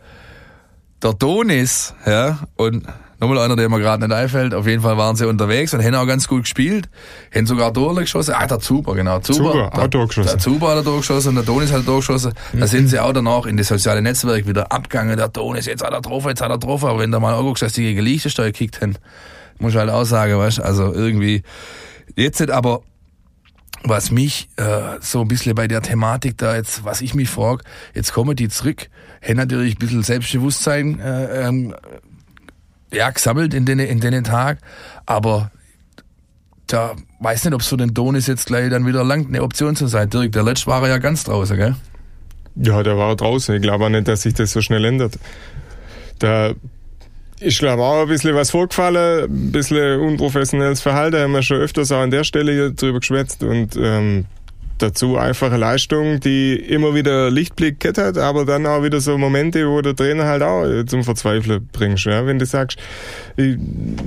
der 1.02 1.12
Donis, 1.12 1.94
ja, 2.06 2.38
und 2.56 2.86
nochmal 3.20 3.38
einer, 3.38 3.56
der 3.56 3.68
mir 3.68 3.78
gerade 3.78 4.06
nicht 4.06 4.14
einfällt. 4.14 4.54
Auf 4.54 4.66
jeden 4.66 4.82
Fall 4.82 4.96
waren 4.96 5.14
sie 5.16 5.26
unterwegs 5.26 5.74
und 5.74 5.84
haben 5.84 5.94
auch 5.94 6.06
ganz 6.06 6.26
gut 6.26 6.42
gespielt. 6.42 6.88
Haben 7.34 7.46
sogar 7.46 7.72
Tore 7.72 8.00
geschossen. 8.00 8.34
Ah, 8.36 8.46
der 8.46 8.58
Zuber, 8.60 8.94
genau. 8.94 9.20
Zuber, 9.20 9.52
Zuber, 9.52 9.70
der, 9.74 9.82
auch 9.82 9.88
Tor 9.88 10.08
geschossen. 10.08 10.28
Der 10.28 10.38
Zuber 10.38 10.70
hat 10.70 10.78
ein 10.78 10.84
Tor 10.84 10.98
geschossen 10.98 11.28
und 11.30 11.34
der 11.36 11.44
Donis 11.44 11.70
hat 11.70 11.80
ein 11.80 11.86
Tor 11.86 11.98
geschossen. 11.98 12.32
Da 12.52 12.66
sind 12.66 12.88
sie 12.88 12.98
auch 12.98 13.12
danach 13.12 13.46
in 13.46 13.56
das 13.56 13.68
soziale 13.68 14.02
Netzwerk 14.02 14.46
wieder 14.46 14.72
abgegangen. 14.72 15.16
Der 15.16 15.28
Donis, 15.28 15.66
jetzt 15.66 15.84
hat 15.84 15.92
er 15.92 16.00
getroffen, 16.00 16.28
jetzt 16.28 16.40
hat 16.40 16.50
er 16.50 16.58
getroffen. 16.58 16.88
Aber 16.88 16.98
wenn 16.98 17.12
du 17.12 17.20
mal 17.20 17.34
anguckst, 17.34 17.62
dass 17.62 17.74
die 17.74 17.82
gegen 17.82 18.00
Liechtenstein 18.00 18.46
gekickt 18.46 18.80
haben, 18.80 18.96
muss 19.58 19.72
ich 19.72 19.78
halt 19.78 19.90
auch 19.90 20.04
sagen, 20.04 20.38
weißt 20.38 20.58
du, 20.58 20.62
also 20.62 20.92
irgendwie, 20.94 21.42
jetzt 22.16 22.40
nicht, 22.40 22.50
aber 22.50 22.82
was 23.82 24.10
mich 24.10 24.48
äh, 24.56 24.98
so 25.00 25.22
ein 25.22 25.28
bisschen 25.28 25.54
bei 25.54 25.66
der 25.66 25.82
Thematik 25.82 26.36
da 26.38 26.54
jetzt, 26.54 26.84
was 26.84 27.00
ich 27.00 27.14
mich 27.14 27.30
frage, 27.30 27.62
jetzt 27.94 28.12
kommen 28.12 28.36
die 28.36 28.48
zurück, 28.48 28.88
haben 29.26 29.36
natürlich 29.36 29.76
ein 29.76 29.78
bisschen 29.78 30.02
Selbstbewusstsein 30.02 31.00
äh, 31.00 31.48
ähm, 31.48 31.74
ja, 32.92 33.10
gesammelt 33.10 33.54
in 33.54 33.66
den, 33.66 33.78
in 33.78 34.00
den 34.00 34.24
Tag, 34.24 34.58
aber 35.06 35.50
da 36.66 36.94
weiß 37.20 37.44
nicht, 37.44 37.54
ob 37.54 37.60
es 37.60 37.68
für 37.68 37.76
den 37.76 37.94
Donis 37.94 38.26
jetzt 38.26 38.46
gleich 38.46 38.70
dann 38.70 38.86
wieder 38.86 39.04
langt, 39.04 39.28
eine 39.28 39.42
Option 39.42 39.76
zu 39.76 39.86
sein. 39.86 40.08
Dirk, 40.08 40.32
der 40.32 40.42
letzte 40.42 40.68
war 40.68 40.86
ja 40.88 40.98
ganz 40.98 41.24
draußen, 41.24 41.56
gell? 41.56 41.74
Ja, 42.56 42.82
der 42.82 42.96
war 42.96 43.16
draußen. 43.16 43.54
Ich 43.54 43.62
glaube 43.62 43.84
auch 43.84 43.88
nicht, 43.88 44.08
dass 44.08 44.22
sich 44.22 44.34
das 44.34 44.52
so 44.52 44.60
schnell 44.60 44.84
ändert. 44.84 45.18
Da 46.18 46.54
ich 47.40 47.58
glaube 47.58 47.82
auch 47.82 48.02
ein 48.02 48.08
bisschen 48.08 48.34
was 48.34 48.50
vorgefallen, 48.50 49.24
ein 49.24 49.52
bisschen 49.52 49.98
unprofessionelles 50.00 50.82
Verhalten, 50.82 51.16
haben 51.16 51.32
wir 51.32 51.42
schon 51.42 51.56
öfters 51.56 51.90
auch 51.90 52.00
an 52.00 52.10
der 52.10 52.24
Stelle 52.24 52.52
hier 52.52 52.70
drüber 52.70 53.00
geschwätzt 53.00 53.42
und 53.42 53.76
ähm, 53.76 54.26
dazu 54.82 55.16
einfache 55.16 55.56
Leistung, 55.56 56.20
die 56.20 56.54
immer 56.54 56.94
wieder 56.94 57.30
Lichtblick 57.30 57.84
hat, 57.96 58.18
aber 58.18 58.44
dann 58.44 58.66
auch 58.66 58.82
wieder 58.82 59.00
so 59.00 59.18
Momente, 59.18 59.68
wo 59.68 59.80
der 59.80 59.94
Trainer 59.94 60.24
halt 60.24 60.42
auch 60.42 60.84
zum 60.86 61.04
Verzweifeln 61.04 61.68
bringst. 61.72 62.06
Ja? 62.06 62.26
Wenn 62.26 62.38
du 62.38 62.46
sagst, 62.46 62.78
ich, 63.36 63.56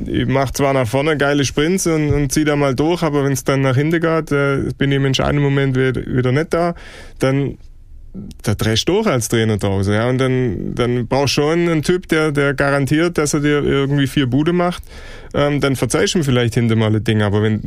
ich 0.07 0.27
mache 0.27 0.53
zwar 0.53 0.73
nach 0.73 0.87
vorne 0.87 1.17
geile 1.17 1.45
Sprints 1.45 1.87
und, 1.87 2.11
und 2.11 2.31
zieh 2.31 2.43
da 2.43 2.55
mal 2.55 2.75
durch, 2.75 3.03
aber 3.03 3.23
wenn 3.23 3.33
es 3.33 3.43
dann 3.43 3.61
nach 3.61 3.75
hinten 3.75 3.99
geht, 3.99 4.31
äh, 4.31 4.71
bin 4.77 4.91
ich 4.91 4.97
im 4.97 5.05
entscheidenden 5.05 5.43
Moment 5.43 5.75
wieder, 5.75 6.05
wieder 6.05 6.31
nicht 6.31 6.53
da, 6.53 6.75
dann 7.19 7.57
da 8.43 8.53
drehst 8.55 8.87
du 8.87 8.93
durch 8.93 9.07
als 9.07 9.27
Trainer 9.27 9.57
draußen, 9.57 9.93
ja. 9.93 10.07
Und 10.07 10.17
dann, 10.19 10.75
dann 10.75 11.07
brauchst 11.07 11.37
du 11.37 11.41
schon 11.41 11.67
einen 11.67 11.81
Typ, 11.81 12.07
der, 12.07 12.31
der 12.31 12.53
garantiert, 12.53 13.17
dass 13.17 13.33
er 13.33 13.39
dir 13.39 13.63
irgendwie 13.63 14.07
vier 14.07 14.27
Bude 14.27 14.53
macht 14.53 14.83
ähm, 15.33 15.59
dann 15.59 15.75
verzeihst 15.75 16.13
du 16.13 16.19
ihm 16.19 16.23
vielleicht 16.23 16.53
hinter 16.53 16.75
mal 16.75 16.95
ein 16.95 17.03
Ding, 17.03 17.21
aber 17.21 17.41
wenn, 17.41 17.59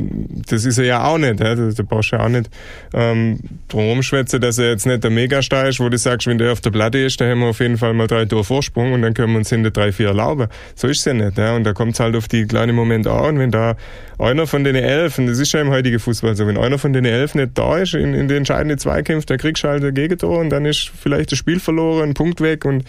das 0.47 0.65
ist 0.65 0.77
er 0.77 0.85
ja 0.85 1.03
auch 1.03 1.17
nicht, 1.17 1.39
ja, 1.39 1.55
da, 1.55 1.69
da 1.69 1.83
brauchst 1.83 2.11
du 2.11 2.15
ja 2.15 2.23
auch 2.23 2.29
nicht 2.29 2.49
ähm, 2.93 3.39
drum 3.67 4.01
schwätzen, 4.03 4.39
dass 4.39 4.57
er 4.57 4.69
jetzt 4.69 4.85
nicht 4.85 5.03
der 5.03 5.11
Megastar 5.11 5.67
ist, 5.67 5.79
wo 5.79 5.89
du 5.89 5.97
sagst, 5.97 6.27
wenn 6.27 6.37
der 6.37 6.53
auf 6.53 6.61
der 6.61 6.71
Platte 6.71 6.97
ist, 6.99 7.19
dann 7.19 7.29
haben 7.29 7.39
wir 7.39 7.47
auf 7.47 7.59
jeden 7.59 7.77
Fall 7.77 7.93
mal 7.93 8.07
drei 8.07 8.25
Tore 8.25 8.43
Vorsprung 8.43 8.93
und 8.93 9.01
dann 9.01 9.13
können 9.13 9.33
wir 9.33 9.39
uns 9.39 9.49
hinter 9.49 9.71
drei, 9.71 9.91
vier 9.91 10.07
erlauben. 10.07 10.47
So 10.75 10.87
ist 10.87 10.99
es 10.99 11.05
ja 11.05 11.13
nicht, 11.13 11.37
ja, 11.37 11.55
und 11.55 11.65
da 11.65 11.73
kommt 11.73 11.93
es 11.93 11.99
halt 11.99 12.15
auf 12.15 12.27
die 12.27 12.45
kleinen 12.45 12.75
Momente 12.75 13.11
an 13.11 13.35
und 13.35 13.39
wenn 13.39 13.51
da 13.51 13.75
einer 14.19 14.47
von 14.47 14.63
den 14.63 14.75
elf, 14.75 15.17
das 15.17 15.37
ist 15.37 15.51
ja 15.51 15.61
im 15.61 15.69
heutigen 15.69 15.99
Fußball 15.99 16.35
so, 16.35 16.47
wenn 16.47 16.57
einer 16.57 16.79
von 16.79 16.93
den 16.93 17.05
elf 17.05 17.35
nicht 17.35 17.51
da 17.55 17.77
ist 17.77 17.93
in, 17.93 18.13
in 18.13 18.27
den 18.27 18.37
entscheidenden 18.37 18.77
Zweikämpfen, 18.77 19.27
dann 19.27 19.37
kriegst 19.37 19.63
du 19.63 19.67
halt 19.67 19.83
ein 19.83 19.93
Gegentor 19.93 20.36
und 20.39 20.49
dann 20.49 20.65
ist 20.65 20.91
vielleicht 20.97 21.31
das 21.31 21.39
Spiel 21.39 21.59
verloren, 21.59 22.09
ein 22.09 22.13
Punkt 22.13 22.41
weg 22.41 22.65
und 22.65 22.83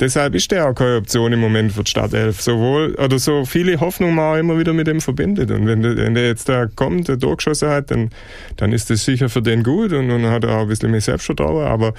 deshalb 0.00 0.34
ist 0.34 0.50
der 0.50 0.68
auch 0.68 0.74
keine 0.74 0.96
Option 0.96 1.32
im 1.32 1.40
Moment 1.40 1.72
für 1.72 1.84
die 1.84 1.90
Startelf. 1.90 2.40
Sowohl, 2.40 2.94
oder 2.94 3.18
so 3.18 3.44
viele 3.44 3.80
Hoffnungen 3.80 4.18
man 4.18 4.34
auch 4.34 4.38
immer 4.38 4.58
wieder 4.58 4.72
mit 4.72 4.86
dem 4.86 5.00
verbindet. 5.00 5.50
Und 5.50 5.66
wenn 5.66 5.82
der, 5.82 5.96
wenn 5.96 6.14
der 6.14 6.26
jetzt 6.26 6.48
da 6.48 6.66
kommt, 6.66 7.08
der 7.08 7.16
durchgeschossen 7.16 7.68
hat, 7.68 7.90
dann, 7.90 8.10
dann 8.56 8.72
ist 8.72 8.90
das 8.90 9.04
sicher 9.04 9.28
für 9.28 9.42
den 9.42 9.62
gut 9.62 9.92
und 9.92 10.08
dann 10.08 10.26
hat 10.26 10.44
er 10.44 10.56
auch 10.56 10.62
ein 10.62 10.68
bisschen 10.68 10.90
mehr 10.90 11.00
Selbstvertrauen. 11.00 11.66
Aber 11.66 11.94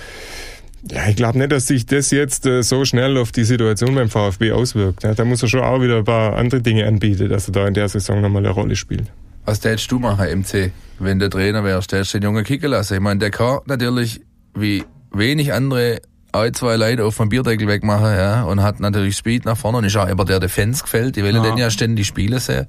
ja, 0.90 1.08
ich 1.10 1.16
glaube 1.16 1.38
nicht, 1.38 1.52
dass 1.52 1.68
sich 1.68 1.86
das 1.86 2.12
jetzt 2.12 2.46
äh, 2.46 2.64
so 2.64 2.86
schnell 2.86 3.18
auf 3.18 3.32
die 3.32 3.44
Situation 3.44 3.96
beim 3.96 4.10
VfB 4.10 4.52
auswirkt. 4.52 5.04
Ja, 5.04 5.14
da 5.14 5.26
muss 5.26 5.42
er 5.42 5.50
schon 5.50 5.62
auch 5.62 5.82
wieder 5.82 5.98
ein 5.98 6.04
paar 6.06 6.36
andere 6.36 6.62
Dinge 6.62 6.88
anbieten, 6.88 7.30
dass 7.30 7.48
er 7.48 7.52
da 7.54 7.68
in 7.68 7.74
der 7.74 7.90
Saison 7.90 8.22
nochmal 8.22 8.46
eine 8.46 8.54
Rolle 8.54 8.76
spielt. 8.76 9.06
Was 9.46 9.60
tätest 9.60 9.92
du 9.92 10.00
machen, 10.00 10.40
MC, 10.40 10.72
wenn 11.00 11.20
der 11.20 11.30
Trainer 11.30 11.64
wärst? 11.64 11.92
Der 11.92 12.04
den 12.04 12.22
Jungen 12.22 12.44
kicken 12.44 12.70
lassen. 12.70 12.94
Ich 12.94 13.00
meine, 13.00 13.20
der 13.20 13.32
kann 13.32 13.60
natürlich 13.66 14.22
wie 14.54 14.84
wenig 15.12 15.54
andere 15.54 16.02
ein, 16.32 16.54
zwei 16.54 16.76
Leute 16.76 17.06
auf 17.06 17.18
dem 17.18 17.30
Bierdeckel 17.30 17.68
wegmachen, 17.68 18.06
ja, 18.06 18.44
und 18.44 18.62
hat 18.62 18.80
natürlich 18.80 19.18
Speed 19.18 19.46
nach 19.46 19.58
vorne 19.58 19.80
und 19.80 19.84
ist 19.84 19.98
auch 19.98 20.08
immer 20.08 20.26
der, 20.26 20.40
der 20.40 20.50
Fans 20.50 20.84
gefällt. 20.84 21.16
Die 21.16 21.24
wollen 21.24 21.36
ja. 21.36 21.42
den 21.42 21.58
ja 21.58 21.70
ständig 21.70 22.08
spielen 22.08 22.40
sehen. 22.40 22.68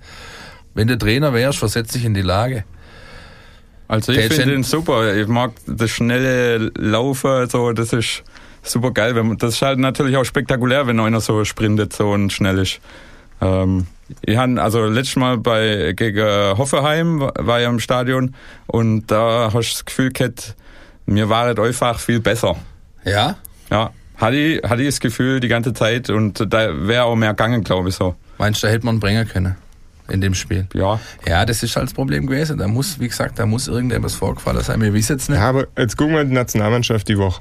Wenn 0.74 0.88
du 0.88 0.96
Trainer 0.96 1.34
wärst, 1.34 1.58
versetz 1.58 1.92
dich 1.92 2.04
in 2.04 2.14
die 2.14 2.22
Lage. 2.22 2.64
Also 3.88 4.12
ich 4.12 4.32
finde 4.32 4.54
ihn 4.54 4.62
super. 4.62 5.16
Ich 5.16 5.26
mag 5.26 5.52
das 5.66 5.90
schnelle 5.90 6.70
Laufen, 6.78 7.48
so, 7.48 7.72
das 7.72 7.92
ist 7.92 8.22
super 8.62 8.92
geil. 8.92 9.14
Das 9.38 9.54
ist 9.54 9.62
halt 9.62 9.78
natürlich 9.78 10.16
auch 10.16 10.24
spektakulär, 10.24 10.86
wenn 10.86 11.00
einer 11.00 11.20
so 11.20 11.44
sprintet 11.44 11.92
so 11.92 12.10
und 12.10 12.32
schnell 12.32 12.58
ist. 12.58 12.80
Ähm, 13.40 13.86
ich 14.24 14.36
habe 14.36 14.62
also 14.62 14.86
letztes 14.86 15.16
Mal 15.16 15.38
bei 15.38 15.92
gegen 15.96 16.56
Hoffenheim 16.56 17.20
war 17.20 17.60
ja 17.60 17.68
im 17.68 17.80
Stadion 17.80 18.34
und 18.66 19.06
da 19.10 19.50
hast 19.52 19.70
du 19.70 19.74
das 19.74 19.84
Gefühl 19.84 20.10
gehabt, 20.10 20.56
mir 21.06 21.28
war 21.28 21.48
es 21.48 21.58
einfach 21.58 21.98
viel 21.98 22.20
besser. 22.20 22.56
Ja? 23.04 23.36
Ja, 23.70 23.90
hatte 24.16 24.36
ich, 24.36 24.62
hatte 24.62 24.82
ich 24.82 24.88
das 24.88 25.00
Gefühl 25.00 25.40
die 25.40 25.48
ganze 25.48 25.72
Zeit 25.72 26.10
und 26.10 26.52
da 26.52 26.86
wäre 26.86 27.04
auch 27.04 27.16
mehr 27.16 27.30
gegangen, 27.30 27.64
glaube 27.64 27.88
ich 27.88 27.94
so. 27.94 28.14
Meinst 28.38 28.62
du, 28.62 28.66
da 28.66 28.72
hätte 28.72 28.86
man 28.86 29.00
bringen 29.00 29.26
können? 29.26 29.56
In 30.08 30.20
dem 30.20 30.34
Spiel. 30.34 30.66
Ja. 30.74 30.98
Ja, 31.26 31.46
das 31.46 31.62
ist 31.62 31.76
halt 31.76 31.86
das 31.86 31.94
Problem 31.94 32.26
gewesen. 32.26 32.58
Da 32.58 32.66
muss, 32.66 32.98
wie 32.98 33.06
gesagt, 33.06 33.38
da 33.38 33.46
muss 33.46 33.68
irgendetwas 33.68 34.14
vorgefallen 34.14 34.60
sein. 34.62 34.80
Wir 34.80 34.92
wissen 34.92 35.12
jetzt 35.12 35.30
nicht. 35.30 35.38
Ja, 35.38 35.48
aber 35.48 35.68
jetzt 35.78 35.96
gucken 35.96 36.16
wir 36.16 36.24
die 36.24 36.32
Nationalmannschaft 36.32 37.08
die 37.08 37.16
Woche. 37.16 37.40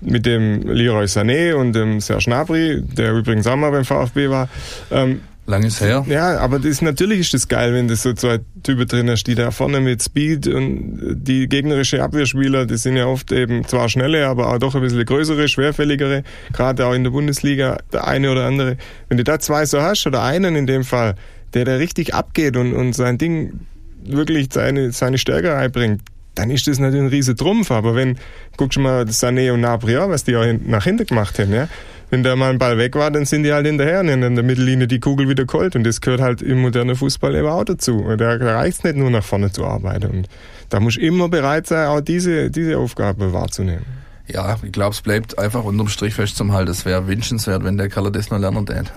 Mit 0.00 0.24
dem 0.24 0.62
Leroy 0.62 1.04
Sané 1.06 1.52
und 1.54 1.72
dem 1.72 2.00
Serge 2.00 2.24
Gnabry, 2.26 2.80
der 2.80 3.12
übrigens 3.12 3.46
auch 3.46 3.56
mal 3.56 3.72
beim 3.72 3.84
VfB 3.84 4.30
war. 4.30 4.48
Ähm, 4.92 5.20
Lang 5.50 5.62
ist 5.64 5.80
her. 5.80 6.04
Ja, 6.08 6.38
aber 6.38 6.58
das 6.58 6.66
ist, 6.66 6.82
natürlich 6.82 7.20
ist 7.20 7.34
das 7.34 7.48
geil, 7.48 7.74
wenn 7.74 7.88
du 7.88 7.96
so 7.96 8.12
zwei 8.12 8.38
Typen 8.62 8.86
drin 8.86 9.10
hast, 9.10 9.24
die 9.24 9.34
da 9.34 9.50
vorne 9.50 9.80
mit 9.80 10.02
Speed 10.02 10.46
und 10.46 11.22
die 11.22 11.48
gegnerische 11.48 12.02
Abwehrspieler, 12.02 12.66
die 12.66 12.76
sind 12.76 12.96
ja 12.96 13.06
oft 13.06 13.32
eben 13.32 13.66
zwar 13.66 13.88
schnelle, 13.88 14.26
aber 14.26 14.52
auch 14.52 14.58
doch 14.58 14.74
ein 14.74 14.80
bisschen 14.80 15.04
größere, 15.04 15.48
schwerfälligere, 15.48 16.22
gerade 16.52 16.86
auch 16.86 16.94
in 16.94 17.04
der 17.04 17.10
Bundesliga, 17.10 17.78
der 17.92 18.06
eine 18.06 18.30
oder 18.30 18.46
andere. 18.46 18.76
Wenn 19.08 19.18
du 19.18 19.24
da 19.24 19.38
zwei 19.38 19.66
so 19.66 19.82
hast, 19.82 20.06
oder 20.06 20.22
einen 20.22 20.56
in 20.56 20.66
dem 20.66 20.84
Fall, 20.84 21.16
der 21.54 21.64
da 21.64 21.74
richtig 21.74 22.14
abgeht 22.14 22.56
und, 22.56 22.72
und 22.72 22.94
sein 22.94 23.18
Ding 23.18 23.60
wirklich 24.04 24.48
seine, 24.52 24.92
seine 24.92 25.18
Stärke 25.18 25.52
reinbringt, 25.52 26.02
dann 26.34 26.50
ist 26.50 26.66
das 26.66 26.78
natürlich 26.78 27.04
ein 27.04 27.08
riesen 27.08 27.36
Trumpf. 27.36 27.70
Aber 27.70 27.94
wenn, 27.94 28.18
guckst 28.56 28.76
du 28.76 28.80
mal 28.80 29.04
Sané 29.04 29.52
und 29.52 29.60
Nabri 29.60 29.96
was 29.96 30.24
die 30.24 30.36
auch 30.36 30.46
nach 30.64 30.84
hinten 30.84 31.06
gemacht 31.06 31.38
haben, 31.38 31.52
ja, 31.52 31.68
wenn 32.10 32.22
da 32.22 32.36
mal 32.36 32.50
ein 32.50 32.58
Ball 32.58 32.76
weg 32.76 32.94
war, 32.96 33.10
dann 33.10 33.24
sind 33.24 33.44
die 33.44 33.52
halt 33.52 33.66
hinterher 33.66 34.00
und 34.00 34.08
in 34.08 34.34
der 34.34 34.44
Mittellinie 34.44 34.86
die 34.86 35.00
Kugel 35.00 35.28
wieder 35.28 35.44
geholt. 35.44 35.76
Und 35.76 35.84
das 35.84 36.00
gehört 36.00 36.20
halt 36.20 36.42
im 36.42 36.60
modernen 36.60 36.96
Fußball 36.96 37.34
eben 37.34 37.48
auch 37.48 37.64
dazu. 37.64 38.04
Da, 38.16 38.36
da 38.36 38.56
reicht 38.56 38.78
es 38.78 38.84
nicht 38.84 38.96
nur 38.96 39.10
nach 39.10 39.24
vorne 39.24 39.52
zu 39.52 39.64
arbeiten. 39.64 40.10
Und 40.10 40.28
da 40.68 40.80
muss 40.80 40.96
immer 40.96 41.28
bereit 41.28 41.66
sein, 41.66 41.88
auch 41.88 42.00
diese, 42.00 42.50
diese 42.50 42.78
Aufgabe 42.78 43.32
wahrzunehmen. 43.32 43.84
Ja, 44.26 44.56
ich 44.62 44.72
glaube, 44.72 44.92
es 44.92 45.00
bleibt 45.00 45.38
einfach 45.38 45.64
unterm 45.64 45.88
Strich 45.88 46.14
fest 46.14 46.36
zum 46.36 46.52
Halt. 46.52 46.68
Es 46.68 46.84
wäre 46.84 47.06
wünschenswert, 47.06 47.64
wenn 47.64 47.76
der 47.78 47.88
Kerl 47.88 48.10
das 48.12 48.30
noch 48.30 48.38
lernen 48.38 48.66
tät. 48.66 48.92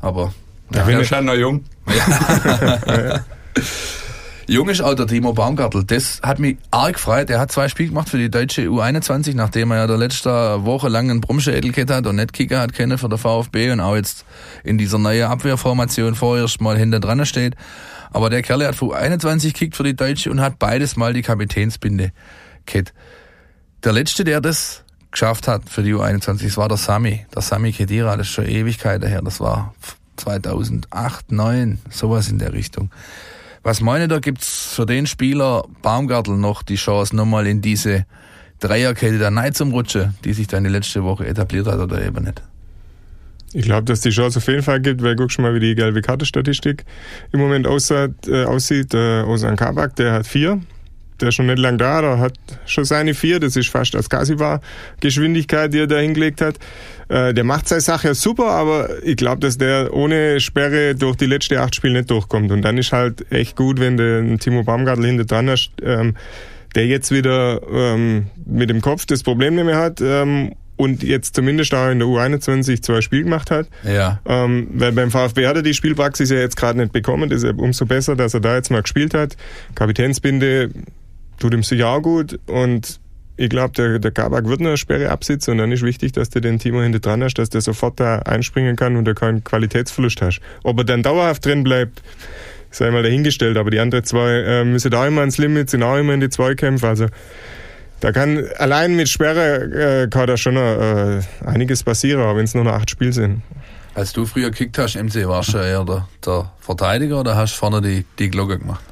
Aber 0.00 0.32
ja, 0.72 0.88
ja, 0.88 0.98
ist 0.98 1.10
ja 1.10 1.20
noch 1.20 1.34
jung. 1.34 1.64
Ja. 1.88 3.24
Jung 3.54 4.03
auch 4.82 4.94
der 4.94 5.06
Timo 5.06 5.32
Baumgartel. 5.32 5.84
Das 5.84 6.20
hat 6.22 6.38
mich 6.38 6.58
arg 6.70 6.94
gefreut. 6.94 7.30
Er 7.30 7.40
hat 7.40 7.52
zwei 7.52 7.68
Spiele 7.68 7.88
gemacht 7.88 8.08
für 8.08 8.18
die 8.18 8.30
deutsche 8.30 8.62
U21, 8.62 9.34
nachdem 9.34 9.70
er 9.70 9.78
ja 9.78 9.86
der 9.86 9.96
letzte 9.96 10.64
Woche 10.64 10.88
lang 10.88 11.10
einen 11.10 11.20
Brummschädel 11.20 11.72
hat 11.88 12.06
und 12.06 12.16
nicht 12.16 12.32
Kicker 12.32 12.60
hat 12.60 12.74
können 12.74 12.98
für 12.98 13.08
der 13.08 13.18
VfB 13.18 13.72
und 13.72 13.80
auch 13.80 13.96
jetzt 13.96 14.24
in 14.62 14.78
dieser 14.78 14.98
neuen 14.98 15.24
Abwehrformation 15.24 16.14
vorerst 16.14 16.60
mal 16.60 16.76
hinter 16.76 17.00
dran 17.00 17.24
steht. 17.26 17.54
Aber 18.10 18.30
der 18.30 18.42
Kerl 18.42 18.66
hat 18.66 18.76
für 18.76 18.86
U21 18.86 19.48
gekickt 19.48 19.76
für 19.76 19.82
die 19.82 19.96
Deutsche 19.96 20.30
und 20.30 20.40
hat 20.40 20.58
beides 20.58 20.96
mal 20.96 21.12
die 21.12 21.22
Kapitänsbinde 21.22 22.12
gehabt. 22.66 22.92
Der 23.82 23.92
letzte, 23.92 24.24
der 24.24 24.40
das 24.40 24.84
geschafft 25.10 25.48
hat 25.48 25.68
für 25.68 25.82
die 25.82 25.94
U21, 25.94 26.44
das 26.44 26.56
war 26.56 26.68
der 26.68 26.76
Sami. 26.76 27.26
Der 27.34 27.42
Sami 27.42 27.72
Kedira, 27.72 28.16
das 28.16 28.28
ist 28.28 28.32
schon 28.32 28.46
Ewigkeiten 28.46 29.08
her. 29.08 29.20
Das 29.22 29.40
war 29.40 29.74
2008, 30.16 31.28
2009, 31.28 31.78
sowas 31.90 32.28
in 32.28 32.38
der 32.38 32.52
Richtung. 32.52 32.90
Was 33.64 33.80
meine 33.80 34.08
da 34.08 34.18
gibt's 34.18 34.74
für 34.74 34.84
den 34.84 35.06
Spieler 35.06 35.64
Baumgartel 35.80 36.36
noch 36.36 36.62
die 36.62 36.74
Chance, 36.74 37.16
nochmal 37.16 37.46
in 37.46 37.62
diese 37.62 38.04
Dreierkette 38.60 39.18
der 39.18 39.30
Neid 39.30 39.56
zum 39.56 39.72
Rutschen, 39.72 40.14
die 40.22 40.34
sich 40.34 40.46
dann 40.46 40.64
die 40.64 40.70
letzte 40.70 41.02
Woche 41.02 41.26
etabliert 41.26 41.66
hat 41.66 41.78
oder 41.78 42.04
eben 42.04 42.24
nicht? 42.24 42.42
Ich 43.54 43.64
glaube, 43.64 43.84
dass 43.84 44.02
die 44.02 44.10
Chance 44.10 44.38
auf 44.38 44.46
jeden 44.48 44.62
Fall 44.62 44.80
gibt, 44.80 45.02
weil 45.02 45.16
guck 45.16 45.32
schon 45.32 45.44
mal, 45.44 45.54
wie 45.54 45.60
die 45.60 45.74
gelbe 45.74 46.02
Karte-Statistik 46.02 46.84
im 47.32 47.40
Moment 47.40 47.66
aussieht. 47.66 48.28
Äh, 48.28 48.44
aussieht. 48.44 48.92
Äh, 48.92 49.22
Osan 49.22 49.56
Kabak, 49.56 49.96
der 49.96 50.12
hat 50.12 50.26
vier 50.26 50.60
der 51.20 51.28
ist 51.28 51.36
schon 51.36 51.46
nicht 51.46 51.58
lang 51.58 51.78
da, 51.78 52.00
der 52.00 52.18
hat 52.18 52.34
schon 52.66 52.84
seine 52.84 53.14
vier, 53.14 53.40
das 53.40 53.56
ist 53.56 53.68
fast 53.68 53.94
als 53.94 54.10
Kasiba-Geschwindigkeit, 54.10 55.72
die 55.72 55.78
er 55.78 55.86
da 55.86 55.98
hingelegt 55.98 56.40
hat. 56.40 56.56
Äh, 57.08 57.34
der 57.34 57.44
macht 57.44 57.68
seine 57.68 57.80
Sache 57.80 58.08
ja 58.08 58.14
super, 58.14 58.46
aber 58.46 59.02
ich 59.04 59.16
glaube, 59.16 59.40
dass 59.40 59.58
der 59.58 59.92
ohne 59.92 60.40
Sperre 60.40 60.94
durch 60.94 61.16
die 61.16 61.26
letzten 61.26 61.58
acht 61.58 61.74
Spiele 61.74 61.94
nicht 61.94 62.10
durchkommt. 62.10 62.50
Und 62.50 62.62
dann 62.62 62.78
ist 62.78 62.92
halt 62.92 63.30
echt 63.30 63.56
gut, 63.56 63.80
wenn 63.80 63.96
du 63.96 64.18
einen 64.18 64.38
Timo 64.38 64.62
Baumgartel 64.62 65.06
hinter 65.06 65.24
dran 65.24 65.50
hast, 65.50 65.70
ähm, 65.82 66.16
der 66.74 66.86
jetzt 66.86 67.10
wieder 67.10 67.60
ähm, 67.70 68.26
mit 68.44 68.70
dem 68.70 68.80
Kopf 68.80 69.06
das 69.06 69.22
Problem 69.22 69.54
nicht 69.54 69.64
mehr 69.64 69.76
hat 69.76 70.00
ähm, 70.00 70.54
und 70.76 71.02
jetzt 71.02 71.36
zumindest 71.36 71.72
auch 71.74 71.90
in 71.90 72.00
der 72.00 72.08
U21 72.08 72.82
zwei 72.82 73.00
Spiele 73.00 73.24
gemacht 73.24 73.50
hat. 73.50 73.68
Ja. 73.84 74.20
Ähm, 74.26 74.68
weil 74.74 74.92
beim 74.92 75.10
VfB 75.10 75.46
hat 75.46 75.56
er 75.56 75.62
die 75.62 75.74
Spielpraxis 75.74 76.30
ja 76.30 76.38
jetzt 76.38 76.56
gerade 76.56 76.78
nicht 76.78 76.92
bekommen. 76.92 77.30
Deshalb 77.30 77.60
umso 77.60 77.86
besser, 77.86 78.16
dass 78.16 78.34
er 78.34 78.40
da 78.40 78.56
jetzt 78.56 78.70
mal 78.70 78.82
gespielt 78.82 79.14
hat. 79.14 79.36
Kapitänsbinde 79.74 80.70
tut 81.38 81.54
ihm 81.54 81.62
sicher 81.62 81.88
auch 81.88 82.02
gut 82.02 82.40
und 82.46 83.00
ich 83.36 83.48
glaube, 83.48 83.72
der, 83.72 83.98
der 83.98 84.10
Kabak 84.10 84.46
wird 84.46 84.60
eine 84.60 84.76
Sperre 84.76 85.10
absitzen 85.10 85.52
und 85.52 85.58
dann 85.58 85.72
ist 85.72 85.82
wichtig, 85.82 86.12
dass 86.12 86.30
du 86.30 86.40
den 86.40 86.58
Timo 86.58 86.82
hinter 86.82 87.00
dran 87.00 87.22
hast, 87.22 87.34
dass 87.34 87.50
der 87.50 87.60
sofort 87.60 87.98
da 87.98 88.20
einspringen 88.20 88.76
kann 88.76 88.96
und 88.96 89.04
du 89.04 89.14
keinen 89.14 89.42
Qualitätsverlust 89.42 90.22
hast. 90.22 90.40
Ob 90.62 90.78
er 90.78 90.84
dann 90.84 91.02
dauerhaft 91.02 91.44
drin 91.44 91.64
bleibt, 91.64 92.02
sei 92.70 92.90
mal 92.90 93.02
dahingestellt. 93.02 93.56
Aber 93.56 93.70
die 93.70 93.80
anderen 93.80 94.04
zwei 94.04 94.30
äh, 94.30 94.64
müssen 94.64 94.90
da 94.90 95.06
immer 95.06 95.20
ans 95.20 95.38
Limit, 95.38 95.70
sind 95.70 95.82
auch 95.82 95.96
immer 95.96 96.14
in 96.14 96.20
die 96.20 96.28
Zweikämpfe. 96.28 96.86
Also 96.86 97.06
da 98.00 98.12
kann 98.12 98.44
allein 98.58 98.94
mit 98.94 99.08
Sperre 99.08 100.02
äh, 100.04 100.08
kann 100.08 100.26
da 100.26 100.36
schon 100.36 100.56
äh, 100.56 101.20
einiges 101.44 101.82
passieren, 101.82 102.22
auch 102.22 102.36
wenn 102.36 102.44
es 102.44 102.54
nur 102.54 102.64
noch 102.64 102.74
acht 102.74 102.90
Spiele 102.90 103.12
sind. 103.12 103.42
Als 103.94 104.12
du 104.12 104.26
früher 104.26 104.50
gekickt 104.50 104.78
hast, 104.78 104.96
MC, 104.96 105.26
warst 105.28 105.54
du 105.54 105.58
eher 105.58 105.84
der, 105.84 106.08
der 106.24 106.52
Verteidiger 106.60 107.20
oder 107.20 107.36
hast 107.36 107.54
du 107.54 107.58
vorne 107.58 107.80
die, 107.80 108.04
die 108.18 108.28
Glocke 108.28 108.58
gemacht? 108.58 108.84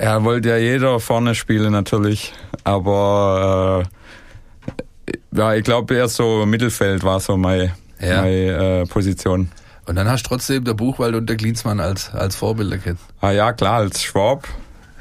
Ja, 0.00 0.24
wollte 0.24 0.50
ja 0.50 0.56
jeder 0.56 1.00
vorne 1.00 1.34
spielen 1.34 1.72
natürlich, 1.72 2.32
aber 2.64 3.84
äh, 3.84 5.16
ja, 5.36 5.54
ich 5.54 5.64
glaube 5.64 5.94
eher 5.94 6.08
so 6.08 6.44
Mittelfeld 6.46 7.04
war 7.04 7.20
so 7.20 7.36
meine, 7.36 7.72
ja. 8.00 8.22
meine 8.22 8.82
äh, 8.82 8.86
Position. 8.86 9.50
Und 9.86 9.96
dann 9.96 10.08
hast 10.08 10.24
du 10.24 10.28
trotzdem 10.28 10.64
der 10.64 10.74
Buchwald 10.74 11.14
und 11.14 11.28
der 11.28 11.36
Klinsmann 11.36 11.80
als, 11.80 12.14
als 12.14 12.36
Vorbilder 12.36 12.78
kennt. 12.78 13.00
Ah 13.20 13.32
ja, 13.32 13.52
klar, 13.52 13.78
als 13.78 14.02
Schwab. 14.02 14.46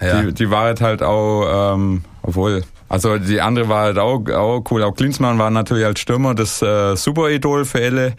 Ja. 0.02 0.22
Die, 0.22 0.34
die 0.34 0.50
war 0.50 0.74
halt 0.80 1.04
auch, 1.04 1.74
ähm, 1.76 2.04
obwohl, 2.24 2.64
also 2.88 3.18
die 3.18 3.42
andere 3.42 3.70
war 3.70 3.84
halt 3.84 3.98
auch, 3.98 4.28
auch 4.30 4.64
cool. 4.72 4.84
Auch 4.84 4.96
Klinsmann 4.96 5.38
war 5.38 5.50
natürlich 5.52 5.86
als 5.86 6.00
Stürmer 6.00 6.34
das 6.34 6.62
äh, 6.62 6.96
Super-Idol 6.96 7.66
für 7.66 7.84
alle. 7.84 8.16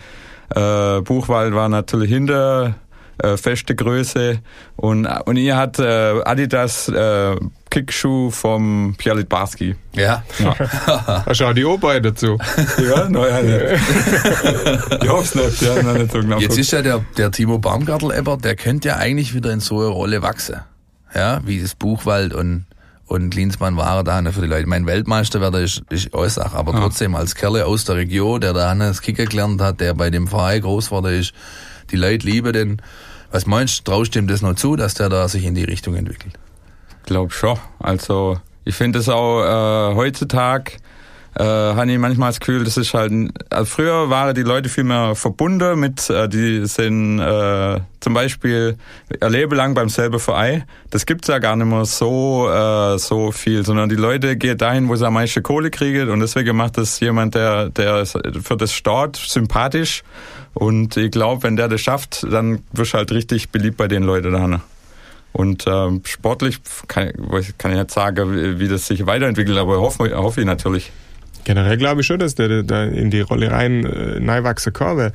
Äh, 0.54 1.00
Buchwald 1.02 1.54
war 1.54 1.68
natürlich 1.68 2.10
hinter 2.10 2.74
äh, 3.22 3.36
feste 3.36 3.74
Größe 3.74 4.40
und, 4.76 5.06
und 5.06 5.36
ihr 5.36 5.56
hat 5.56 5.78
äh, 5.78 6.22
Adidas 6.24 6.88
äh, 6.88 7.36
Kickschuh 7.70 8.30
vom 8.30 8.94
Pierre 8.98 9.18
Litbarski. 9.18 9.76
Ja. 9.94 10.22
ja. 10.38 10.54
Hast 11.26 11.40
du 11.40 11.44
auch 11.44 11.52
die 11.52 11.64
O-Beine 11.64 12.02
dazu? 12.02 12.38
ja, 12.78 13.08
naja, 13.08 13.42
nicht. 13.42 15.02
ich 15.02 15.08
hoffe 15.08 15.38
nicht, 15.38 15.62
ja, 15.62 15.82
nicht 15.92 16.12
so 16.12 16.20
genau. 16.20 16.38
Jetzt 16.38 16.58
ist 16.58 16.72
ja 16.72 16.82
der, 16.82 17.04
der 17.16 17.30
Timo 17.30 17.58
Baumgartel-Ebber, 17.58 18.38
der 18.38 18.56
könnte 18.56 18.88
ja 18.88 18.96
eigentlich 18.96 19.34
wieder 19.34 19.52
in 19.52 19.60
so 19.60 19.80
eine 19.80 19.88
Rolle 19.88 20.22
wachsen. 20.22 20.60
Ja, 21.14 21.40
wie 21.44 21.60
das 21.60 21.74
Buchwald 21.74 22.34
und 22.34 22.66
und 23.10 23.30
Klinsmann 23.30 23.76
war 23.76 24.04
da 24.04 24.22
für 24.30 24.40
die 24.40 24.46
Leute. 24.46 24.68
Mein 24.68 24.86
Weltmeister 24.86 25.40
wäre 25.40 25.60
ist, 25.60 25.82
ist 25.90 26.14
Äußach, 26.14 26.54
aber 26.54 26.72
ja. 26.74 26.78
trotzdem 26.78 27.16
als 27.16 27.34
Kerle 27.34 27.66
aus 27.66 27.84
der 27.84 27.96
Region, 27.96 28.40
der 28.40 28.52
da 28.52 28.72
das 28.72 29.02
Kicker 29.02 29.24
gelernt 29.24 29.60
hat, 29.60 29.80
der 29.80 29.94
bei 29.94 30.10
dem 30.10 30.28
Verein 30.28 30.60
groß 30.60 30.86
geworden 30.86 31.18
ist, 31.18 31.32
die 31.90 31.96
Leute 31.96 32.24
lieben 32.24 32.52
den. 32.52 32.82
Was 33.30 33.46
meinst 33.46 33.86
du, 33.86 33.92
traust 33.92 34.14
du 34.14 34.18
ihm 34.18 34.26
das 34.26 34.42
noch 34.42 34.54
zu, 34.54 34.76
dass 34.76 34.94
der 34.94 35.08
da 35.08 35.28
sich 35.28 35.44
in 35.44 35.54
die 35.54 35.64
Richtung 35.64 35.94
entwickelt? 35.94 36.34
Glaub 37.06 37.32
schon. 37.32 37.58
Also 37.78 38.40
ich 38.64 38.74
finde 38.74 38.98
es 38.98 39.08
auch 39.08 39.42
äh, 39.42 39.94
heutzutage 39.94 40.72
äh, 41.36 41.44
habe 41.44 41.90
ich 41.90 41.98
manchmal 41.98 42.30
das 42.30 42.40
Gefühl, 42.40 42.64
das 42.64 42.76
ist 42.76 42.92
halt, 42.92 43.12
also 43.50 43.64
früher 43.64 44.10
waren 44.10 44.34
die 44.34 44.42
Leute 44.42 44.68
viel 44.68 44.84
mehr 44.84 45.14
verbunden 45.14 45.78
mit, 45.78 46.10
äh, 46.10 46.28
die 46.28 46.66
sind 46.66 47.20
äh, 47.20 47.80
zum 48.00 48.14
Beispiel 48.14 48.76
ihr 49.20 49.30
Leben 49.30 49.54
lang 49.54 49.74
beim 49.74 49.88
selben 49.88 50.18
Verein. 50.18 50.64
Das 50.90 51.06
gibt's 51.06 51.28
ja 51.28 51.38
gar 51.38 51.54
nicht 51.56 51.66
mehr 51.66 51.84
so 51.84 52.48
äh, 52.50 52.98
so 52.98 53.30
viel, 53.30 53.64
sondern 53.64 53.88
die 53.88 53.96
Leute 53.96 54.36
gehen 54.36 54.58
dahin, 54.58 54.88
wo 54.88 54.96
sie 54.96 55.06
am 55.06 55.14
meisten 55.14 55.42
Kohle 55.42 55.70
kriegen 55.70 56.10
und 56.10 56.20
deswegen 56.20 56.56
macht 56.56 56.78
das 56.78 56.98
jemand, 57.00 57.34
der 57.34 57.70
der 57.70 58.04
für 58.06 58.56
das 58.56 58.72
Staat 58.72 59.16
sympathisch 59.16 60.02
und 60.54 60.96
ich 60.96 61.10
glaube, 61.10 61.44
wenn 61.44 61.56
der 61.56 61.68
das 61.68 61.80
schafft, 61.80 62.26
dann 62.30 62.62
wirst 62.72 62.94
du 62.94 62.98
halt 62.98 63.12
richtig 63.12 63.50
beliebt 63.50 63.76
bei 63.76 63.88
den 63.88 64.02
Leuten 64.02 64.32
da. 64.32 64.60
Und 65.32 65.66
äh, 65.66 66.00
sportlich 66.04 66.58
kann, 66.88 67.12
kann 67.56 67.70
ich 67.70 67.78
nicht 67.78 67.90
sagen, 67.92 68.34
wie, 68.34 68.58
wie 68.58 68.68
das 68.68 68.86
sich 68.86 69.06
weiterentwickelt, 69.06 69.56
aber 69.58 69.80
hoffe, 69.80 70.12
hoffe 70.16 70.40
ich 70.40 70.46
natürlich. 70.46 70.90
Generell 71.44 71.76
glaube 71.76 72.00
ich 72.00 72.06
schon, 72.06 72.18
dass 72.18 72.34
der 72.34 72.62
da 72.62 72.84
in 72.84 73.10
die 73.10 73.20
Rolle 73.20 73.50
rein 73.50 73.84
äh, 73.84 74.44
wachsen 74.44 74.72
kann, 74.72 74.96
weil 74.96 75.12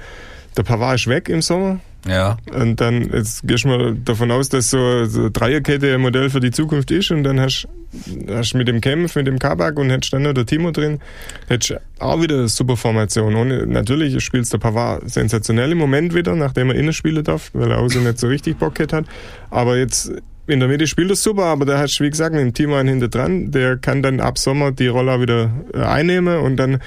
der 0.57 0.63
Pavard 0.63 0.95
ist 0.95 1.07
weg 1.07 1.29
im 1.29 1.41
Sommer. 1.41 1.79
Ja. 2.07 2.37
Und 2.53 2.81
dann, 2.81 3.09
jetzt 3.11 3.47
gehst 3.47 3.63
du 3.63 3.69
mal 3.69 3.95
davon 3.95 4.29
aus, 4.31 4.49
dass 4.49 4.69
so, 4.69 5.05
so 5.05 5.29
Dreierkette 5.29 5.95
ein 5.95 6.01
Modell 6.01 6.29
für 6.29 6.39
die 6.39 6.51
Zukunft 6.51 6.91
ist 6.91 7.09
und 7.11 7.23
dann 7.23 7.39
hast 7.39 7.67
du 7.93 8.57
mit 8.57 8.67
dem 8.67 8.79
Kempf, 8.79 9.15
mit 9.15 9.25
dem 9.25 9.39
Kabak 9.39 9.79
und 9.79 9.89
hättest 9.89 10.13
dann 10.13 10.21
noch 10.21 10.33
der 10.33 10.45
Timo 10.45 10.71
drin, 10.71 10.99
hättest 11.47 11.79
auch 11.99 12.21
wieder 12.21 12.35
eine 12.35 12.47
super 12.47 12.77
Formation. 12.77 13.35
Und 13.35 13.69
natürlich 13.69 14.23
spielt 14.23 14.51
der 14.51 14.59
Pavard 14.59 15.09
sensationell 15.09 15.71
im 15.71 15.79
Moment 15.79 16.13
wieder, 16.13 16.35
nachdem 16.35 16.69
er 16.69 16.75
innen 16.75 16.93
spielen 16.93 17.23
darf, 17.23 17.49
weil 17.53 17.71
er 17.71 17.79
außen 17.79 18.03
nicht 18.03 18.19
so 18.19 18.27
richtig 18.27 18.59
Bock 18.59 18.79
hat. 18.79 19.05
Aber 19.49 19.77
jetzt 19.77 20.11
in 20.47 20.59
der 20.59 20.69
Mitte 20.69 20.87
spielt 20.87 21.09
er 21.09 21.15
super, 21.15 21.45
aber 21.45 21.65
da 21.65 21.79
hast 21.79 21.99
du, 21.99 22.03
wie 22.03 22.09
gesagt, 22.09 22.33
mit 22.33 22.41
dem 22.41 22.53
Team 22.53 22.73
einen 22.73 22.89
hinter 22.89 23.07
dran, 23.07 23.51
der 23.51 23.77
kann 23.77 24.03
dann 24.03 24.19
ab 24.19 24.37
Sommer 24.37 24.71
die 24.71 24.87
Rolle 24.87 25.21
wieder 25.21 25.51
äh, 25.73 25.79
einnehmen 25.79 26.39
und 26.39 26.57
dann 26.57 26.79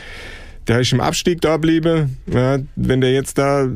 der 0.68 0.80
ist 0.80 0.92
im 0.92 1.00
Abstieg 1.00 1.40
da 1.40 1.54
geblieben. 1.54 2.18
Ja, 2.26 2.58
wenn 2.76 3.00
der 3.00 3.12
jetzt 3.12 3.38
da, 3.38 3.66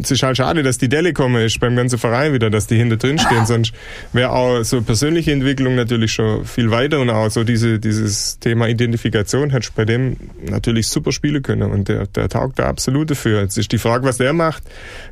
es 0.00 0.10
ist 0.12 0.22
halt 0.22 0.36
schade, 0.36 0.62
dass 0.62 0.78
die 0.78 0.88
Delle 0.88 1.12
kommen 1.12 1.44
ist 1.44 1.58
beim 1.58 1.74
ganzen 1.74 1.98
Verein 1.98 2.32
wieder, 2.32 2.50
dass 2.50 2.68
die 2.68 2.76
hinter 2.76 2.96
drin 2.96 3.18
stehen. 3.18 3.46
Sonst 3.46 3.72
wäre 4.12 4.30
auch 4.30 4.62
so 4.62 4.80
persönliche 4.80 5.32
Entwicklung 5.32 5.74
natürlich 5.74 6.12
schon 6.12 6.44
viel 6.44 6.70
weiter 6.70 7.00
und 7.00 7.10
auch 7.10 7.30
so 7.30 7.42
diese, 7.42 7.80
dieses 7.80 8.38
Thema 8.38 8.68
Identifikation 8.68 9.50
hätte 9.50 9.70
bei 9.74 9.84
dem 9.84 10.16
natürlich 10.48 10.86
super 10.86 11.10
spielen 11.10 11.42
können 11.42 11.70
und 11.70 11.88
der, 11.88 12.06
der 12.06 12.28
taugt 12.28 12.60
da 12.60 12.68
absolut 12.68 13.10
dafür. 13.10 13.42
Jetzt 13.42 13.58
ist 13.58 13.72
die 13.72 13.78
Frage, 13.78 14.04
was 14.04 14.18
der 14.18 14.32
macht. 14.32 14.62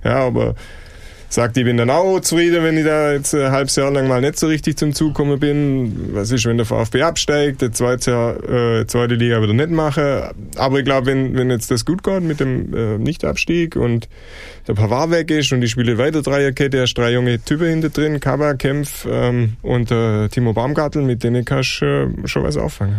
Ja, 0.04 0.18
aber 0.18 0.54
sagt, 1.28 1.56
ich 1.58 1.64
bin 1.64 1.76
dann 1.76 1.90
auch 1.90 2.20
zufrieden, 2.20 2.62
wenn 2.64 2.76
ich 2.78 2.84
da 2.84 3.12
jetzt 3.12 3.34
ein 3.34 3.50
halbes 3.50 3.76
Jahr 3.76 3.90
lang 3.90 4.08
mal 4.08 4.20
nicht 4.20 4.38
so 4.38 4.46
richtig 4.46 4.78
zum 4.78 4.94
Zug 4.94 5.08
gekommen 5.08 5.38
bin. 5.38 6.14
Was 6.14 6.30
ist, 6.30 6.46
wenn 6.46 6.56
der 6.56 6.64
VfB 6.64 7.02
absteigt, 7.02 7.60
der 7.60 7.72
zweite 7.72 8.10
Jahr, 8.10 8.80
äh, 8.80 8.86
zweite 8.86 9.14
Liga 9.14 9.42
wieder 9.42 9.52
nicht 9.52 9.70
mache. 9.70 10.30
Aber 10.56 10.78
ich 10.78 10.84
glaube, 10.84 11.06
wenn, 11.06 11.36
wenn 11.36 11.50
jetzt 11.50 11.70
das 11.70 11.84
gut 11.84 12.02
geht 12.02 12.22
mit 12.22 12.40
dem 12.40 12.74
äh, 12.74 12.98
Nichtabstieg 12.98 13.76
und 13.76 14.08
der 14.66 14.74
Pavard 14.74 15.10
weg 15.10 15.30
ist 15.30 15.52
und 15.52 15.60
die 15.60 15.68
spiele 15.68 15.98
weiter 15.98 16.22
Dreierkette, 16.22 16.80
hast 16.80 16.94
drei 16.94 17.12
junge 17.12 17.42
Typen 17.42 17.68
hinter 17.68 17.90
drin, 17.90 18.20
Kaba, 18.20 18.54
Kempf 18.54 19.06
ähm, 19.10 19.56
und 19.62 19.90
äh, 19.90 20.28
Timo 20.28 20.54
Baumgartel, 20.54 21.02
mit 21.02 21.24
denen 21.24 21.44
kannst 21.44 21.82
du 21.82 21.84
äh, 21.84 22.26
schon 22.28 22.42
was 22.42 22.56
auffangen. 22.56 22.96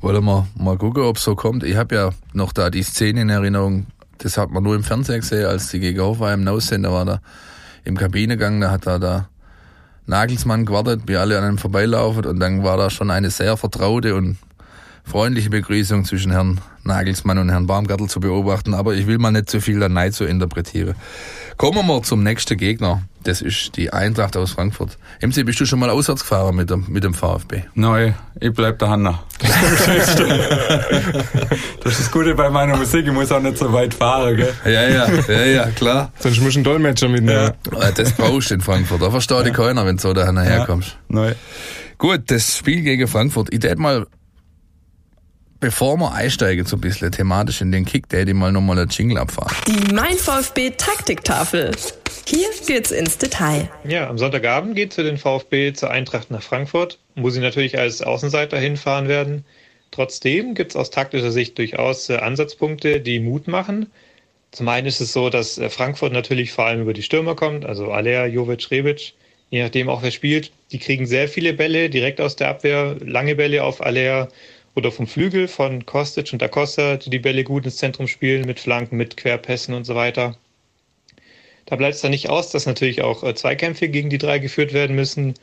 Wollen 0.00 0.24
wir 0.24 0.46
mal 0.56 0.76
gucken, 0.76 1.02
ob 1.02 1.16
es 1.16 1.24
so 1.24 1.34
kommt. 1.34 1.64
Ich 1.64 1.74
habe 1.76 1.94
ja 1.94 2.10
noch 2.32 2.52
da 2.52 2.70
die 2.70 2.82
Szene 2.82 3.22
in 3.22 3.30
Erinnerung, 3.30 3.86
das 4.18 4.38
hat 4.38 4.50
man 4.50 4.62
nur 4.62 4.76
im 4.76 4.84
Fernsehen 4.84 5.20
gesehen, 5.20 5.46
als 5.46 5.70
die 5.70 5.80
gegen 5.80 6.00
Hoffenheim 6.00 6.44
No-Sender 6.44 6.92
war 6.92 7.04
da 7.04 7.20
im 7.86 7.96
Kabinegang, 7.96 8.60
da 8.60 8.70
hat 8.70 8.86
da 8.86 8.98
der 8.98 9.28
Nagelsmann 10.06 10.66
gewartet, 10.66 11.02
wie 11.06 11.16
alle 11.16 11.38
an 11.38 11.44
einem 11.44 11.58
vorbeilaufen 11.58 12.26
und 12.26 12.40
dann 12.40 12.62
war 12.62 12.76
da 12.76 12.90
schon 12.90 13.10
eine 13.10 13.30
sehr 13.30 13.56
vertraute 13.56 14.14
und 14.14 14.36
freundliche 15.06 15.50
Begrüßung 15.50 16.04
zwischen 16.04 16.32
Herrn 16.32 16.60
Nagelsmann 16.82 17.38
und 17.38 17.48
Herrn 17.48 17.66
Baumgartel 17.66 18.08
zu 18.08 18.20
beobachten, 18.20 18.74
aber 18.74 18.94
ich 18.94 19.06
will 19.06 19.18
mal 19.18 19.30
nicht 19.30 19.48
zu 19.48 19.60
viel 19.60 19.78
da 19.78 19.88
Neid 19.88 20.14
zu 20.14 20.24
interpretieren. 20.24 20.94
Kommen 21.56 21.76
wir 21.76 21.82
mal 21.82 22.02
zum 22.02 22.22
nächsten 22.22 22.58
Gegner. 22.58 23.02
Das 23.22 23.40
ist 23.40 23.76
die 23.76 23.92
Eintracht 23.92 24.36
aus 24.36 24.52
Frankfurt. 24.52 24.98
MC, 25.20 25.46
bist 25.46 25.58
du 25.58 25.66
schon 25.66 25.78
mal 25.78 25.90
auswärts 25.90 26.22
gefahren 26.22 26.54
mit 26.54 26.70
dem, 26.70 26.84
mit 26.88 27.02
dem 27.02 27.14
VfB? 27.14 27.62
Nein, 27.74 28.14
ich 28.38 28.52
bleib 28.52 28.78
da 28.78 28.88
Hanna. 28.88 29.22
das 29.40 29.50
ist 31.92 32.00
das 32.00 32.10
Gute 32.10 32.34
bei 32.34 32.50
meiner 32.50 32.76
Musik, 32.76 33.06
ich 33.06 33.12
muss 33.12 33.32
auch 33.32 33.40
nicht 33.40 33.58
so 33.58 33.72
weit 33.72 33.94
fahren, 33.94 34.36
gell? 34.36 34.52
Ja, 34.64 34.88
ja, 34.88 35.08
ja, 35.28 35.44
ja, 35.44 35.66
klar. 35.70 36.12
Sonst 36.18 36.40
musst 36.40 36.54
du 36.54 36.58
einen 36.58 36.64
Dolmetscher 36.64 37.08
mitnehmen. 37.08 37.52
Ja. 37.72 37.90
Das 37.90 38.12
brauchst 38.12 38.50
du 38.50 38.54
in 38.54 38.60
Frankfurt. 38.60 39.02
Da 39.02 39.10
versteht 39.10 39.38
ja. 39.38 39.42
dich 39.44 39.54
keiner, 39.54 39.86
wenn 39.86 39.96
du 39.96 40.02
so 40.02 40.12
da 40.12 40.30
herkommst. 40.30 40.96
Ja. 41.08 41.20
Nein. 41.20 41.34
Gut, 41.98 42.22
das 42.26 42.58
Spiel 42.58 42.82
gegen 42.82 43.08
Frankfurt. 43.08 43.48
Ich 43.52 43.60
tät 43.60 43.78
mal 43.78 44.06
Bevor 45.58 45.96
wir 45.96 46.12
einsteigen, 46.12 46.66
so 46.66 46.76
ein 46.76 46.82
bisschen 46.82 47.10
thematisch 47.10 47.62
in 47.62 47.72
den 47.72 47.86
Kick, 47.86 48.10
der 48.10 48.20
hätte 48.20 48.32
ich 48.32 48.36
mal 48.36 48.52
nochmal 48.52 48.78
einen 48.78 48.90
Jingle 48.90 49.16
abfahren. 49.16 49.56
Die 49.66 49.94
Mein 49.94 50.16
VfB 50.16 50.70
Taktiktafel. 50.70 51.70
Hier 52.26 52.48
geht's 52.66 52.90
ins 52.90 53.16
Detail. 53.16 53.70
Ja, 53.88 54.10
am 54.10 54.18
Sonntagabend 54.18 54.76
geht's 54.76 54.96
für 54.96 55.02
den 55.02 55.16
VfB 55.16 55.72
zur 55.72 55.90
Eintracht 55.90 56.30
nach 56.30 56.42
Frankfurt, 56.42 56.98
wo 57.14 57.30
sie 57.30 57.40
natürlich 57.40 57.78
als 57.78 58.02
Außenseiter 58.02 58.58
hinfahren 58.58 59.08
werden. 59.08 59.46
Trotzdem 59.92 60.54
gibt's 60.54 60.76
aus 60.76 60.90
taktischer 60.90 61.30
Sicht 61.30 61.56
durchaus 61.56 62.10
äh, 62.10 62.16
Ansatzpunkte, 62.16 63.00
die 63.00 63.20
Mut 63.20 63.48
machen. 63.48 63.86
Zum 64.50 64.68
einen 64.68 64.86
ist 64.86 65.00
es 65.00 65.14
so, 65.14 65.30
dass 65.30 65.56
äh, 65.56 65.70
Frankfurt 65.70 66.12
natürlich 66.12 66.52
vor 66.52 66.66
allem 66.66 66.82
über 66.82 66.92
die 66.92 67.02
Stürmer 67.02 67.34
kommt, 67.34 67.64
also 67.64 67.92
Alea, 67.92 68.26
Jovic, 68.26 68.70
Rebic, 68.70 69.14
je 69.48 69.62
nachdem 69.62 69.88
auch 69.88 70.02
wer 70.02 70.10
spielt. 70.10 70.52
Die 70.72 70.78
kriegen 70.78 71.06
sehr 71.06 71.28
viele 71.28 71.54
Bälle 71.54 71.88
direkt 71.88 72.20
aus 72.20 72.36
der 72.36 72.48
Abwehr, 72.48 72.96
lange 73.00 73.36
Bälle 73.36 73.64
auf 73.64 73.80
Alea 73.80 74.28
oder 74.76 74.92
vom 74.92 75.06
Flügel 75.06 75.48
von 75.48 75.86
Kostic 75.86 76.32
und 76.32 76.42
Acosta, 76.42 76.98
die 76.98 77.10
die 77.10 77.18
Bälle 77.18 77.44
gut 77.44 77.64
ins 77.64 77.78
Zentrum 77.78 78.06
spielen, 78.06 78.44
mit 78.46 78.60
Flanken, 78.60 78.96
mit 78.96 79.16
Querpässen 79.16 79.74
und 79.74 79.84
so 79.84 79.94
weiter. 79.94 80.36
Da 81.64 81.76
bleibt 81.76 81.94
es 81.94 82.02
dann 82.02 82.10
nicht 82.10 82.28
aus, 82.28 82.50
dass 82.50 82.66
natürlich 82.66 83.02
auch 83.02 83.24
äh, 83.24 83.34
Zweikämpfe 83.34 83.88
gegen 83.88 84.10
die 84.10 84.18
drei 84.18 84.38
geführt 84.38 84.74
werden 84.74 84.94
müssen. 84.94 85.34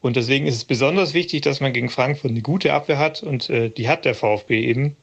Und 0.00 0.16
deswegen 0.16 0.46
ist 0.46 0.54
es 0.54 0.64
besonders 0.64 1.12
wichtig, 1.12 1.42
dass 1.42 1.60
man 1.60 1.72
gegen 1.72 1.90
Frankfurt 1.90 2.30
eine 2.30 2.40
gute 2.40 2.72
Abwehr 2.72 2.98
hat 2.98 3.22
und 3.22 3.50
äh, 3.50 3.68
die 3.68 3.88
hat 3.88 4.04
der 4.04 4.14
VfB 4.14 4.60
eben. 4.64 4.96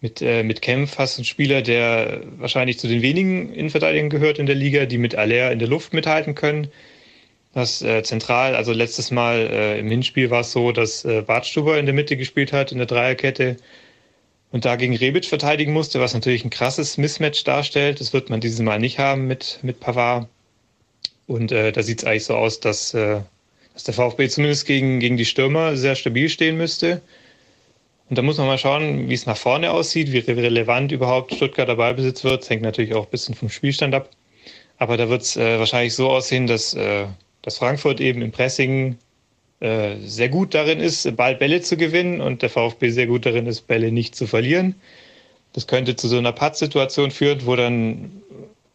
Mit, 0.00 0.22
äh, 0.22 0.42
mit 0.44 0.62
Kempf 0.62 0.98
hast 0.98 1.16
du 1.16 1.20
einen 1.20 1.26
Spieler, 1.26 1.62
der 1.62 2.22
wahrscheinlich 2.38 2.78
zu 2.78 2.88
den 2.88 3.02
wenigen 3.02 3.52
Innenverteidigern 3.52 4.10
gehört 4.10 4.38
in 4.38 4.46
der 4.46 4.54
Liga, 4.54 4.86
die 4.86 4.98
mit 4.98 5.16
Aller 5.16 5.52
in 5.52 5.58
der 5.58 5.68
Luft 5.68 5.92
mithalten 5.92 6.34
können 6.34 6.68
das 7.52 7.82
äh, 7.82 8.02
zentral, 8.02 8.56
also 8.56 8.72
letztes 8.72 9.10
Mal 9.10 9.38
äh, 9.38 9.78
im 9.78 9.88
Hinspiel 9.90 10.30
war 10.30 10.40
es 10.40 10.52
so, 10.52 10.72
dass 10.72 11.04
äh, 11.04 11.22
Bartstuber 11.22 11.78
in 11.78 11.86
der 11.86 11.94
Mitte 11.94 12.16
gespielt 12.16 12.52
hat, 12.52 12.72
in 12.72 12.78
der 12.78 12.86
Dreierkette 12.86 13.56
und 14.52 14.64
da 14.64 14.76
gegen 14.76 14.96
Rebic 14.96 15.26
verteidigen 15.26 15.72
musste, 15.72 16.00
was 16.00 16.14
natürlich 16.14 16.44
ein 16.44 16.50
krasses 16.50 16.98
Mismatch 16.98 17.44
darstellt. 17.44 18.00
Das 18.00 18.12
wird 18.12 18.30
man 18.30 18.40
dieses 18.40 18.60
Mal 18.60 18.78
nicht 18.78 18.98
haben 18.98 19.26
mit, 19.26 19.58
mit 19.62 19.80
Pavard. 19.80 20.28
Und 21.26 21.52
äh, 21.52 21.72
da 21.72 21.82
sieht 21.82 22.00
es 22.00 22.04
eigentlich 22.04 22.24
so 22.24 22.36
aus, 22.36 22.60
dass, 22.60 22.92
äh, 22.94 23.20
dass 23.72 23.84
der 23.84 23.94
VfB 23.94 24.28
zumindest 24.28 24.66
gegen, 24.66 25.00
gegen 25.00 25.16
die 25.16 25.24
Stürmer 25.24 25.76
sehr 25.76 25.94
stabil 25.94 26.28
stehen 26.28 26.56
müsste. 26.56 27.00
Und 28.10 28.18
da 28.18 28.22
muss 28.22 28.36
man 28.36 28.46
mal 28.46 28.58
schauen, 28.58 29.08
wie 29.08 29.14
es 29.14 29.24
nach 29.24 29.38
vorne 29.38 29.70
aussieht, 29.70 30.12
wie 30.12 30.18
relevant 30.18 30.92
überhaupt 30.92 31.34
Stuttgarter 31.34 31.76
Ballbesitz 31.76 32.24
wird. 32.24 32.42
Das 32.42 32.50
hängt 32.50 32.62
natürlich 32.62 32.94
auch 32.94 33.04
ein 33.06 33.10
bisschen 33.10 33.34
vom 33.34 33.48
Spielstand 33.48 33.94
ab. 33.94 34.10
Aber 34.76 34.98
da 34.98 35.08
wird 35.08 35.22
es 35.22 35.36
äh, 35.36 35.58
wahrscheinlich 35.58 35.94
so 35.94 36.10
aussehen, 36.10 36.46
dass, 36.46 36.74
äh, 36.74 37.06
dass 37.42 37.58
Frankfurt 37.58 38.00
eben 38.00 38.22
im 38.22 38.32
Pressing 38.32 38.96
äh, 39.60 39.96
sehr 40.04 40.28
gut 40.28 40.54
darin 40.54 40.80
ist, 40.80 41.16
Ball 41.16 41.36
Bälle 41.36 41.60
zu 41.60 41.76
gewinnen 41.76 42.20
und 42.20 42.42
der 42.42 42.50
VfB 42.50 42.90
sehr 42.90 43.06
gut 43.06 43.26
darin 43.26 43.46
ist, 43.46 43.66
Bälle 43.66 43.92
nicht 43.92 44.16
zu 44.16 44.26
verlieren. 44.26 44.74
Das 45.52 45.66
könnte 45.66 45.96
zu 45.96 46.08
so 46.08 46.18
einer 46.18 46.32
Pattsituation 46.32 47.10
führen, 47.10 47.44
wo 47.44 47.56
dann, 47.56 48.22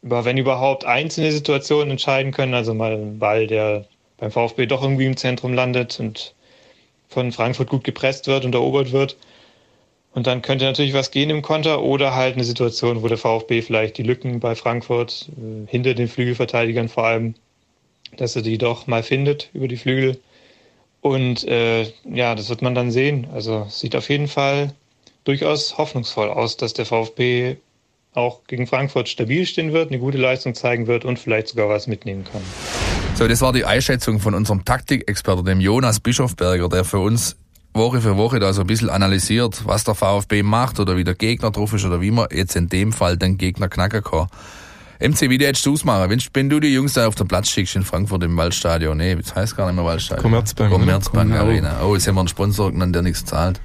wenn 0.02 0.38
überhaupt, 0.38 0.86
einzelne 0.86 1.32
Situationen 1.32 1.92
entscheiden 1.92 2.32
können. 2.32 2.54
Also 2.54 2.74
mal 2.74 2.94
ein 2.94 3.20
Ball, 3.20 3.48
der 3.48 3.86
beim 4.18 4.32
VfB 4.32 4.66
doch 4.66 4.84
irgendwie 4.84 5.06
im 5.06 5.18
Zentrum 5.18 5.54
landet 5.54 6.00
und 6.00 6.36
von 7.10 7.32
Frankfurt 7.32 7.70
gut 7.70 7.84
gepresst 7.84 8.28
wird 8.28 8.46
und 8.46 8.54
erobert 8.54 8.92
wird. 8.92 9.18
Und 10.14 10.26
dann 10.26 10.42
könnte 10.42 10.66
natürlich 10.66 10.94
was 10.94 11.12
gehen 11.12 11.30
im 11.30 11.42
Konter 11.42 11.84
oder 11.84 12.16
halt 12.16 12.36
eine 12.36 12.44
Situation, 12.44 13.04
wo 13.04 13.08
der 13.08 13.18
VfB 13.18 13.62
vielleicht 13.62 13.98
die 13.98 14.04
Lücken 14.04 14.40
bei 14.40 14.56
Frankfurt 14.56 15.30
äh, 15.38 15.68
hinter 15.68 15.94
den 15.94 16.08
Flügelverteidigern 16.08 16.90
vor 16.90 17.06
allem, 17.06 17.36
dass 18.16 18.36
er 18.36 18.42
die 18.42 18.58
doch 18.58 18.88
mal 18.88 19.04
findet 19.04 19.50
über 19.54 19.68
die 19.68 19.78
Flügel. 19.78 20.20
Und 21.02 21.48
äh, 21.48 21.92
ja, 22.04 22.36
das 22.36 22.50
wird 22.50 22.62
man 22.62 22.76
dann 22.76 22.92
sehen. 22.92 23.28
Also 23.34 23.68
sieht 23.70 23.96
auf 23.96 24.10
jeden 24.10 24.28
Fall 24.28 24.74
durchaus 25.24 25.78
hoffnungsvoll 25.78 26.30
aus, 26.30 26.58
dass 26.58 26.74
der 26.74 26.86
VfB 26.86 27.58
auch 28.14 28.44
gegen 28.48 28.66
Frankfurt 28.66 29.10
stabil 29.10 29.46
stehen 29.46 29.74
wird, 29.74 29.90
eine 29.90 30.00
gute 30.00 30.18
Leistung 30.18 30.56
zeigen 30.56 30.88
wird 30.88 31.06
und 31.06 31.20
vielleicht 31.20 31.50
sogar 31.50 31.70
was 31.70 31.88
mitnehmen 31.88 32.24
kann. 32.24 32.42
So, 33.16 33.28
das 33.28 33.42
war 33.42 33.54
die 33.54 33.66
Einschätzung 33.66 34.20
von 34.20 34.34
unserem 34.34 34.66
Taktikexperten, 34.66 35.46
dem 35.46 35.60
Jonas 35.60 36.00
Bischofberger, 36.00 36.70
der 36.70 36.84
für 36.84 37.00
uns 37.00 37.36
Woche 37.74 38.02
für 38.02 38.18
Woche 38.18 38.40
da 38.40 38.52
so 38.54 38.62
ein 38.62 38.68
bisschen 38.68 38.90
analysiert, 38.90 39.62
was 39.66 39.84
der 39.84 39.96
VfB 39.96 40.44
macht 40.44 40.80
oder 40.80 40.98
wie 40.98 41.04
der 41.04 41.14
Gegner 41.14 41.52
drauf 41.52 41.74
ist 41.74 41.86
oder 41.86 42.02
wie 42.02 42.12
man 42.12 42.28
jetzt 42.32 42.56
in 42.56 42.70
dem 42.70 42.92
Fall 42.92 43.18
den 43.18 43.38
Gegner 43.38 43.70
knacken 43.70 44.04
kann. 44.04 44.28
MC, 45.00 45.30
wie 45.30 45.38
hättest 45.46 45.66
du 45.66 45.74
es 45.74 45.84
machen? 45.84 46.10
Wenn, 46.10 46.22
wenn 46.34 46.50
du 46.50 46.60
die 46.60 46.74
Jungs 46.74 46.94
da 46.94 47.08
auf 47.08 47.16
den 47.16 47.28
Platz 47.28 47.50
schickst 47.50 47.76
in 47.76 47.84
Frankfurt 47.84 48.24
im 48.24 48.36
Waldstadion, 48.38 48.98
nee, 48.98 49.16
das 49.16 49.36
heißt 49.36 49.56
gar 49.56 49.68
nicht 49.68 49.76
mehr 49.76 49.86
Waldstadion. 49.86 50.24
Commerzbank. 50.24 50.72
Commerzbank 50.72 51.34
Arena. 51.34 51.82
Oh, 51.84 51.96
jetzt 51.96 52.08
haben 52.08 52.16
wir 52.16 52.22
einen 52.22 52.28
Sponsor 52.28 52.72
genannt, 52.72 52.96
der 52.96 53.04
nichts 53.04 53.26
zahlt. 53.26 53.60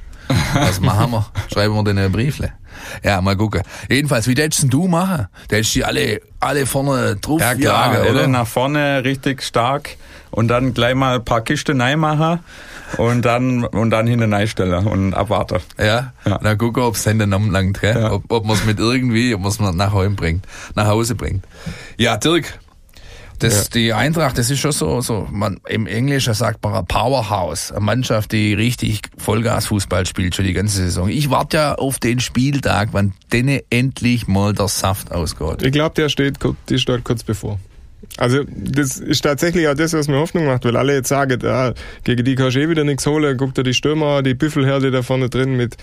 Was 0.54 0.80
machen 0.80 1.12
wir? 1.12 1.26
Schreiben 1.52 1.74
wir 1.74 1.84
denen 1.84 2.12
Briefle. 2.12 2.52
Ja, 3.02 3.20
mal 3.20 3.36
gucken. 3.36 3.62
Jedenfalls, 3.90 4.26
wie 4.28 4.34
hättest 4.34 4.72
du 4.72 4.88
machen? 4.88 5.28
Da 5.48 5.56
hättest 5.56 5.76
du 5.76 5.86
alle, 5.86 6.20
alle 6.40 6.66
vorne 6.66 7.16
drauf 7.16 7.40
Ja 7.40 7.54
klar, 7.54 7.94
jagen, 7.94 8.10
oder? 8.10 8.26
nach 8.28 8.46
vorne 8.46 9.04
richtig 9.04 9.42
stark 9.42 9.96
und 10.30 10.48
dann 10.48 10.74
gleich 10.74 10.94
mal 10.94 11.16
ein 11.16 11.24
paar 11.24 11.42
Kisten 11.42 11.76
machen 11.76 12.40
und 12.98 13.24
dann, 13.24 13.64
und 13.64 13.90
dann 13.90 14.06
hinten 14.06 14.32
reinstellen 14.32 14.86
und 14.86 15.14
abwarten. 15.14 15.60
Ja, 15.78 16.12
ja. 16.24 16.38
dann 16.38 16.58
gucken, 16.58 16.82
ob 16.82 16.94
es 16.96 17.04
dann 17.04 17.18
langt, 17.50 17.80
gell? 17.80 17.98
Ja. 17.98 18.12
ob, 18.12 18.30
ob 18.30 18.44
man 18.44 18.56
es 18.56 18.64
mit 18.64 18.78
irgendwie, 18.78 19.34
ob 19.34 19.40
man 19.40 19.50
es 19.50 19.60
nach 19.60 19.92
Hause 19.92 20.10
bringt, 20.10 20.46
nach 20.74 20.86
Hause 20.86 21.14
bringt. 21.14 21.44
Ja, 21.96 22.16
Dirk, 22.16 22.58
das, 23.42 23.64
ja. 23.64 23.70
Die 23.74 23.92
Eintracht, 23.92 24.38
das 24.38 24.50
ist 24.50 24.60
schon 24.60 24.72
so, 24.72 25.00
so 25.00 25.26
man, 25.30 25.60
im 25.68 25.86
Englischen 25.86 26.34
sagt 26.34 26.62
man 26.62 26.86
Powerhouse, 26.86 27.72
eine 27.72 27.80
Mannschaft, 27.80 28.32
die 28.32 28.54
richtig 28.54 29.02
Vollgas-Fußball 29.18 30.06
spielt 30.06 30.34
schon 30.34 30.44
die 30.44 30.52
ganze 30.52 30.76
Saison. 30.76 31.08
Ich 31.08 31.30
warte 31.30 31.56
ja 31.56 31.74
auf 31.74 31.98
den 31.98 32.20
Spieltag, 32.20 32.90
wann 32.92 33.14
denen 33.32 33.60
endlich 33.70 34.28
mal 34.28 34.52
der 34.52 34.68
Saft 34.68 35.10
ausgeht. 35.12 35.62
Ich 35.62 35.72
glaube, 35.72 35.94
der 35.96 36.08
steht, 36.08 36.38
die 36.68 36.78
steht 36.78 37.04
kurz 37.04 37.24
bevor. 37.24 37.58
Also 38.18 38.44
das 38.46 38.98
ist 38.98 39.22
tatsächlich 39.22 39.66
auch 39.68 39.74
das, 39.74 39.94
was 39.94 40.06
mir 40.06 40.18
Hoffnung 40.18 40.44
macht, 40.44 40.64
weil 40.64 40.76
alle 40.76 40.94
jetzt 40.94 41.08
sagen, 41.08 41.40
ja, 41.42 41.72
gegen 42.04 42.24
die 42.24 42.34
kannst 42.34 42.56
du 42.56 42.60
eh 42.60 42.68
wieder 42.68 42.84
nichts 42.84 43.06
holen, 43.06 43.36
guck 43.38 43.54
dir 43.54 43.62
die 43.62 43.72
Stürmer, 43.72 44.22
die 44.22 44.34
Büffelherde 44.34 44.90
da 44.90 45.02
vorne 45.02 45.30
drin 45.30 45.56
mit 45.56 45.76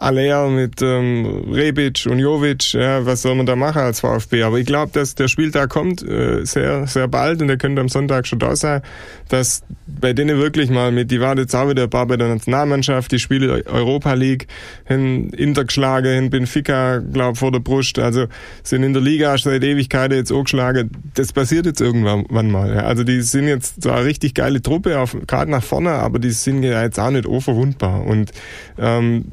Alea, 0.00 0.48
mit 0.48 0.80
ähm, 0.80 1.52
Rebic 1.52 2.06
und 2.08 2.18
Jovic, 2.18 2.72
ja, 2.72 3.04
was 3.04 3.20
soll 3.20 3.34
man 3.34 3.44
da 3.44 3.54
machen 3.54 3.82
als 3.82 4.00
VfB? 4.00 4.44
Aber 4.44 4.58
ich 4.58 4.64
glaube, 4.64 4.90
dass 4.94 5.14
der 5.14 5.28
Spieltag 5.28 5.68
kommt 5.68 6.02
äh, 6.02 6.42
sehr, 6.46 6.86
sehr 6.86 7.06
bald 7.06 7.42
und 7.42 7.48
der 7.48 7.58
könnte 7.58 7.82
am 7.82 7.90
Sonntag 7.90 8.26
schon 8.26 8.38
da 8.38 8.56
sein, 8.56 8.80
dass 9.28 9.62
bei 9.86 10.14
denen 10.14 10.38
wirklich 10.38 10.70
mal 10.70 10.90
mit, 10.90 11.10
die 11.10 11.20
waren 11.20 11.36
jetzt 11.36 11.54
auch 11.54 11.68
wieder 11.68 11.82
ein 11.82 11.90
paar 11.90 12.06
bei 12.06 12.16
der 12.16 12.28
Nationalmannschaft, 12.28 13.12
die 13.12 13.18
Spiele 13.18 13.62
Europa 13.66 14.14
League, 14.14 14.46
hin 14.86 15.34
Inter 15.34 15.66
geschlagen, 15.66 16.14
hin 16.14 16.30
Benfica, 16.30 16.98
glaub 16.98 17.36
vor 17.36 17.52
der 17.52 17.60
Brust, 17.60 17.98
also 17.98 18.24
sind 18.62 18.82
in 18.82 18.94
der 18.94 19.02
Liga 19.02 19.36
seit 19.36 19.62
Ewigkeiten 19.62 20.16
jetzt 20.16 20.32
auch 20.32 20.44
geschlagen. 20.44 20.92
Das 21.12 21.34
passiert 21.34 21.66
jetzt 21.66 21.82
irgendwann 21.82 22.50
mal. 22.50 22.74
Ja. 22.74 22.84
Also 22.84 23.04
die 23.04 23.20
sind 23.20 23.48
jetzt 23.48 23.82
so 23.82 23.90
eine 23.90 24.06
richtig 24.06 24.32
geile 24.32 24.62
Truppe, 24.62 25.04
gerade 25.26 25.50
nach 25.50 25.62
vorne, 25.62 25.90
aber 25.90 26.18
die 26.18 26.30
sind 26.30 26.62
ja 26.62 26.82
jetzt 26.82 26.98
auch 26.98 27.10
nicht 27.10 27.26
unverwundbar 27.26 28.06
und 28.06 28.30
ähm, 28.78 29.26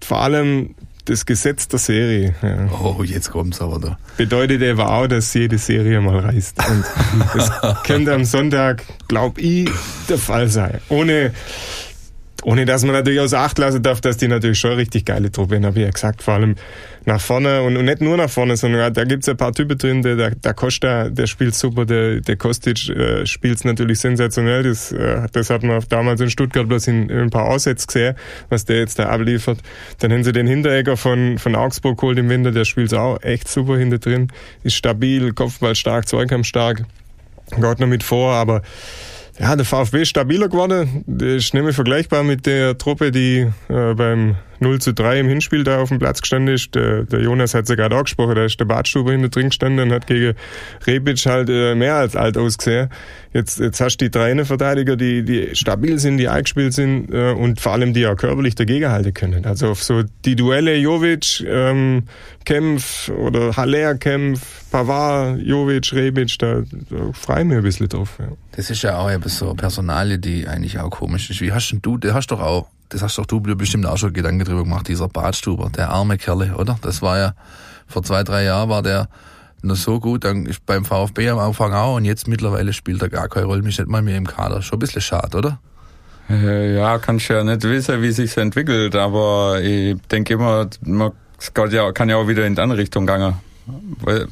vor 0.00 0.20
allem 0.22 0.74
das 1.08 1.24
Gesetz 1.24 1.68
der 1.68 1.78
Serie. 1.78 2.34
Ja. 2.42 2.68
Oh, 2.70 3.02
jetzt 3.02 3.30
kommt's 3.30 3.60
aber 3.60 3.78
da. 3.78 3.98
Bedeutet 4.16 4.62
aber 4.62 4.92
auch, 4.92 5.06
dass 5.06 5.32
jede 5.32 5.58
Serie 5.58 6.00
mal 6.00 6.18
reißt. 6.18 6.58
Und 6.68 6.84
das 7.34 7.50
könnte 7.84 8.12
am 8.12 8.24
Sonntag, 8.24 8.84
glaub 9.08 9.38
ich, 9.38 9.70
der 10.08 10.18
Fall 10.18 10.48
sein. 10.48 10.80
Ohne, 10.88 11.32
ohne 12.44 12.64
dass 12.64 12.84
man 12.84 12.92
natürlich 12.92 13.20
außer 13.20 13.40
Acht 13.40 13.58
lassen 13.58 13.82
darf, 13.82 14.00
dass 14.00 14.16
die 14.16 14.28
natürlich 14.28 14.60
schon 14.60 14.72
richtig 14.72 15.04
geile 15.04 15.32
Truppe 15.32 15.56
haben, 15.56 15.66
habe 15.66 15.80
ich 15.80 15.84
ja 15.84 15.90
gesagt. 15.90 16.22
Vor 16.22 16.34
allem 16.34 16.54
nach 17.04 17.20
vorne 17.20 17.62
und, 17.62 17.76
und 17.76 17.84
nicht 17.84 18.00
nur 18.00 18.16
nach 18.16 18.30
vorne, 18.30 18.56
sondern 18.56 18.92
da 18.92 19.04
gibt's 19.04 19.28
ein 19.28 19.36
paar 19.36 19.52
Typen 19.52 19.76
drin, 19.76 20.02
der, 20.02 20.14
der, 20.14 20.34
der 20.34 20.54
Costa, 20.54 21.08
der 21.08 21.26
spielt 21.26 21.54
super, 21.54 21.84
der, 21.84 22.20
der 22.20 22.36
Kostic 22.36 22.88
äh, 22.90 23.26
spielt 23.26 23.64
natürlich 23.64 23.98
sensationell. 23.98 24.62
Das, 24.62 24.92
äh, 24.92 25.26
das 25.32 25.50
hat 25.50 25.64
man 25.64 25.82
damals 25.88 26.20
in 26.20 26.30
Stuttgart 26.30 26.68
bloß 26.68 26.86
in, 26.86 27.08
in 27.08 27.18
ein 27.18 27.30
paar 27.30 27.46
Aussätze 27.46 27.86
gesehen, 27.86 28.14
was 28.50 28.64
der 28.64 28.78
jetzt 28.78 28.98
da 28.98 29.08
abliefert. 29.08 29.58
Dann 29.98 30.12
haben 30.12 30.22
sie 30.22 30.32
den 30.32 30.46
Hinteregger 30.46 30.96
von, 30.96 31.38
von 31.38 31.56
Augsburg 31.56 31.98
geholt 31.98 32.18
im 32.18 32.28
Winter, 32.28 32.52
der 32.52 32.64
spielt 32.64 32.94
auch 32.94 33.20
echt 33.22 33.48
super 33.48 33.76
hinter 33.76 33.98
drin, 33.98 34.28
ist 34.62 34.74
stabil, 34.74 35.32
Kopfball 35.32 35.74
stark, 35.74 36.06
Zweikampf 36.06 36.46
stark, 36.46 36.84
geht 37.50 37.80
noch 37.80 37.86
mit 37.88 38.04
vor, 38.04 38.34
aber 38.34 38.62
ja, 39.38 39.54
der 39.54 39.64
VfB 39.64 40.02
ist 40.02 40.08
stabiler 40.08 40.48
geworden. 40.48 41.04
Das 41.06 41.28
ist 41.28 41.54
nämlich 41.54 41.76
vergleichbar 41.76 42.24
mit 42.24 42.46
der 42.46 42.76
Truppe, 42.76 43.12
die 43.12 43.46
äh, 43.68 43.94
beim 43.94 44.36
0 44.58 44.80
zu 44.80 44.92
3 44.92 45.20
im 45.20 45.28
Hinspiel 45.28 45.62
da 45.62 45.80
auf 45.80 45.90
dem 45.90 46.00
Platz 46.00 46.20
gestanden 46.20 46.52
ist. 46.52 46.74
Der, 46.74 47.04
der 47.04 47.20
Jonas 47.20 47.54
hat 47.54 47.64
es 47.64 47.68
ja 47.68 47.76
gerade 47.76 47.96
auch 47.96 48.02
gesprochen, 48.02 48.34
da 48.34 48.44
ist 48.44 48.58
der 48.58 48.64
Badstuber 48.64 49.12
hinter 49.12 49.28
drin 49.28 49.50
gestanden 49.50 49.86
und 49.86 49.94
hat 49.94 50.08
gegen 50.08 50.34
Rebic 50.86 51.24
halt 51.26 51.48
äh, 51.50 51.76
mehr 51.76 51.94
als 51.94 52.16
alt 52.16 52.36
ausgesehen. 52.36 52.88
Jetzt, 53.32 53.60
jetzt 53.60 53.80
hast 53.80 53.98
du 53.98 54.06
die 54.06 54.10
drei 54.10 54.44
Verteidiger, 54.44 54.96
die, 54.96 55.22
die 55.22 55.54
stabil 55.54 56.00
sind, 56.00 56.18
die 56.18 56.28
eingespielt 56.28 56.74
sind 56.74 57.12
äh, 57.12 57.30
und 57.30 57.60
vor 57.60 57.72
allem 57.72 57.94
die 57.94 58.06
auch 58.08 58.16
körperlich 58.16 58.56
dagegen 58.56 58.90
halten 58.90 59.14
können. 59.14 59.44
Also 59.44 59.68
auf 59.68 59.84
so 59.84 60.02
die 60.24 60.34
Duelle 60.34 60.76
Jovic, 60.76 61.44
ähm, 61.46 62.04
Kempf 62.44 63.08
oder 63.10 63.56
Haller 63.56 63.94
Kempf, 63.94 64.40
Pavard, 64.72 65.38
Jovic, 65.40 65.92
Rebic, 65.92 66.36
da, 66.38 66.62
da 66.90 67.12
frei 67.12 67.44
mir 67.44 67.58
ein 67.58 67.62
bisschen 67.62 67.88
drauf. 67.88 68.18
Ja. 68.18 68.28
Das 68.58 68.70
ist 68.70 68.82
ja 68.82 68.98
auch 68.98 69.08
eben 69.08 69.28
so 69.28 69.54
Personalie, 69.54 70.18
die 70.18 70.48
eigentlich 70.48 70.80
auch 70.80 70.90
komisch 70.90 71.30
ist. 71.30 71.40
Wie 71.40 71.52
hast 71.52 71.70
denn 71.70 71.80
du, 71.80 71.96
du 71.96 72.12
hast 72.12 72.26
doch 72.26 72.40
auch 72.40 72.66
das 72.88 73.02
hast 73.02 73.18
doch 73.18 73.26
du 73.26 73.40
bestimmt 73.40 73.86
auch 73.86 73.98
schon 73.98 74.12
Gedanken 74.12 74.44
drüber 74.44 74.64
gemacht, 74.64 74.88
dieser 74.88 75.06
Badstuber, 75.06 75.70
der 75.70 75.90
arme 75.90 76.18
Kerle, 76.18 76.56
oder? 76.56 76.76
Das 76.82 77.00
war 77.00 77.18
ja, 77.18 77.34
vor 77.86 78.02
zwei, 78.02 78.24
drei 78.24 78.42
Jahren 78.42 78.68
war 78.68 78.82
der 78.82 79.08
nur 79.62 79.76
so 79.76 80.00
gut, 80.00 80.24
dann 80.24 80.44
ist 80.46 80.66
beim 80.66 80.84
VfB 80.84 81.28
am 81.28 81.38
Anfang 81.38 81.72
auch 81.72 81.94
und 81.94 82.04
jetzt 82.04 82.26
mittlerweile 82.26 82.72
spielt 82.72 83.00
er 83.00 83.08
gar 83.08 83.28
keine 83.28 83.46
Rolle, 83.46 83.62
mich 83.62 83.78
nicht 83.78 83.88
mal 83.88 84.02
mehr 84.02 84.16
im 84.16 84.26
Kader. 84.26 84.60
Schon 84.60 84.78
ein 84.78 84.80
bisschen 84.80 85.02
schade, 85.02 85.38
oder? 85.38 85.60
Äh, 86.28 86.74
ja, 86.74 86.98
kannst 86.98 87.28
ja 87.28 87.44
nicht 87.44 87.62
wissen, 87.62 88.02
wie 88.02 88.10
sich 88.10 88.36
entwickelt, 88.36 88.96
aber 88.96 89.60
ich 89.62 89.96
denke 90.10 90.34
immer, 90.34 90.68
man 90.84 91.12
kann 91.54 91.70
ja, 91.70 91.92
kann 91.92 92.08
ja 92.08 92.16
auch 92.16 92.26
wieder 92.26 92.44
in 92.44 92.56
die 92.56 92.60
andere 92.60 92.80
Richtung 92.80 93.06
gehen 93.06 93.34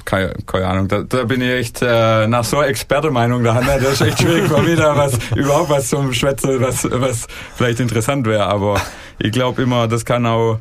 keine, 0.05 0.35
keine 0.47 0.67
Ahnung, 0.67 0.89
da, 0.89 1.03
da 1.03 1.25
bin 1.25 1.41
ich 1.41 1.51
echt 1.51 1.83
äh, 1.83 2.27
nach 2.27 2.45
so 2.45 2.63
Expertenmeinung 2.63 3.43
da, 3.43 3.61
ne? 3.61 3.79
das 3.81 3.95
ist 3.95 4.01
echt 4.03 4.21
schwierig 4.21 4.51
mal 4.51 4.67
wieder 4.67 4.97
was 4.97 5.19
überhaupt 5.37 5.71
was 5.71 5.89
zum 5.89 6.13
Schwätzen, 6.13 6.61
was 6.61 6.89
was 6.91 7.27
vielleicht 7.55 7.81
interessant 7.81 8.27
wäre, 8.27 8.47
aber 8.47 8.81
ich 9.19 9.33
glaube 9.33 9.63
immer, 9.63 9.89
das 9.89 10.05
kann 10.05 10.27
auch 10.27 10.61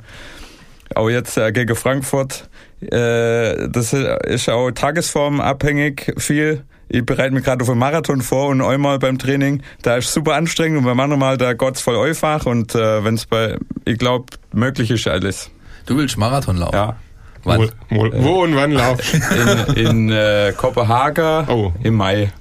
auch 0.93 1.09
jetzt 1.09 1.37
äh, 1.37 1.51
gegen 1.51 1.75
Frankfurt, 1.75 2.49
äh, 2.81 3.69
das 3.69 3.93
ist 3.93 4.49
auch 4.49 4.71
tagesformabhängig 4.71 6.13
viel. 6.17 6.63
Ich 6.87 7.03
bereite 7.03 7.33
mich 7.33 7.43
gerade 7.43 7.63
auf 7.63 7.69
einen 7.69 7.79
Marathon 7.79 8.21
vor 8.21 8.49
und 8.49 8.61
einmal 8.61 8.99
beim 8.99 9.17
Training, 9.17 9.63
da 9.81 9.97
ist 9.97 10.13
super 10.13 10.35
anstrengend 10.35 10.79
und 10.79 10.85
beim 10.85 10.99
anderen 10.99 11.19
Mal 11.19 11.37
da 11.37 11.53
Gott's 11.53 11.81
voll 11.81 11.97
einfach 11.97 12.45
und 12.45 12.75
äh, 12.75 13.03
wenn 13.03 13.15
es 13.15 13.25
bei, 13.25 13.57
ich 13.85 13.97
glaube, 13.97 14.25
möglich 14.53 14.91
ist 14.91 15.07
alles. 15.07 15.49
Du 15.87 15.97
willst 15.97 16.17
Marathon 16.17 16.57
laufen? 16.57 16.75
Ja. 16.75 16.95
Wann? 17.45 17.69
Wo, 17.89 18.05
wo, 18.05 18.11
wo 18.13 18.43
und 18.43 18.55
wann 18.55 18.71
laufen? 18.71 19.21
In, 19.75 19.85
in 19.85 20.11
äh, 20.11 20.53
Kopenhagen 20.57 21.47
oh. 21.47 21.71
im 21.83 21.95
Mai. 21.95 22.31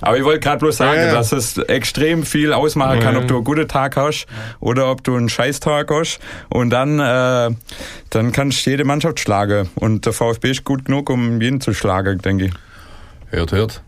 Aber 0.00 0.18
ich 0.18 0.24
wollte 0.24 0.40
gerade 0.40 0.58
bloß 0.58 0.76
sagen, 0.76 0.98
ja, 1.00 1.06
ja. 1.06 1.14
dass 1.14 1.32
es 1.32 1.56
extrem 1.56 2.24
viel 2.24 2.52
ausmachen 2.52 3.00
kann, 3.00 3.16
ob 3.16 3.26
du 3.26 3.36
einen 3.36 3.44
guten 3.44 3.66
Tag 3.68 3.96
hast 3.96 4.26
oder 4.60 4.90
ob 4.90 5.02
du 5.02 5.16
einen 5.16 5.30
Scheißtag 5.30 5.90
hast. 5.90 6.18
Und 6.50 6.70
dann, 6.70 6.98
äh, 7.00 7.54
dann 8.10 8.32
kannst 8.32 8.66
du 8.66 8.70
jede 8.70 8.84
Mannschaft 8.84 9.20
schlagen. 9.20 9.70
Und 9.76 10.04
der 10.04 10.12
VfB 10.12 10.50
ist 10.50 10.64
gut 10.64 10.84
genug, 10.84 11.08
um 11.08 11.40
jeden 11.40 11.62
zu 11.62 11.72
schlagen, 11.72 12.18
denke 12.18 12.46
ich. 12.46 12.52
Hört, 13.30 13.52
hört. 13.52 13.82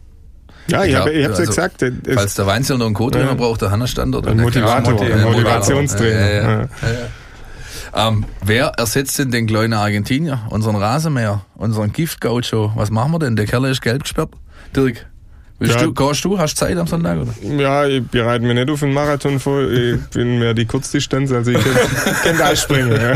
Ja, 0.69 0.85
ich, 0.85 0.95
habe 0.95 1.11
glaub, 1.11 1.17
es 1.17 1.23
ja 1.23 1.29
also, 1.29 1.43
gesagt. 1.45 1.83
es- 1.83 1.93
Falls 2.15 2.35
der 2.35 2.47
Weinzel 2.47 2.79
noch 2.79 2.87
einen 2.87 2.95
Co-Trainer 2.95 3.27
Ja. 3.27 3.35
braucht, 3.35 3.61
der 3.61 3.71
Hannes 3.71 3.91
Standort. 3.91 4.27
Ein 4.27 4.39
Motivator, 4.39 4.95
Ja, 4.95 5.17
ein 5.17 5.23
Motivator. 5.23 5.33
Motivationstrainer. 5.33 6.69
Ähm, 7.97 8.25
wer 8.45 8.67
ersetzt 8.77 9.19
denn 9.19 9.31
den 9.31 9.47
kleinen 9.47 9.73
Argentinier, 9.73 10.41
unseren 10.51 10.77
Rasenmäher, 10.77 11.45
unseren 11.55 11.93
Giftgaucho? 11.93 12.73
Was 12.77 12.91
machen 12.91 13.13
wir 13.13 13.19
denn? 13.19 13.37
Der 13.37 13.47
Kerl 13.47 13.65
ist 13.67 13.81
gelb 13.81 14.03
gesperrt. 14.03 14.31
Dirk, 14.75 15.07
willst 15.59 15.77
Ja. 15.77 15.83
du, 15.87 15.95
gehst 15.95 16.25
du? 16.25 16.39
Hast 16.39 16.55
du 16.61 16.67
Zeit 16.67 16.77
am 16.77 16.87
Sonntag? 16.87 17.19
Oder? 17.21 17.33
Ja, 17.59 17.87
ich 17.87 18.03
bereite 18.07 18.45
mich 18.45 18.55
nicht 18.55 18.69
auf 18.71 18.83
einen 18.83 18.93
Marathon 18.93 19.41
vor. 19.41 19.63
Ich 19.71 19.99
bin 20.13 20.39
mehr 20.39 20.53
die 20.53 20.67
Kurzdistanz, 20.67 21.33
also 21.33 21.53
ich 21.53 21.59
kann 22.23 22.37
da 22.37 22.55
springen. 22.55 22.93
Ja. 22.93 23.15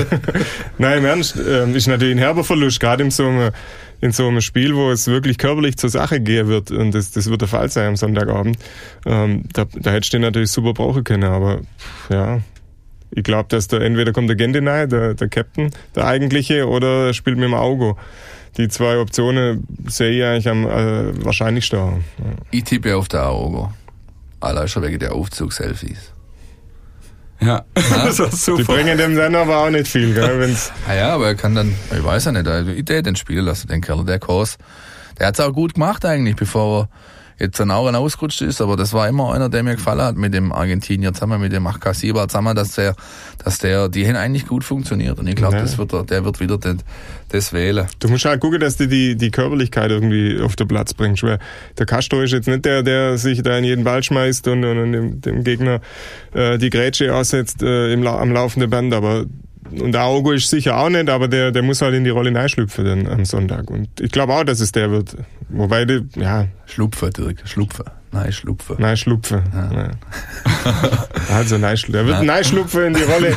Nein, 0.78 0.98
im 0.98 1.04
Ernst, 1.04 1.36
ähm, 1.36 1.74
ist 1.74 1.86
natürlich 1.86 2.14
ein 2.14 2.18
herber 2.18 2.42
Verlust, 2.42 2.80
gerade 2.80 3.02
in 3.04 3.10
so 3.10 3.26
einem, 3.26 3.50
in 4.00 4.12
so 4.12 4.26
einem 4.28 4.40
Spiel, 4.40 4.74
wo 4.74 4.90
es 4.90 5.06
wirklich 5.08 5.36
körperlich 5.36 5.76
zur 5.76 5.90
Sache 5.90 6.20
gehen 6.20 6.48
wird. 6.48 6.70
Und 6.70 6.92
das, 6.94 7.10
das 7.10 7.28
wird 7.28 7.42
der 7.42 7.48
Fall 7.48 7.68
sein 7.68 7.88
am 7.88 7.96
Sonntagabend. 7.96 8.56
Ähm, 9.04 9.42
da, 9.52 9.66
da 9.74 9.90
hättest 9.90 10.14
du 10.14 10.16
den 10.16 10.22
natürlich 10.22 10.50
super 10.50 10.72
brauchen 10.72 11.04
können, 11.04 11.24
aber 11.24 11.60
ja. 12.08 12.40
Ich 13.12 13.24
glaube, 13.24 13.48
dass 13.48 13.66
der 13.68 13.80
entweder 13.80 14.12
kommt 14.12 14.28
der 14.28 14.36
Gendenai, 14.36 14.86
der, 14.86 15.14
der 15.14 15.28
Captain, 15.28 15.70
der 15.96 16.06
eigentliche, 16.06 16.68
oder 16.68 17.08
er 17.08 17.14
spielt 17.14 17.36
mit 17.36 17.46
dem 17.46 17.54
Augo. 17.54 17.98
Die 18.56 18.68
zwei 18.68 18.98
Optionen 18.98 19.66
sehe 19.86 20.10
ich 20.10 20.24
eigentlich 20.24 20.48
am 20.48 20.66
äh, 20.66 21.24
wahrscheinlichsten. 21.24 21.78
Ja. 21.78 21.94
Ich 22.50 22.64
tippe 22.64 22.96
auf 22.96 23.08
der 23.08 23.28
Augo. 23.28 23.72
Allein 24.40 24.68
schon 24.68 24.82
wegen 24.82 24.98
der 24.98 25.12
Aufzugsselfies. 25.14 26.12
Ja, 27.40 27.64
das 27.74 28.18
war 28.18 28.28
Die 28.28 28.36
super. 28.36 28.64
bringen 28.74 28.98
dem 28.98 29.16
dann 29.16 29.34
aber 29.34 29.58
auch 29.58 29.70
nicht 29.70 29.88
viel, 29.88 30.12
gell, 30.14 30.40
wenn's 30.40 30.70
Ah 30.88 30.94
ja, 30.94 31.14
aber 31.14 31.28
er 31.28 31.34
kann 31.34 31.54
dann, 31.54 31.74
ich 31.90 32.04
weiß 32.04 32.26
ja 32.26 32.32
nicht, 32.32 32.46
also 32.46 32.70
ich 32.70 32.84
den 32.84 33.16
spielen 33.16 33.44
lassen, 33.44 33.68
den 33.68 33.80
Kerl, 33.80 34.04
der 34.04 34.18
Kurs. 34.18 34.58
Der 35.18 35.28
hat's 35.28 35.40
auch 35.40 35.52
gut 35.52 35.74
gemacht 35.74 36.04
eigentlich, 36.04 36.36
bevor 36.36 36.82
er 36.82 36.88
jetzt 37.40 37.58
dann 37.58 37.70
auch 37.70 37.92
ausgerutscht 37.92 38.42
ist, 38.42 38.60
aber 38.60 38.76
das 38.76 38.92
war 38.92 39.08
immer 39.08 39.32
einer, 39.34 39.48
der 39.48 39.62
mir 39.62 39.74
gefallen 39.76 40.02
hat 40.02 40.16
mit 40.16 40.34
dem 40.34 40.52
Argentinier 40.52 41.12
zusammen, 41.12 41.40
mit 41.40 41.52
dem 41.52 41.66
Achkasiba 41.66 42.28
zusammen, 42.28 42.54
dass 42.54 42.72
der, 42.76 42.94
dass 43.42 43.58
der, 43.58 43.88
die 43.88 44.06
haben 44.06 44.16
eigentlich 44.16 44.46
gut 44.46 44.62
funktioniert 44.62 45.18
und 45.18 45.26
ich 45.26 45.34
glaube, 45.36 45.56
Ja. 45.56 45.62
das 45.62 45.78
wird 45.78 45.92
er, 45.92 46.04
der 46.04 46.24
wird 46.24 46.38
wieder 46.38 46.58
den, 46.58 46.82
das 47.30 47.52
wählen. 47.52 47.86
Du 47.98 48.08
musst 48.08 48.24
halt 48.24 48.40
gucken, 48.40 48.60
dass 48.60 48.76
du 48.76 48.86
die, 48.86 49.16
die 49.16 49.30
Körperlichkeit 49.30 49.90
irgendwie 49.90 50.40
auf 50.40 50.56
den 50.56 50.68
Platz 50.68 50.94
bringst. 50.94 51.22
Weil 51.22 51.38
der 51.78 51.86
Castro 51.86 52.20
ist 52.22 52.32
jetzt 52.32 52.48
nicht 52.48 52.64
der, 52.64 52.82
der 52.82 53.18
sich 53.18 53.42
da 53.42 53.56
in 53.56 53.64
jeden 53.64 53.84
Ball 53.84 54.02
schmeißt 54.02 54.46
und, 54.48 54.64
und, 54.64 54.78
und 54.78 54.92
dem, 54.92 55.20
dem 55.20 55.44
Gegner 55.44 55.80
äh, 56.34 56.58
die 56.58 56.70
Grätsche 56.70 57.14
aussetzt 57.14 57.62
äh, 57.62 57.92
im, 57.92 58.06
am 58.06 58.32
laufenden 58.32 58.68
Band. 58.68 58.92
Aber 58.92 59.26
und 59.78 59.92
der 59.92 60.04
Augo 60.04 60.32
ist 60.32 60.48
sicher 60.50 60.76
auch 60.76 60.88
nicht, 60.88 61.08
aber 61.08 61.28
der, 61.28 61.50
der 61.52 61.62
muss 61.62 61.80
halt 61.82 61.94
in 61.94 62.04
die 62.04 62.10
Rolle 62.10 62.34
reinschlüpfen 62.34 62.84
dann 62.84 63.06
am 63.06 63.24
Sonntag. 63.24 63.70
Und 63.70 63.88
ich 64.00 64.10
glaube 64.10 64.34
auch, 64.34 64.44
dass 64.44 64.60
es 64.60 64.72
der 64.72 64.90
wird. 64.90 65.16
Wobei, 65.48 65.84
die, 65.84 66.00
ja, 66.16 66.46
Schlupfen, 66.66 67.10
Dirk, 67.10 67.42
Schlupfen. 67.44 67.84
Nein, 68.12 68.32
Schlupfen. 68.32 68.76
nein, 68.80 68.96
schlupfen. 68.96 69.40
Ja. 69.54 69.90
Also 71.32 71.58
nein, 71.58 71.76
schlupfen. 71.76 71.94
Er 72.00 72.06
wird 72.06 72.22
nein 72.24 72.44
schlupfen 72.44 72.82
in 72.86 72.94
die 72.94 73.02
Rolle. 73.02 73.36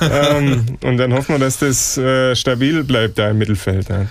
ähm, 0.36 0.64
und 0.84 0.96
dann 0.96 1.12
hoffen 1.12 1.34
wir, 1.34 1.38
dass 1.40 1.58
das 1.58 1.98
äh, 1.98 2.36
stabil 2.36 2.84
bleibt 2.84 3.18
da 3.18 3.30
im 3.30 3.38
Mittelfeld. 3.38 3.88
Ja. 3.88 4.06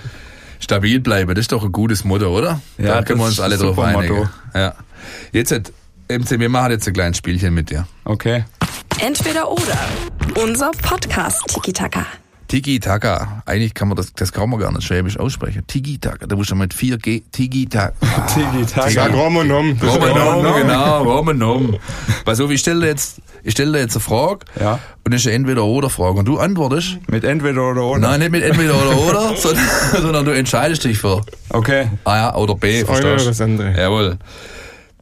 Stabil 0.60 1.00
bleiben, 1.00 1.34
das 1.34 1.44
ist 1.44 1.52
doch 1.54 1.64
ein 1.64 1.72
gutes 1.72 2.04
Motto, 2.04 2.28
oder? 2.38 2.60
Ja, 2.78 2.96
da 2.96 3.04
können 3.04 3.20
wir 3.20 3.26
uns 3.28 3.40
alle 3.40 3.58
drauf 3.58 3.80
einigen. 3.80 4.16
Motto. 4.18 4.30
Ja. 4.54 4.74
Jetzt, 5.32 5.52
hat- 5.54 5.72
MC, 6.10 6.40
wir 6.40 6.50
machen 6.50 6.72
jetzt 6.72 6.88
ein 6.88 6.94
kleines 6.94 7.18
Spielchen 7.18 7.54
mit 7.54 7.70
dir. 7.70 7.88
Okay. 8.04 8.44
Entweder 9.00 9.50
oder. 9.52 9.80
Unser 10.36 10.72
Podcast 10.72 11.42
Tiki 11.48 11.72
Taka. 11.74 12.06
Tiki 12.48 12.80
Taka. 12.80 13.42
Eigentlich 13.46 13.74
kann 13.74 13.88
man 13.88 13.98
das, 13.98 14.14
das 14.14 14.32
kann 14.32 14.50
man 14.50 14.60
gar 14.60 14.72
nicht 14.72 14.84
schwäbisch 14.84 15.18
aussprechen. 15.18 15.64
Tiki 15.66 15.98
Taka. 15.98 16.28
Da 16.28 16.36
muss 16.36 16.50
man 16.50 16.60
mit 16.60 16.74
4G, 16.74 17.24
Tiki 17.32 17.66
Taka. 17.68 17.94
Tigi 18.34 18.66
Sag 18.94 19.14
Rom 19.14 19.38
und 19.38 19.52
Om. 19.52 19.80
Das 19.80 19.90
ist 19.96 20.02
Roman 20.02 20.54
genau- 20.62 21.04
Roman 21.04 21.42
um. 21.42 21.78
Pass 22.26 22.40
auf, 22.40 22.52
ich 22.52 22.60
stelle 22.60 22.82
dir 22.82 22.88
jetzt, 22.88 23.22
ich 23.44 23.54
stelle 23.54 23.72
dir 23.74 23.80
jetzt 23.80 23.96
eine 23.96 24.02
Frage. 24.02 24.46
Ja. 24.60 24.80
Und 25.04 25.14
das 25.14 25.22
ist 25.22 25.28
eine 25.28 25.36
Entweder-Oder-Frage. 25.38 26.20
Und 26.20 26.26
du 26.26 26.38
antwortest. 26.38 26.98
Mit 27.08 27.24
entweder 27.24 27.72
oder 27.72 27.84
oder. 27.84 28.00
Nein, 28.00 28.20
nicht 28.20 28.32
mit 28.32 28.44
entweder 28.44 28.76
oder 28.76 28.98
oder, 29.00 29.36
sondern, 29.38 29.66
sondern 30.02 30.26
du 30.26 30.32
entscheidest 30.36 30.84
dich 30.84 30.98
für 31.00 31.22
Okay. 31.50 31.90
A 32.04 32.16
ja, 32.18 32.36
oder 32.36 32.56
B, 32.56 32.82
Das 32.82 32.90
verstehst 32.90 33.28
das 33.28 33.42
andere. 33.42 33.76
Jawohl. 33.80 34.18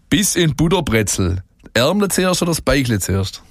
Bis 0.10 0.36
in 0.36 0.56
Butterbrezel. 0.56 1.42
Ärmle 1.74 2.08
zuerst 2.08 2.42
oder 2.44 2.52
das 2.52 2.62
Beichle 2.62 3.00
zuerst? 3.00 3.42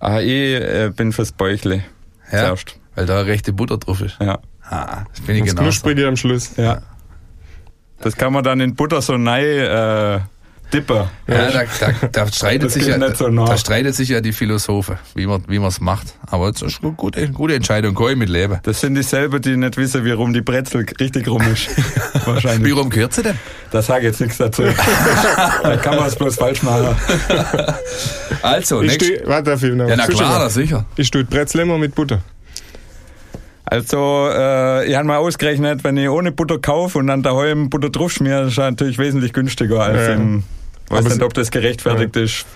Ah, 0.00 0.20
ich 0.20 0.30
äh, 0.30 0.90
bin 0.94 1.12
fürs 1.12 1.32
Bäuchle. 1.32 1.84
Ja. 2.30 2.46
Zuerst. 2.46 2.78
Weil 2.94 3.06
da 3.06 3.20
rechte 3.20 3.52
Butter 3.52 3.78
drauf 3.78 4.00
ist. 4.00 4.16
Ja. 4.20 4.38
Ah, 4.62 5.04
das 5.10 5.20
bin 5.22 5.36
ich 5.36 5.42
Das 5.42 5.50
genau. 5.50 5.62
knusprig 5.62 6.04
am 6.04 6.16
Schluss. 6.16 6.56
Ja. 6.56 6.82
Das 8.00 8.16
kann 8.16 8.32
man 8.32 8.44
dann 8.44 8.60
in 8.60 8.74
Butter 8.74 9.02
so 9.02 9.16
nein 9.16 9.44
äh, 9.44 10.20
dippen. 10.72 11.04
Ja, 11.26 11.50
da, 11.50 11.64
da, 11.80 12.08
da, 12.08 12.26
streitet 12.26 12.70
sich 12.70 12.86
ja, 12.86 12.98
nicht 12.98 13.16
so 13.16 13.28
nah. 13.28 13.46
da 13.46 13.56
streitet 13.56 13.94
sich 13.94 14.08
ja 14.08 14.20
die 14.20 14.32
Philosophen, 14.32 14.98
wie 15.14 15.26
man 15.26 15.42
wie 15.48 15.58
man's 15.58 15.80
macht. 15.80 16.14
Aber 16.26 16.50
das 16.52 16.62
ist 16.62 16.82
eine 16.82 16.92
gute, 16.92 17.28
gute 17.28 17.54
Entscheidung, 17.54 17.94
kann 17.94 18.10
ich 18.10 18.16
mit 18.16 18.28
leben. 18.28 18.58
Das 18.62 18.80
sind 18.80 18.94
dieselben, 18.94 19.40
die 19.40 19.56
nicht 19.56 19.76
wissen, 19.76 20.04
wie 20.04 20.10
rum 20.10 20.32
die 20.32 20.42
Brezel 20.42 20.86
richtig 21.00 21.28
rum 21.28 21.42
ist. 21.42 21.68
Wie 21.78 22.26
Wahrscheinlich. 22.26 22.76
rum 22.76 22.90
gehört 22.90 23.14
sie 23.14 23.22
denn? 23.22 23.38
Da 23.70 23.80
sage 23.80 24.00
ich 24.00 24.06
jetzt 24.06 24.20
nichts 24.20 24.36
dazu. 24.36 24.62
da 25.62 25.76
kann 25.76 25.96
man 25.96 26.06
es 26.06 26.16
bloß 26.16 26.36
falsch 26.36 26.62
machen. 26.62 26.96
Also, 28.42 28.82
Ich 28.82 28.92
steh, 28.92 29.20
warte, 29.24 29.50
noch 29.74 29.88
ja, 29.88 29.96
na 29.96 30.06
klar, 30.06 30.38
das 30.38 30.54
sicher. 30.54 30.84
Ich 30.96 31.10
tue 31.10 31.24
Brezel 31.24 31.62
immer 31.62 31.76
mit 31.76 31.94
Butter. 31.94 32.22
Also, 33.64 34.30
äh, 34.32 34.88
ich 34.88 34.96
habe 34.96 35.06
mal 35.06 35.18
ausgerechnet, 35.18 35.84
wenn 35.84 35.96
ich 35.96 36.08
ohne 36.08 36.32
Butter 36.32 36.58
kaufe 36.58 36.98
und 36.98 37.08
dann 37.08 37.22
daheim 37.22 37.68
Butter 37.68 37.90
drauf 37.90 38.12
schmiere, 38.12 38.46
ist 38.46 38.56
das 38.56 38.70
natürlich 38.70 38.98
wesentlich 38.98 39.32
günstiger 39.32 39.80
als 39.80 40.06
Ja. 40.06 40.14
im. 40.14 40.44
Weiß 40.90 40.98
Aber 41.00 41.08
nicht, 41.08 41.18
es- 41.18 41.22
ob 41.22 41.34
das 41.34 41.50
gerechtfertigt 41.50 42.16
ist. 42.16 42.46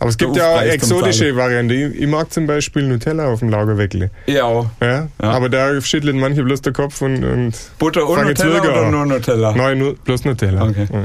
Aber 0.00 0.08
es 0.10 0.16
gibt 0.16 0.34
ja 0.34 0.48
auch 0.56 0.62
exotische 0.62 1.36
Varianten. 1.36 1.94
Ich, 1.96 2.06
mag 2.08 2.32
zum 2.32 2.46
Beispiel 2.46 2.82
Nutella 2.82 3.26
auf 3.26 3.38
dem 3.38 3.50
Laugerweckle. 3.50 4.10
Ja, 4.26 4.44
auch. 4.44 4.66
Ja? 4.80 5.06
Ja. 5.22 5.30
Aber 5.30 5.48
da 5.48 5.80
schüttelt 5.80 6.16
manche 6.16 6.42
bloß 6.42 6.60
den 6.62 6.72
Kopf 6.72 7.00
und, 7.02 7.22
und 7.22 7.52
Butter 7.78 8.08
und 8.08 8.24
Nutella 8.24 8.60
oder 8.62 8.90
nur 8.90 9.06
Nutella? 9.06 9.52
nein, 9.54 9.78
nur, 9.78 9.94
bloß 9.94 10.24
Nutella. 10.24 10.64
Okay. 10.64 10.88
Ja. 10.92 11.00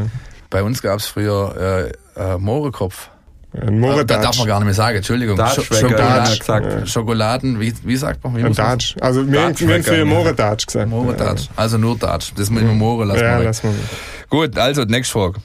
Bei 0.50 0.64
uns 0.64 0.82
gab's 0.82 1.06
früher 1.06 1.92
äh, 2.18 2.20
äh, 2.34 2.38
Mohrenkopf. 2.40 3.10
Ein 3.54 3.84
Äh, 3.84 4.06
Da 4.06 4.18
darf 4.20 4.38
man 4.38 4.48
gar 4.48 4.60
nicht 4.60 4.66
mehr 4.66 4.74
sagen, 4.74 4.98
Entschuldigung. 4.98 5.36
Datsch 5.38 5.60
Scho- 5.60 5.72
weg, 5.72 5.92
Schokolade- 5.92 6.80
ja. 6.80 6.86
Schokoladen, 6.88 7.60
wie, 7.60 7.74
wie 7.84 7.96
sagt 7.98 8.24
man? 8.24 8.36
Wie 8.36 8.40
Ein 8.42 8.48
muss 8.50 8.58
man- 8.58 8.68
Datsch. 8.68 8.96
Also 9.00 9.32
wir 9.32 9.42
haben 9.42 9.60
wir 9.60 9.68
früher 9.68 9.80
geil. 9.80 10.06
Moredatsch 10.06 10.66
gesagt. 10.66 10.90
Mohredatsch. 10.90 11.50
Also 11.56 11.78
nur 11.78 11.98
Datsch. 11.98 12.32
Das 12.36 12.50
mit 12.50 12.64
dem 12.64 12.78
Moore 12.78 13.06
lassen 13.06 13.20
Ja, 13.20 13.26
wir 13.26 13.32
ja 13.34 13.40
weg. 13.40 13.46
lass 13.46 13.64
mal. 13.64 13.74
weg. 13.74 14.30
Gut, 14.30 14.58
also, 14.58 14.84
nächste 14.86 15.14
Frage. 15.14 15.40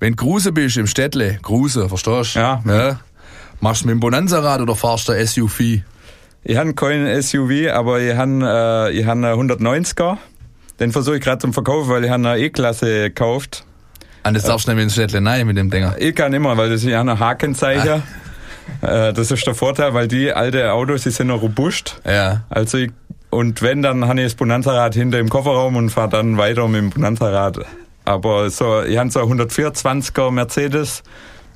Wenn 0.00 0.14
Gruse 0.14 0.52
bist 0.52 0.76
im 0.76 0.86
Städtle, 0.86 1.38
Gruse, 1.42 1.88
verstehst 1.88 2.36
du? 2.36 2.40
Ja. 2.40 2.62
ja. 2.66 3.00
Machst 3.60 3.82
du 3.82 3.86
mit 3.86 3.94
dem 3.94 4.00
Bonanza-Rad 4.00 4.60
oder 4.60 4.76
fahrst 4.76 5.08
du 5.08 5.12
ein 5.12 5.26
SUV? 5.26 5.60
Ich 6.44 6.56
habe 6.56 6.72
keinen 6.74 7.20
SUV, 7.20 7.70
aber 7.72 8.00
ich 8.00 8.14
habe 8.14 8.90
äh, 8.92 8.98
ich 8.98 9.04
hab 9.04 9.12
einen 9.12 9.24
190er. 9.24 10.18
Den 10.78 10.92
versuche 10.92 11.16
ich 11.16 11.22
gerade 11.22 11.38
zum 11.38 11.52
Verkaufen, 11.52 11.90
weil 11.90 12.04
ich 12.04 12.10
habe 12.10 12.28
eine 12.28 12.38
E-Klasse 12.38 13.08
gekauft. 13.08 13.64
Und 14.22 14.34
das 14.34 14.44
darfst 14.44 14.68
du 14.68 14.72
nicht 14.72 14.84
mit 14.84 14.90
dem 14.90 14.92
Städtle 14.92 15.20
nein 15.20 15.46
mit 15.46 15.56
dem 15.56 15.70
Dinger. 15.70 15.96
Ich 15.98 16.14
kann 16.14 16.32
immer, 16.32 16.56
weil 16.56 16.70
das 16.70 16.82
ist 16.82 16.88
ja 16.88 17.00
ein 17.00 17.18
Hakenzeichen. 17.18 18.02
Äh, 18.82 19.12
das 19.12 19.30
ist 19.30 19.46
der 19.46 19.54
Vorteil, 19.54 19.94
weil 19.94 20.06
die 20.06 20.32
alte 20.32 20.72
Autos, 20.72 21.02
die 21.02 21.10
sind 21.10 21.28
noch 21.28 21.42
robust. 21.42 22.00
Ja. 22.04 22.44
Also 22.50 22.78
ich, 22.78 22.90
und 23.30 23.62
wenn, 23.62 23.82
dann 23.82 24.06
habe 24.06 24.20
ich 24.20 24.26
das 24.26 24.34
Bonanza-Rad 24.34 24.94
hinter 24.94 25.18
im 25.18 25.28
Kofferraum 25.28 25.76
und 25.76 25.90
fahre 25.90 26.10
dann 26.10 26.36
weiter 26.36 26.68
mit 26.68 26.82
dem 26.82 26.90
Bonanza-Rad. 26.90 27.60
Aber 28.08 28.48
so, 28.48 28.82
ich 28.84 28.96
habe 28.96 29.10
so 29.10 29.20
einen 29.20 29.38
124er 29.38 30.30
Mercedes. 30.30 31.02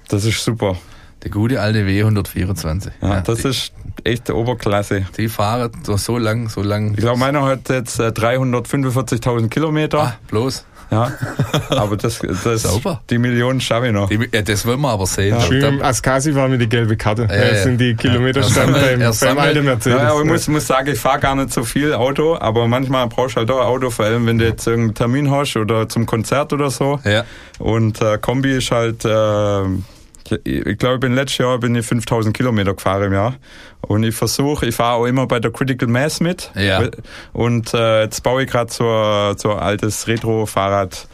Das 0.09 0.27
ist 0.27 0.45
super. 0.45 0.77
Der 1.23 1.31
gute 1.31 1.59
alte 1.59 1.87
W124. 1.87 2.91
Ja, 3.01 3.23
das 3.23 3.39
die, 3.39 3.49
ist 3.49 3.73
echt 4.05 4.29
Oberklasse. 4.29 5.07
Die 5.17 5.29
fahren 5.29 5.71
so, 5.83 5.97
so 5.97 6.19
lang, 6.19 6.51
so 6.51 6.63
lang. 6.63 6.93
Ich 6.93 6.99
glaube, 6.99 7.19
meiner 7.19 7.43
hat 7.43 7.71
jetzt 7.71 7.99
äh, 8.01 8.09
345.000 8.09 9.49
Kilometer. 9.49 9.99
Ah, 9.99 10.15
bloß. 10.29 10.67
Ja, 10.93 11.11
aber 11.71 11.97
das, 11.97 12.21
das 12.45 12.63
Sauber. 12.63 13.01
die 13.09 13.17
Millionen 13.19 13.61
schaffe 13.61 13.87
ich 13.87 13.93
noch. 13.93 14.09
Die, 14.11 14.29
ja, 14.33 14.43
das 14.43 14.67
wollen 14.67 14.81
wir 14.83 14.91
aber 14.91 15.07
sehen. 15.07 15.41
Schön 15.41 15.61
Da- 15.63 15.69
im 15.69 15.83
Askasi 15.83 16.35
war 16.35 16.47
mir 16.49 16.59
die 16.59 16.69
gelbe 16.69 16.97
Karte. 16.97 17.23
Ja, 17.31 17.35
Ja, 17.35 17.45
ja. 17.55 17.63
sind 17.63 17.79
die 17.81 17.95
Kilometer 17.95 18.41
Ja. 18.43 18.49
stand 18.49 18.77
Er 18.77 18.97
beim, 18.99 19.13
beim 19.21 19.39
alten 19.39 19.65
Mercedes. 19.65 19.99
Ja, 20.03 20.11
aber 20.11 20.21
ich 20.21 20.27
muss, 20.27 20.49
muss 20.49 20.67
sagen, 20.67 20.91
ich 20.93 20.99
fahre 21.01 21.19
gar 21.21 21.35
nicht 21.35 21.51
so 21.53 21.65
viel 21.65 21.95
Auto, 21.95 22.37
aber 22.39 22.69
manchmal 22.69 23.09
brauchst 23.09 23.37
du 23.37 23.41
halt 23.41 23.51
auch 23.51 23.61
ein 23.61 23.67
Auto, 23.67 23.89
vor 23.91 24.05
allem 24.05 24.27
wenn 24.27 24.39
du 24.39 24.45
jetzt 24.45 24.67
irgendeinen 24.67 24.95
Termin 24.95 25.31
hast 25.31 25.57
oder 25.57 25.89
zum 25.89 26.05
Konzert 26.05 26.53
oder 26.53 26.71
so. 26.71 27.01
Ja. 27.05 27.25
Und 27.59 28.01
äh, 28.03 28.19
Kombi 28.19 28.53
ist 28.59 28.71
halt, 28.71 29.05
äh, 29.07 29.09
ich, 30.45 30.67
ich 30.67 30.79
glaube, 30.79 30.95
ich 30.97 31.01
bin 31.01 31.15
letztes 31.15 31.39
Jahr 31.39 31.59
bin 31.59 31.75
ich 31.75 31.87
5000 31.87 32.37
Kilometer 32.37 32.75
gefahren 32.75 33.05
im 33.05 33.13
Jahr. 33.13 33.35
Und 33.83 34.03
ich 34.05 34.15
versuche, 34.15 34.67
ich 34.67 34.75
fahre 34.75 34.97
auch 34.97 35.07
immer 35.07 35.27
bei 35.27 35.41
der 35.41 35.51
Critical 35.51 35.89
Mass 35.89 36.21
mit. 36.21 36.51
Ja. 36.55 36.83
Und 37.33 37.75
äh, 37.75 38.03
jetzt 38.03 38.23
baue 38.23 38.45
ich 38.45 38.51
gerade 38.51 38.73
so, 38.73 38.85
ein- 38.89 39.37
so 39.39 39.53
ein 39.53 39.59
altes 39.59 40.07
Retro-Fahrrad 40.07 41.09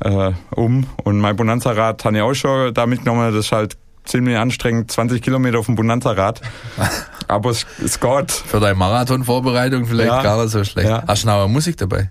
äh, 0.00 0.32
um. 0.54 0.86
Und 1.04 1.18
mein 1.20 1.36
Bonanza-Rad 1.36 2.04
habe 2.04 2.16
ich 2.16 2.22
auch 2.22 2.34
schon 2.34 2.72
da 2.74 2.86
mitgenommen. 2.86 3.32
Das 3.34 3.46
ist 3.46 3.52
halt 3.52 3.76
ziemlich 4.04 4.36
anstrengend, 4.36 4.90
20 4.90 5.20
Kilometer 5.22 5.58
auf 5.58 5.66
dem 5.66 5.74
Bonanza-Rad. 5.76 6.40
Aber 7.28 7.50
es, 7.50 7.66
es 7.84 8.00
geht. 8.00 8.30
Für 8.32 8.58
deine 8.60 8.74
Marathonvorbereitung 8.74 9.86
vielleicht 9.86 10.08
Ja. 10.08 10.22
gar 10.22 10.42
nicht 10.42 10.50
so 10.52 10.64
schlecht. 10.64 10.88
Ja. 10.88 11.04
Hast 11.06 11.24
du 11.24 11.26
noch 11.28 11.42
eine 11.44 11.48
Musik 11.52 11.76
dabei? 11.76 12.10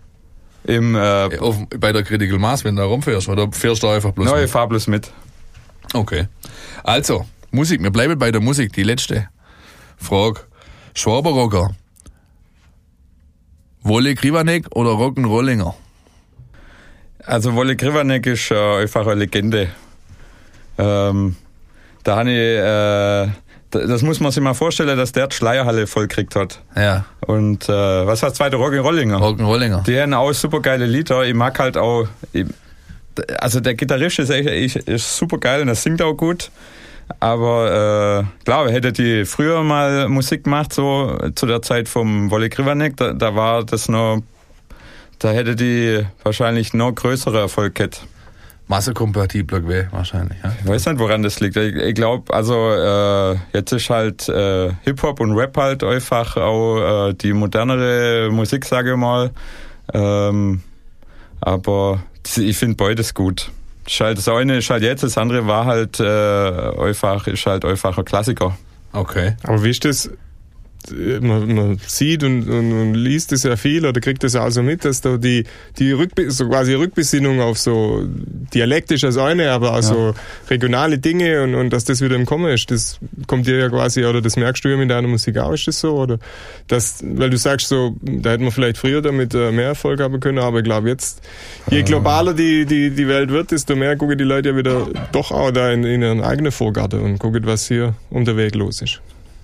Im, 0.64 0.96
äh, 0.96 1.38
Auf, 1.40 1.56
bei 1.80 1.94
der 1.94 2.04
Critical 2.04 2.38
Mass, 2.40 2.64
wenn 2.66 2.76
du 2.76 2.82
da 2.82 2.88
rumfährst, 2.88 3.30
oder 3.30 3.50
fährst 3.52 3.82
du 3.84 3.88
einfach 3.88 4.12
bloß 4.12 4.28
neue 4.30 4.42
mit? 4.42 4.50
fahr 4.50 4.68
bloß 4.68 4.88
mit. 4.88 5.12
Okay. 5.94 6.28
Also, 6.84 7.26
Musik, 7.52 7.82
wir 7.82 7.92
bleiben 7.92 8.18
bei 8.20 8.32
der 8.32 8.42
Musik, 8.42 8.74
die 8.74 8.84
letzte 8.84 9.30
Frage. 9.98 10.42
Schwaberrocker. 10.94 11.72
Wolle 13.84 14.16
Krivanek 14.16 14.66
oder 14.76 14.92
Rock'n'Rollinger? 14.92 15.74
Also 17.26 17.54
Wolle 17.56 17.76
Krivanek 17.76 18.26
ist 18.28 18.52
äh, 18.52 18.82
einfach 18.82 19.06
eine 19.08 19.16
Legende. 19.16 19.70
Ähm, 20.78 21.36
da 22.04 22.18
habe 22.18 22.30
ich, 22.32 22.38
äh, 22.38 23.32
da- 23.72 23.88
das 23.88 24.02
muss 24.02 24.20
man 24.20 24.32
sich 24.32 24.42
mal 24.44 24.54
vorstellen, 24.54 24.98
dass 24.98 25.12
der 25.12 25.28
die 25.28 25.36
Schleierhalle 25.36 25.88
voll 25.88 26.08
gekriegt 26.08 26.36
hat. 26.36 26.62
Ja, 26.76 27.06
Und 27.26 27.68
äh, 27.70 27.72
was 27.72 28.22
war 28.22 28.30
das 28.30 28.38
zweite? 28.38 28.58
Rock'n'Rollinger. 28.58 29.18
Rock'n'Rollinger. 29.18 29.84
Die 29.84 30.00
haben 30.00 30.14
auch 30.14 30.34
super 30.34 30.62
geile 30.62 30.86
Lieder. 30.86 31.24
Ich 31.26 31.34
mag 31.34 31.58
halt 31.60 31.78
auch, 31.78 32.08
ich, 32.34 32.46
also 33.40 33.60
der 33.60 33.76
Gitarrist 33.76 34.20
ist 34.20 34.30
echt, 34.30 34.76
ist, 34.76 35.18
super 35.18 35.38
geil 35.38 35.62
und 35.62 35.68
er 35.68 35.76
singt 35.76 36.02
auch 36.02 36.14
gut. 36.14 36.52
Aber 37.20 38.26
äh, 38.28 38.44
klar, 38.44 38.70
hätte 38.70 38.92
die 38.92 39.26
früher 39.26 39.64
mal 39.64 40.10
Musik 40.10 40.44
gemacht, 40.44 40.74
so 40.74 41.18
zu 41.36 41.46
der 41.46 41.62
Zeit 41.62 41.88
vom 41.88 42.30
Wolle 42.32 42.50
Krivanek, 42.50 42.98
da, 42.98 43.14
da 43.14 43.34
war 43.34 43.64
das 43.64 43.88
noch, 43.88 44.22
da 45.20 45.32
hätte 45.32 45.56
die 45.56 46.06
wahrscheinlich 46.24 46.74
noch 46.74 46.92
größere 46.94 47.40
Erfolg 47.40 47.76
gehabt. 47.76 48.06
Massekompatibler 48.68 49.62
gewesen, 49.62 49.88
wahrscheinlich. 49.92 50.38
Ja? 50.44 50.54
Ich 50.60 50.68
weiß 50.68 50.88
nicht, 50.88 51.00
woran 51.00 51.24
das 51.24 51.40
liegt. 51.40 51.56
Ich, 51.56 51.76
ich 51.76 51.96
glaube, 51.96 52.34
also 52.34 52.72
äh, 52.72 53.38
jetzt 53.54 53.72
ist 53.72 53.90
halt 53.90 54.28
äh, 54.28 54.74
Hip-Hop 54.84 55.22
und 55.22 55.32
Rap 55.38 55.56
halt 55.56 55.84
einfach 55.84 56.36
auch 56.36 57.10
äh, 57.10 57.14
die 57.14 57.32
modernere 57.32 58.30
Musik, 58.30 58.66
sage 58.66 58.92
ich 58.92 58.98
mal. 58.98 59.32
Ähm, 59.94 60.62
aber 61.42 62.04
ich 62.36 62.58
finde 62.58 62.76
beides 62.76 63.14
gut. 63.14 63.52
Ist 63.86 64.00
halt, 64.02 64.18
das 64.18 64.28
eine 64.28 64.58
ist 64.58 64.70
halt 64.70 64.84
jetzt, 64.84 65.04
das 65.04 65.18
andere 65.18 65.48
war 65.48 65.66
halt 65.66 66.00
äh, 66.00 66.04
einfach, 66.04 67.28
ist 67.28 67.46
halt 67.46 67.64
einfach 67.64 67.98
ein 67.98 68.06
Klassiker. 68.06 68.58
Okay. 68.92 69.36
Aber 69.44 69.64
wie 69.64 69.70
ist 69.70 69.86
das? 69.86 70.10
Man, 70.92 71.54
man 71.54 71.80
sieht 71.86 72.24
und, 72.24 72.48
und, 72.50 72.72
und 72.72 72.94
liest 72.96 73.32
es 73.32 73.44
ja 73.44 73.56
viel 73.56 73.86
oder 73.86 74.00
kriegt 74.00 74.24
es 74.24 74.34
ja 74.34 74.46
auch 74.46 74.50
so 74.50 74.64
mit, 74.64 74.86
dass 74.86 75.02
da 75.02 75.18
die, 75.18 75.46
die 75.80 75.92
Rückbe 75.92 76.30
so 76.32 76.48
quasi 76.48 76.74
Rückbesinnung 76.74 77.42
auf 77.42 77.58
so 77.58 78.04
dialektisch 78.54 79.04
als 79.04 79.18
eine, 79.18 79.52
aber 79.52 79.74
auch 79.74 79.82
so 79.82 80.14
regionale 80.50 81.00
Dinge 81.00 81.44
und, 81.44 81.56
und 81.56 81.72
dass 81.72 81.86
das 81.86 82.02
wieder 82.02 82.16
im 82.16 82.26
Kommen 82.26 82.52
ist, 82.52 82.72
das 82.72 83.00
kommt 83.28 83.48
dir 83.48 83.58
ja 83.58 83.70
quasi, 83.70 84.06
oder 84.06 84.22
das 84.22 84.38
merkst 84.38 84.64
du 84.64 84.70
ja 84.70 84.78
mit 84.78 84.90
deiner 84.90 85.08
Musik 85.08 85.38
auch, 85.38 85.54
ist 85.54 85.68
das 85.68 85.80
so? 85.80 85.96
Oder 85.96 86.20
das, 86.68 87.04
weil 87.04 87.30
du 87.30 87.38
sagst 87.38 87.68
so, 87.68 87.96
da 88.02 88.32
hätten 88.32 88.44
wir 88.44 88.52
vielleicht 88.52 88.78
früher 88.78 89.02
damit 89.02 89.34
äh, 89.34 89.52
mehr 89.52 89.68
Erfolg 89.68 90.00
haben 90.00 90.20
können, 90.20 90.40
aber 90.40 90.60
ich 90.60 90.64
glaube 90.64 90.90
jetzt, 90.90 91.22
je 91.70 91.84
globaler 91.84 92.34
die, 92.34 92.66
die, 92.66 92.92
die 92.92 93.08
Welt 93.08 93.30
wird, 93.30 93.52
desto 93.52 93.76
mehr 93.76 93.96
gucken 93.96 94.18
die 94.18 94.24
Leute 94.24 94.50
ja 94.50 94.56
wieder 94.56 94.88
doch 95.12 95.32
auch 95.32 95.52
da 95.52 95.72
in, 95.72 95.84
in 95.84 96.02
ihren 96.02 96.22
eigenen 96.22 96.52
Vorgarten 96.52 97.02
und 97.02 97.20
gucken, 97.20 97.46
was 97.46 97.68
hier 97.68 97.96
den 98.12 98.38
Weg 98.38 98.56
los 98.56 98.82
ist. 98.82 99.02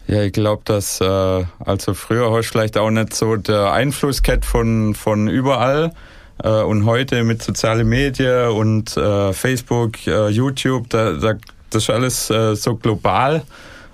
Ja, 0.07 0.21
ich 0.21 0.33
glaube, 0.33 0.63
dass 0.65 0.99
äh, 0.99 1.45
also 1.59 1.93
früher 1.93 2.31
hast 2.31 2.47
du 2.47 2.51
vielleicht 2.51 2.77
auch 2.77 2.89
nicht 2.89 3.13
so 3.13 3.35
der 3.37 3.71
Einfluss 3.71 4.21
gehabt 4.21 4.45
von 4.45 4.95
von 4.95 5.27
überall. 5.27 5.93
Äh, 6.43 6.49
und 6.49 6.85
heute 6.85 7.23
mit 7.23 7.41
sozialen 7.41 7.87
Medien 7.87 8.49
und 8.49 8.97
äh, 8.97 9.33
Facebook, 9.33 10.05
äh, 10.07 10.29
YouTube, 10.29 10.89
da, 10.89 11.13
da 11.13 11.35
das 11.69 11.83
ist 11.83 11.89
alles 11.89 12.29
äh, 12.29 12.55
so 12.55 12.75
global 12.75 13.43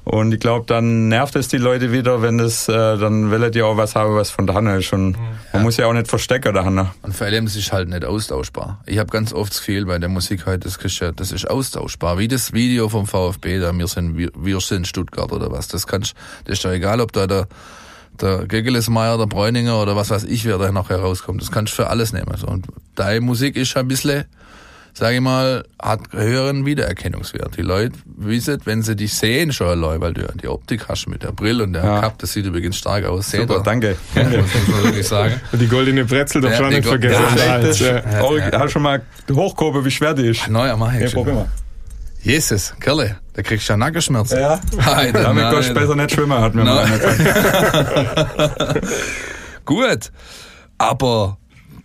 und 0.04 0.34
ich 0.34 0.40
glaube, 0.40 0.66
dann 0.66 1.08
nervt 1.08 1.36
es 1.36 1.48
die 1.50 1.58
Leute 1.58 1.92
wieder, 1.92 2.22
wenn 2.22 2.38
das 2.38 2.68
äh, 2.68 2.72
dann 2.98 3.30
will 3.32 3.50
die 3.52 3.62
auch 3.62 3.78
was 3.78 3.96
haben, 3.96 4.16
was 4.16 4.30
von 4.32 4.48
daheim 4.48 4.68
ist 4.80 4.92
und 4.94 5.18
man 5.54 5.64
muss 5.64 5.78
ja 5.78 5.86
auch 5.88 5.94
nicht 5.94 6.08
verstecken 6.08 6.54
daheim. 6.54 6.88
Und 7.04 7.16
vor 7.16 7.28
allem, 7.28 7.46
es 7.46 7.56
ist 7.56 7.72
halt 7.72 7.90
nicht 7.90 8.06
austauschbar. 8.06 8.82
Ich 8.86 8.98
habe 8.98 9.10
ganz 9.12 9.34
oft 9.34 9.52
das 9.52 9.60
Gefühl 9.60 9.86
bei 9.86 10.00
der 10.00 10.10
Musik 10.10 10.46
heute, 10.46 10.60
das, 10.60 10.78
du 10.78 10.88
ja- 11.06 11.12
das 11.12 11.32
ist 11.32 11.50
austauschbar. 11.50 12.18
Wie 12.18 12.28
das 12.28 12.54
Video 12.54 12.90
vom 12.90 13.06
VfB, 13.08 13.60
da 13.60 13.72
wir 13.78 13.88
sind, 13.88 14.18
wir, 14.18 14.32
wir 14.36 14.60
sind 14.62 14.88
Stuttgart 14.88 15.32
oder 15.32 15.52
was. 15.52 15.68
Das 15.68 15.86
kannst, 15.88 16.14
das 16.46 16.54
ist 16.58 16.66
doch 16.66 16.72
egal, 16.72 17.02
ob 17.02 17.12
da 17.12 17.28
der, 17.28 17.48
der 18.22 18.46
Gegelesmeier, 18.48 19.18
der 19.18 19.28
Bräuninger 19.28 19.82
oder 19.82 19.96
was 19.96 20.10
weiß 20.10 20.24
ich, 20.26 20.46
wer 20.46 20.58
da 20.58 20.72
noch 20.72 20.90
herauskommt. 20.90 21.42
Das 21.42 21.52
kannst 21.52 21.74
du 21.74 21.78
für 21.84 21.90
alles 21.90 22.14
nehmen. 22.14 22.36
So. 22.38 22.48
Und 22.48 22.68
deine 22.96 23.22
Musik 23.22 23.56
ist 23.56 23.78
ein 23.78 23.88
bisschen, 23.88 24.26
sage 24.94 25.16
ich 25.16 25.22
mal, 25.22 25.64
hat 25.82 26.00
höheren 26.12 26.66
Wiedererkennungswert. 26.66 27.56
Die 27.58 27.62
Leute 27.62 27.94
wissen, 28.06 28.60
wenn 28.66 28.82
sie 28.82 28.96
dich 28.96 29.14
sehen 29.14 29.52
schon 29.54 29.68
allein, 29.68 30.02
weil 30.02 30.14
du 30.14 30.22
ja 30.22 30.28
die 30.42 30.48
Optik 30.48 30.88
hast 30.90 31.08
mit 31.08 31.24
der 31.24 31.32
Brille 31.32 31.64
und 31.64 31.74
der 31.74 31.84
Ja. 31.84 32.02
Cap, 32.02 32.18
das 32.20 32.34
sieht 32.34 32.46
übrigens 32.46 32.78
stark 32.78 33.06
aus. 33.06 33.30
Seht 33.32 33.42
Super, 33.42 33.56
ihr? 33.58 33.64
danke. 33.64 33.96
Ja, 34.16 34.24
muss 34.24 34.34
man 34.68 34.84
wirklich 34.84 35.08
sagen. 35.08 35.40
Und 35.52 35.60
die 35.62 35.68
goldene 35.68 36.06
Brezel 36.06 36.42
darf 36.42 36.52
Ja, 36.52 36.58
schon 36.58 36.70
nicht 36.70 36.84
Go- 36.84 36.90
vergessen. 36.90 37.24
Ja, 37.38 37.58
da 37.60 37.68
Das 37.68 37.82
äh, 37.82 38.02
auch, 38.22 38.40
hast 38.60 38.72
schon 38.72 38.82
mal 38.82 39.02
hochgehoben, 39.32 39.86
wie 39.86 39.92
schwer 39.92 40.14
die 40.14 40.28
ist. 40.28 40.48
Neuer 40.50 40.76
mach 40.78 40.94
ich 40.94 41.02
Ja, 41.02 41.10
probier 41.10 41.34
mal. 41.34 41.46
Jesus, 42.22 42.74
Kerle, 42.82 43.16
da 43.34 43.42
kriegst 43.42 43.70
du 43.70 43.74
ja 43.74 43.78
Nackenschmerzen. 43.78 44.40
Ja. 44.42 44.60
Alter, 44.86 45.24
Damit 45.24 45.44
nein, 45.44 45.54
kannst 45.54 45.70
du 45.70 45.74
besser 45.74 45.96
nicht 45.96 46.12
schwimmen, 46.12 46.38
hat 46.38 46.54
mir 46.54 46.66
mal 46.66 46.76
Nein. 46.84 47.00
einer 47.00 47.16
gesagt. 47.16 48.88
Gut, 49.66 50.12
aber 50.78 51.38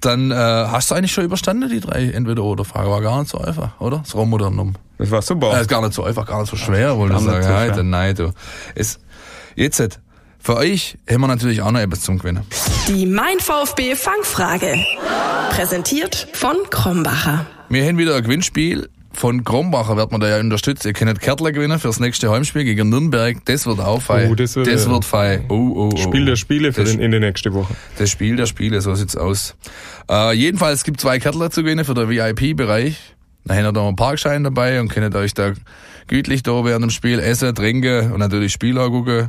dann 0.05 0.31
äh, 0.31 0.35
hast 0.35 0.91
du 0.91 0.95
eigentlich 0.95 1.13
schon 1.13 1.25
überstanden, 1.25 1.69
die 1.69 1.81
drei 1.81 2.11
Entweder-Oder-Frage. 2.11 2.91
War 2.91 3.01
gar 3.01 3.21
nicht 3.21 3.31
so 3.31 3.39
einfach, 3.39 3.81
oder? 3.81 3.99
Das 3.99 4.15
Rohmodernum. 4.15 4.75
Das 4.99 5.11
war 5.11 5.23
super. 5.23 5.57
Äh, 5.57 5.63
ist 5.63 5.69
gar 5.69 5.81
nicht 5.83 5.95
so 5.95 6.05
einfach, 6.05 6.27
gar 6.27 6.41
nicht 6.41 6.51
so 6.51 6.57
schwer, 6.57 6.97
wollte 6.97 7.15
Gar 7.15 7.21
ich 7.23 7.27
nicht 7.29 7.43
sagen. 7.45 7.69
so 7.69 7.75
schwer. 7.75 7.83
nein, 7.85 8.15
du. 8.15 8.33
Es, 8.75 8.99
jetzt, 9.57 10.01
für 10.39 10.57
euch 10.57 10.99
haben 11.11 11.21
wir 11.23 11.27
natürlich 11.29 11.63
auch 11.63 11.71
noch 11.71 11.81
etwas 11.81 12.03
zum 12.03 12.19
Gewinnen. 12.19 12.45
Die 12.89 13.07
Mein 13.07 13.39
VfB 13.41 13.97
Fangfrage. 13.97 14.75
Präsentiert 15.51 16.29
von 16.35 16.57
Krombacher. 16.71 17.47
Wir 17.69 17.85
haben 17.87 17.99
wieder 17.99 18.15
ein 18.17 18.23
Gewinnspiel. 18.23 18.89
Von 19.15 19.45
Krombacher 19.45 19.97
wird 19.97 20.11
man 20.13 20.21
da 20.21 20.29
ja 20.29 20.41
unterstützt. 20.41 20.85
Ihr 20.85 20.93
könnt 20.93 21.21
Kärtler 21.21 21.53
gewinnen 21.53 21.79
fürs 21.79 22.01
nächste 22.01 22.31
Heimspiel 22.31 22.65
gegen 22.65 22.89
Nürnberg. 22.89 23.37
Das 23.45 23.65
wird 23.67 23.81
auch 23.81 24.03
fein. 24.03 24.31
Oh, 24.31 24.35
das 24.35 24.57
wird, 24.57 24.67
das 24.67 24.89
wird 24.91 25.05
fein. 25.05 25.45
Oh, 25.49 25.55
oh, 25.55 25.91
oh. 25.95 25.97
Spiel 25.97 26.25
der 26.25 26.37
Spiele 26.37 26.73
für 26.73 26.83
Das- 26.83 26.91
den, 26.93 27.01
in 27.01 27.11
der 27.13 27.21
nächsten 27.21 27.53
Woche. 27.55 27.75
Das 27.99 28.11
Spiel 28.11 28.37
der 28.37 28.47
Spiele, 28.47 28.81
so 28.81 28.95
sieht's 28.95 29.17
aus. 29.17 29.55
Äh, 30.11 30.33
jedenfalls 30.35 30.85
gibt 30.85 31.01
zwei 31.01 31.19
Kärtler 31.19 31.51
zu 31.51 31.63
gewinnen 31.63 31.85
für 31.85 31.95
den 31.95 32.09
VIP-Bereich. 32.09 32.99
Da 33.45 33.55
habt 33.55 33.65
ihr 33.65 33.73
da 33.73 33.87
einen 33.87 33.97
Parkschein 33.97 34.43
dabei 34.45 34.81
und 34.81 34.89
könnt 34.89 35.15
euch 35.15 35.35
da 35.35 35.53
gütlich 36.07 36.43
da 36.43 36.65
während 36.65 36.83
dem 36.83 36.91
Spiel 36.91 37.19
essen, 37.21 37.55
trinken 37.55 38.13
und 38.13 38.19
natürlich 38.19 38.53
Spiel 38.53 38.75
gucken. 38.75 39.29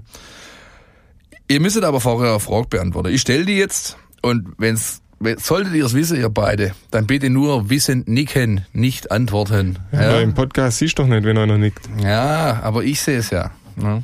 Ihr 1.47 1.59
müsstet 1.59 1.83
aber 1.83 1.99
vorher 2.01 2.31
eine 2.31 2.39
Frage 2.39 2.67
beantworten. 2.69 3.09
Ich 3.13 3.21
stelle 3.21 3.45
die 3.45 3.57
jetzt 3.57 3.97
und 4.21 4.47
wenn's 4.57 5.01
wenn- 5.01 5.04
Solltet 5.37 5.73
ihr 5.73 5.85
es 5.85 5.93
wissen, 5.93 6.17
ihr 6.17 6.29
beide, 6.29 6.75
dann 6.91 7.07
bitte 7.07 7.29
nur 7.29 7.69
wissen, 7.69 8.03
nicken, 8.05 8.65
nicht 8.73 9.11
antworten. 9.11 9.79
Ja. 9.91 10.19
Im 10.19 10.33
Podcast 10.33 10.79
siehst 10.79 10.99
du 10.99 11.03
doch 11.03 11.09
nicht, 11.09 11.23
wenn 11.23 11.37
einer 11.37 11.57
nickt. 11.57 11.89
Ja, 11.99 12.59
aber 12.61 12.83
ich 12.83 13.01
sehe 13.01 13.19
es 13.19 13.29
ja. 13.29 13.51
ne? 13.75 14.03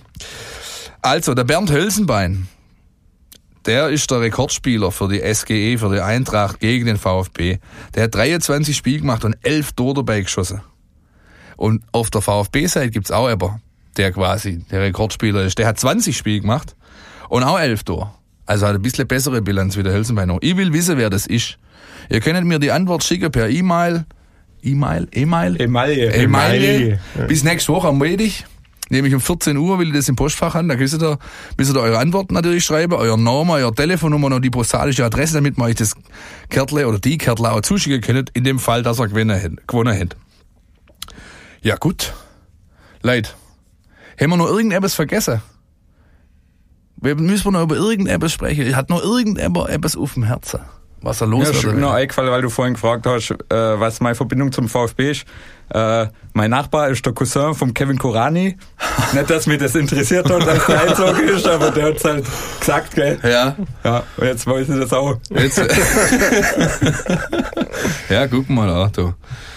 Also, 1.02 1.34
der 1.34 1.44
Bernd 1.44 1.72
Hölzenbein, 1.72 2.48
der 3.66 3.90
ist 3.90 4.10
der 4.10 4.22
Rekordspieler 4.22 4.92
für 4.92 5.08
die 5.08 5.22
SGE, 5.34 5.78
für 5.78 5.94
die 5.94 6.02
Eintracht 6.02 6.60
gegen 6.60 6.86
den 6.86 6.98
VfB. 6.98 7.60
Der 7.94 8.04
hat 8.04 8.16
23 8.16 8.76
Spiele 8.76 9.00
gemacht 9.00 9.26
und 9.26 9.36
11 9.44 9.74
Tore 9.74 9.96
dabei 9.96 10.22
geschossen. 10.22 10.62
Und 11.58 11.84
auf 11.92 12.10
der 12.10 12.22
VfB-Seite 12.22 12.90
gibt's 12.90 13.12
auch 13.12 13.28
aber, 13.28 13.60
der 13.98 14.12
quasi 14.12 14.66
der 14.72 14.82
Rekordspieler 14.82 15.44
ist. 15.44 15.60
Der 15.60 15.68
hat 15.68 15.80
20 15.80 16.18
Spiele 16.18 16.42
gemacht 16.42 16.76
und 17.30 17.44
auch 17.44 17.60
11 17.60 17.84
Tore. 17.84 18.12
Also 18.52 18.68
hat 18.68 18.76
ein 18.76 18.82
bisschen 18.82 19.08
bessere 19.08 19.42
Bilanz 19.42 19.78
wie 19.78 19.84
der 19.84 19.94
Hölzenbein 19.94 20.28
noch. 20.28 20.40
Ich 20.42 20.58
will 20.58 20.74
wissen, 20.74 20.98
wer 20.98 21.10
das 21.10 21.26
ist. 21.26 21.58
Ihr 22.10 22.20
könnt 22.20 22.46
mir 22.46 22.60
die 22.60 22.70
Antwort 22.74 23.02
schicken 23.02 23.32
per 23.32 23.50
E-Mail. 23.50 24.04
E-Mail? 24.62 25.08
E-Mail? 25.14 25.62
Emaille. 25.62 26.12
Emaille. 26.14 26.20
Emaille. 27.16 27.28
Bis 27.30 27.46
nächste 27.46 27.72
Woche 27.72 27.88
am 27.88 27.98
Montag. 27.98 28.30
Nämlich 28.90 29.14
um 29.16 29.22
14 29.22 29.56
Uhr 29.56 29.80
will 29.80 29.88
ich 29.88 29.94
das 29.94 30.10
im 30.10 30.18
Postfach 30.18 30.54
haben. 30.54 30.68
Da 30.68 30.76
müsst 30.76 31.02
ihr, 31.02 31.18
müsst 31.58 31.74
ihr 31.74 31.80
eure 31.80 31.98
Antworten 32.00 32.34
natürlich 32.34 32.66
schreiben, 32.66 32.92
euer 32.94 33.16
Name, 33.16 33.54
eure 33.54 33.74
Telefonnummer 33.74 34.36
und 34.36 34.42
die 34.44 34.50
postalische 34.50 35.06
Adresse, 35.06 35.36
damit 35.36 35.58
man 35.58 35.70
euch 35.70 35.76
das 35.76 35.96
Kärtle 36.50 36.86
oder 36.90 37.00
die 37.00 37.18
Kärtle 37.18 37.54
auch 37.54 37.62
zuschicken 37.62 38.02
könnt, 38.02 38.32
in 38.32 38.44
dem 38.44 38.60
Fall, 38.60 38.84
dass 38.84 39.00
er 39.00 39.08
hätt- 39.08 39.66
gewonnen 39.66 39.98
hat. 39.98 40.18
Ja, 41.62 41.78
gut. 41.78 42.14
Leid. 43.02 43.34
Haben 44.20 44.32
wir 44.32 44.38
noch 44.38 44.48
irgendetwas 44.50 44.94
vergessen? 44.94 45.42
Wir 47.02 47.16
müssen 47.16 47.52
noch 47.52 47.64
über 47.64 47.76
irgendetwas 47.76 48.32
sprechen. 48.32 48.76
Hat 48.76 48.90
noch 48.90 49.02
irgendetwas 49.04 49.70
etwas 49.70 49.98
auf 49.98 50.14
dem 50.14 50.24
Herzen? 50.24 50.60
Was 51.02 51.20
er 51.20 51.26
los 51.26 51.46
Ja, 51.46 51.50
ist 51.50 51.66
mir 51.66 51.74
noch 51.74 51.94
eingefallen, 51.94 52.30
weil 52.32 52.44
du 52.44 52.50
vorhin 52.50 52.76
gefragt 52.76 53.08
hast, 53.08 53.32
äh, 53.32 53.36
was 53.50 54.02
meine 54.02 54.14
Verbindung 54.14 54.52
zum 54.52 54.70
VfB 54.70 55.10
ist. 55.12 55.26
Äh, 55.70 56.08
mein 56.34 56.52
Nachbar 56.52 56.90
ist 56.90 57.04
der 57.04 57.14
Cousin 57.14 57.56
von 57.56 57.74
Kevin 57.74 57.98
Korani. 57.98 58.56
Nicht, 59.14 59.30
dass 59.30 59.48
mich 59.48 59.58
das 59.58 59.76
interessiert 59.76 60.30
hat, 60.30 60.48
dass 60.48 60.66
der 60.66 60.82
einzogen 60.82 61.28
ist, 61.30 61.48
aber 61.48 61.72
der 61.72 61.86
hat's 61.88 62.04
halt 62.04 62.26
gesagt, 62.60 62.96
gell? 62.96 63.20
Ja, 63.24 63.56
Ja, 63.84 64.04
und 64.18 64.28
jetzt 64.28 64.48
weiß 64.48 64.70
ich 64.70 64.80
das 64.80 64.94
auch. 64.94 65.18
Jetzt. 65.30 65.62
ja, 68.10 68.28
guck 68.28 68.50
mal 68.50 68.70
an, 68.70 68.92
du. 68.94 69.14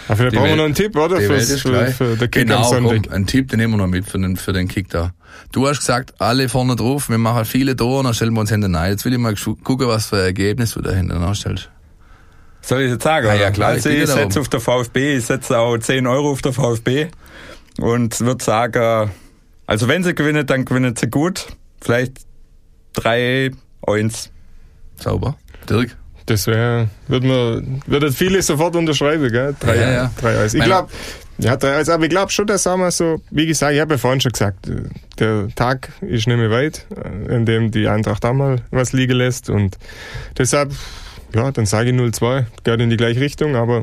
Aber 0.06 0.16
vielleicht 0.16 0.32
Die 0.32 0.36
brauchen 0.36 0.48
wir 0.50 0.56
noch 0.56 0.64
einen 0.64 0.74
Tipp, 0.74 0.96
oder? 0.96 1.18
Die 1.18 1.28
Welt 1.28 1.42
Fürs, 1.42 1.50
ist 1.50 1.62
für, 1.62 1.86
für 1.86 2.16
den 2.16 2.30
Kick 2.30 2.46
genau, 2.46 2.58
am 2.58 2.64
Sonntag. 2.64 3.02
komm, 3.04 3.12
einen 3.12 3.26
Tipp, 3.26 3.48
den 3.48 3.58
nehmen 3.58 3.74
wir 3.74 3.78
noch 3.78 3.86
mit 3.86 4.06
für 4.08 4.18
den, 4.18 4.36
für 4.36 4.52
den 4.52 4.68
Kick 4.68 4.88
da. 4.90 5.12
Du 5.52 5.66
hast 5.66 5.78
gesagt, 5.78 6.14
alle 6.18 6.48
vorne 6.48 6.76
drauf, 6.76 7.08
wir 7.08 7.18
machen 7.18 7.44
viele 7.44 7.74
Tore, 7.74 8.02
dann 8.04 8.14
stellen 8.14 8.34
wir 8.34 8.40
uns 8.40 8.50
hinten 8.50 8.74
rein. 8.74 8.90
Jetzt 8.92 9.04
will 9.04 9.12
ich 9.12 9.18
mal 9.18 9.34
gucken, 9.62 9.88
was 9.88 10.06
für 10.06 10.16
ein 10.16 10.22
Ergebnis 10.24 10.72
du 10.74 10.82
da 10.82 10.90
hinten 10.90 11.12
anstellst. 11.12 11.70
Soll 12.60 12.82
ich 12.82 12.90
jetzt 12.92 13.04
sagen? 13.04 13.28
Ah, 13.28 13.34
ja, 13.34 13.50
klar, 13.50 13.70
Also 13.70 13.90
ich 13.90 14.02
ich 14.02 14.08
setze 14.08 14.40
auf 14.40 14.48
der 14.48 14.60
VfB, 14.60 15.16
ich 15.16 15.26
setze 15.26 15.58
auch 15.58 15.76
10 15.76 16.06
Euro 16.06 16.30
auf 16.30 16.42
der 16.42 16.52
VfB 16.52 17.08
und 17.78 18.18
würde 18.20 18.42
sagen, 18.42 19.10
also 19.66 19.88
wenn 19.88 20.02
sie 20.02 20.14
gewinnen, 20.14 20.46
dann 20.46 20.64
gewinnen 20.64 20.94
sie 20.96 21.08
gut. 21.08 21.46
Vielleicht 21.80 22.18
3, 22.94 23.50
1. 23.86 24.30
Sauber. 24.96 25.36
Dirk? 25.68 25.96
Das 26.26 26.46
wäre, 26.46 26.88
würde 27.06 27.26
man, 27.26 27.82
würde 27.86 28.10
viele 28.10 28.40
sofort 28.40 28.76
unterschreiben, 28.76 29.30
gell? 29.30 29.54
Drei, 29.60 29.76
Ja, 29.76 29.92
ja. 29.92 30.10
Ich 30.46 30.64
glaube, 30.64 30.88
ja, 31.38 31.56
drei 31.56 31.76
Eis, 31.76 31.88
aber 31.88 32.04
ich 32.04 32.10
glaube 32.10 32.30
schon, 32.30 32.46
dass 32.46 32.64
wir 32.64 32.90
so, 32.90 33.20
wie 33.30 33.46
gesagt, 33.46 33.74
ich 33.74 33.80
habe 33.80 33.94
ja 33.94 33.98
vorhin 33.98 34.20
schon 34.20 34.32
gesagt, 34.32 34.70
der 35.18 35.48
Tag 35.54 35.90
ist 36.00 36.26
nicht 36.26 36.36
mehr 36.36 36.50
weit, 36.50 36.86
äh, 36.96 37.34
in 37.34 37.44
dem 37.44 37.70
die 37.70 37.88
Eintracht 37.88 38.24
auch 38.24 38.32
mal 38.32 38.62
was 38.70 38.92
liegen 38.92 39.16
lässt 39.16 39.50
und 39.50 39.76
deshalb, 40.38 40.72
ja, 41.34 41.50
dann 41.50 41.66
sage 41.66 41.90
ich 41.90 41.96
0-2, 41.96 42.46
geht 42.62 42.80
in 42.80 42.88
die 42.88 42.96
gleiche 42.96 43.20
Richtung, 43.20 43.56
aber 43.56 43.82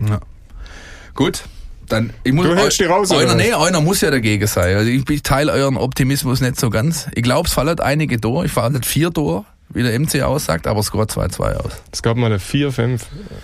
Gut. 1.14 1.44
Dann, 1.92 2.12
ich 2.24 2.32
muss, 2.34 2.46
Du 2.48 2.56
hältst 2.56 2.80
die 2.80 2.86
raus, 2.86 3.12
Einer, 3.12 3.22
oder 3.24 3.36
nee, 3.36 3.54
einer 3.54 3.82
muss 3.82 4.02
ja 4.02 4.10
dagegen 4.12 4.48
sein. 4.48 4.76
Also 4.78 4.90
ich, 4.90 5.10
ich 5.10 5.24
teile 5.24 5.52
euren 5.52 5.78
Optimismus 5.78 6.42
nicht 6.42 6.60
so 6.60 6.70
ganz. 6.70 7.08
Ich 7.16 7.24
glaube, 7.24 7.48
es 7.48 7.54
fallen 7.54 7.80
einige 7.80 8.18
durch. 8.18 8.46
Ich 8.46 8.52
fahre 8.52 8.72
nicht 8.72 8.86
vier 8.86 9.10
durch, 9.10 9.44
wie 9.70 9.84
der 9.84 9.98
MC 10.00 10.22
aussagt, 10.24 10.68
aber 10.68 10.80
es 10.80 10.92
geht 10.92 11.02
2-2 11.02 11.56
aus. 11.58 11.72
es 11.92 12.02
gab 12.02 12.18
mal 12.18 12.28
eine 12.28 12.38
4-5, 12.38 13.02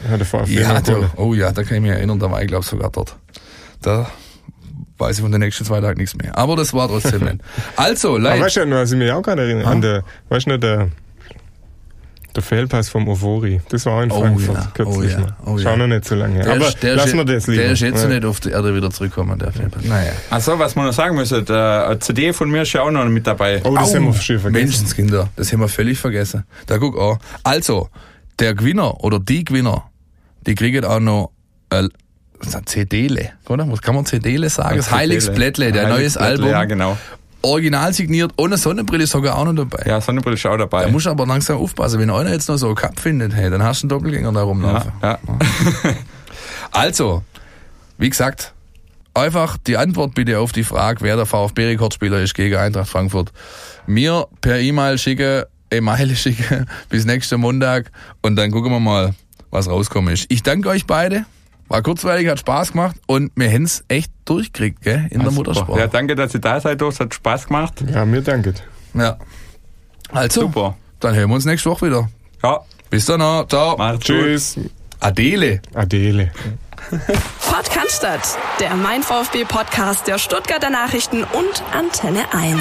hat 0.09 0.19
der 0.19 0.25
VfB 0.25 0.53
Ja, 0.53 0.79
gewonnen. 0.79 1.11
oh 1.17 1.33
ja, 1.33 1.51
da 1.51 1.63
kann 1.63 1.75
ich 1.77 1.81
mich 1.81 1.91
erinnern, 1.91 2.19
da 2.19 2.29
war 2.31 2.41
ich 2.41 2.47
glaube 2.47 2.65
sogar 2.65 2.89
dort. 2.91 3.15
Da 3.81 4.09
weiß 4.97 5.17
ich 5.17 5.21
von 5.21 5.31
den 5.31 5.41
nächsten 5.41 5.63
zwei 5.65 5.79
Tagen 5.79 5.99
nichts 5.99 6.15
mehr. 6.15 6.37
Aber 6.37 6.55
das 6.55 6.73
war 6.73 6.87
trotzdem 6.87 7.23
nicht. 7.23 7.37
Also, 7.75 8.17
Leute. 8.17 8.41
weißt 8.41 8.57
du, 8.57 8.69
was 8.71 8.91
ich 8.91 8.97
mich 8.97 9.11
auch 9.11 9.21
gerade 9.21 9.43
erinnere? 9.43 9.65
Ha? 9.67 9.71
An 9.71 9.81
der, 9.81 10.03
weißt 10.29 10.47
du 10.47 10.57
der, 10.57 10.89
der 12.38 12.43
Fehlpass 12.43 12.88
vom 12.89 13.07
Ovori. 13.09 13.59
Das 13.69 13.85
war 13.85 14.03
in 14.03 14.11
Oh 14.11 14.21
Frankfurt 14.21 14.55
ja, 14.55 14.71
kürzlich 14.73 14.97
oh 14.97 15.03
ja, 15.03 15.19
mal. 15.19 15.35
oh 15.45 15.57
Schau 15.57 15.69
ja. 15.71 15.77
noch 15.77 15.88
nicht 15.88 16.05
so 16.05 16.15
lange 16.15 16.35
her. 16.35 16.43
Der 16.45 16.53
Aber 16.53 16.67
ist- 16.67 16.81
der 16.83 16.95
lassen 16.95 17.17
wir 17.17 17.25
das 17.25 17.47
lieber. 17.47 17.63
Der 17.63 17.71
ist 17.73 17.81
jetzt 17.81 18.03
Ja. 18.03 18.07
nicht 18.09 18.23
auf 18.25 18.39
die 18.39 18.49
Erde 18.51 18.73
wieder 18.75 18.89
zurückgekommen, 18.91 19.38
der 19.39 19.51
Film. 19.51 19.71
Naja. 19.83 20.11
Achso, 20.29 20.57
was 20.59 20.75
man 20.75 20.85
noch 20.85 20.93
sagen 20.93 21.15
müsste, 21.15 21.43
der 21.43 21.88
eine 21.89 21.99
CD 21.99 22.31
von 22.31 22.49
mir 22.49 22.61
ist 22.61 22.71
ja 22.73 22.83
auch 22.83 22.91
noch 22.91 23.03
mit 23.05 23.27
dabei. 23.27 23.61
Oh, 23.65 23.75
das 23.75 23.91
Au, 23.91 23.95
haben 23.95 24.05
wir 24.05 24.13
schon 24.13 24.39
vergessen. 24.39 24.63
Menschenskinder, 24.65 25.29
das 25.35 25.51
haben 25.51 25.59
wir 25.59 25.67
völlig 25.67 25.97
vergessen. 25.97 26.43
Da 26.67 26.77
guck 26.77 26.97
auch. 26.97 27.17
Also, 27.43 27.89
der 28.39 28.53
Gewinner 28.53 29.03
oder 29.03 29.19
die 29.19 29.43
Gewinner, 29.43 29.89
die 30.45 30.55
kriegen 30.55 30.85
auch 30.85 30.99
noch 30.99 31.31
äh, 31.71 31.89
CD-le, 32.65 33.31
oder? 33.49 33.69
Was 33.71 33.81
kann 33.81 33.95
man 33.95 34.05
CD-le 34.05 34.49
sagen? 34.49 34.77
Das 34.77 34.91
Heiligsblättle, 34.91 35.71
der 35.71 35.88
neues 35.89 36.17
Album. 36.17 36.49
Ja, 36.49 36.65
genau. 36.65 36.97
Original 37.47 37.93
signiert, 37.93 38.31
ohne 38.37 38.57
Sonnenbrille 38.57 39.03
ist 39.05 39.11
sogar 39.11 39.37
auch 39.37 39.45
noch 39.45 39.55
dabei. 39.55 39.83
Ja, 39.85 40.01
Sonnenbrille 40.01 40.35
ist 40.35 40.45
auch 40.45 40.57
dabei. 40.57 40.83
Da 40.85 40.89
musst 40.91 41.05
du 41.05 41.09
aber 41.09 41.25
langsam 41.25 41.57
aufpassen, 41.57 41.99
wenn 41.99 42.09
einer 42.09 42.31
jetzt 42.31 42.49
noch 42.49 42.57
so 42.57 42.67
einen 42.67 42.75
Cup 42.75 42.99
findet, 42.99 43.33
hey, 43.33 43.49
dann 43.49 43.63
hast 43.63 43.81
du 43.81 43.85
einen 43.85 43.89
Doppelgänger 43.89 44.31
da 44.31 44.43
rumlaufen. 44.43 44.91
ja, 45.01 45.19
ja. 45.25 45.93
Also, 46.71 47.23
wie 47.97 48.09
gesagt, 48.09 48.53
einfach 49.13 49.57
die 49.57 49.77
Antwort 49.77 50.13
bitte 50.13 50.39
auf 50.39 50.51
die 50.51 50.63
Frage, 50.63 51.01
wer 51.01 51.15
der 51.15 51.25
VfB-Rekordspieler 51.25 52.21
ist 52.21 52.33
gegen 52.35 52.55
Eintracht 52.55 52.89
Frankfurt. 52.89 53.31
Mir 53.87 54.27
per 54.41 54.59
E-Mail 54.59 54.97
schicken, 54.97 55.43
E-Mail 55.71 56.15
schicken 56.15 56.67
bis 56.89 57.05
nächsten 57.05 57.39
Montag 57.39 57.91
und 58.21 58.35
dann 58.35 58.51
gucken 58.51 58.71
wir 58.71 58.79
mal, 58.79 59.15
was 59.49 59.69
rauskommen 59.69 60.13
ist. 60.13 60.25
Ich 60.29 60.43
danke 60.43 60.69
euch 60.69 60.85
beide. 60.85 61.25
War 61.70 61.82
kurzweilig, 61.82 62.30
hat 62.30 62.39
Spaß 62.39 62.72
gemacht 62.72 62.95
und 63.07 63.32
wir 63.36 63.49
haben's 63.51 63.84
echt 63.89 64.11
durchgekriegt, 64.26 64.82
gell, 64.82 65.07
in 65.09 65.20
der 65.20 65.28
Ah, 65.28 65.32
super. 65.32 65.32
Muttersprache. 65.36 65.80
Ja, 65.80 65.88
danke, 65.88 66.15
dass 66.15 66.34
ihr 66.34 66.39
da 66.39 66.59
seid. 66.61 66.82
Es 66.82 66.99
hat 66.99 67.13
Spaß 67.13 67.47
gemacht. 67.47 67.74
Ja, 67.93 68.05
mir 68.05 68.22
danke. 68.22 68.53
Ja. 68.93 69.18
Also, 70.09 70.41
Super. 70.41 70.78
dann 71.01 71.13
hören 71.15 71.30
wir 71.30 71.36
uns 71.36 71.45
nächste 71.45 71.70
Woche 71.70 71.88
wieder. 71.88 72.09
Ja, 72.43 72.61
Bis 72.89 73.05
dann, 73.05 73.20
ciao. 73.49 73.76
macht's 73.78 74.07
gut. 74.07 74.15
Tschüss. 74.18 74.57
Adele. 75.01 75.61
Adele. 75.74 76.32
Podcast 77.51 77.97
statt, 77.97 78.38
der 78.61 78.76
Mein 78.76 79.03
VfB 79.03 79.43
Podcast 79.43 80.07
der 80.07 80.18
Stuttgarter 80.20 80.70
Nachrichten 80.70 81.24
und 81.24 81.63
Antenne 81.74 82.22
1. 82.34 82.57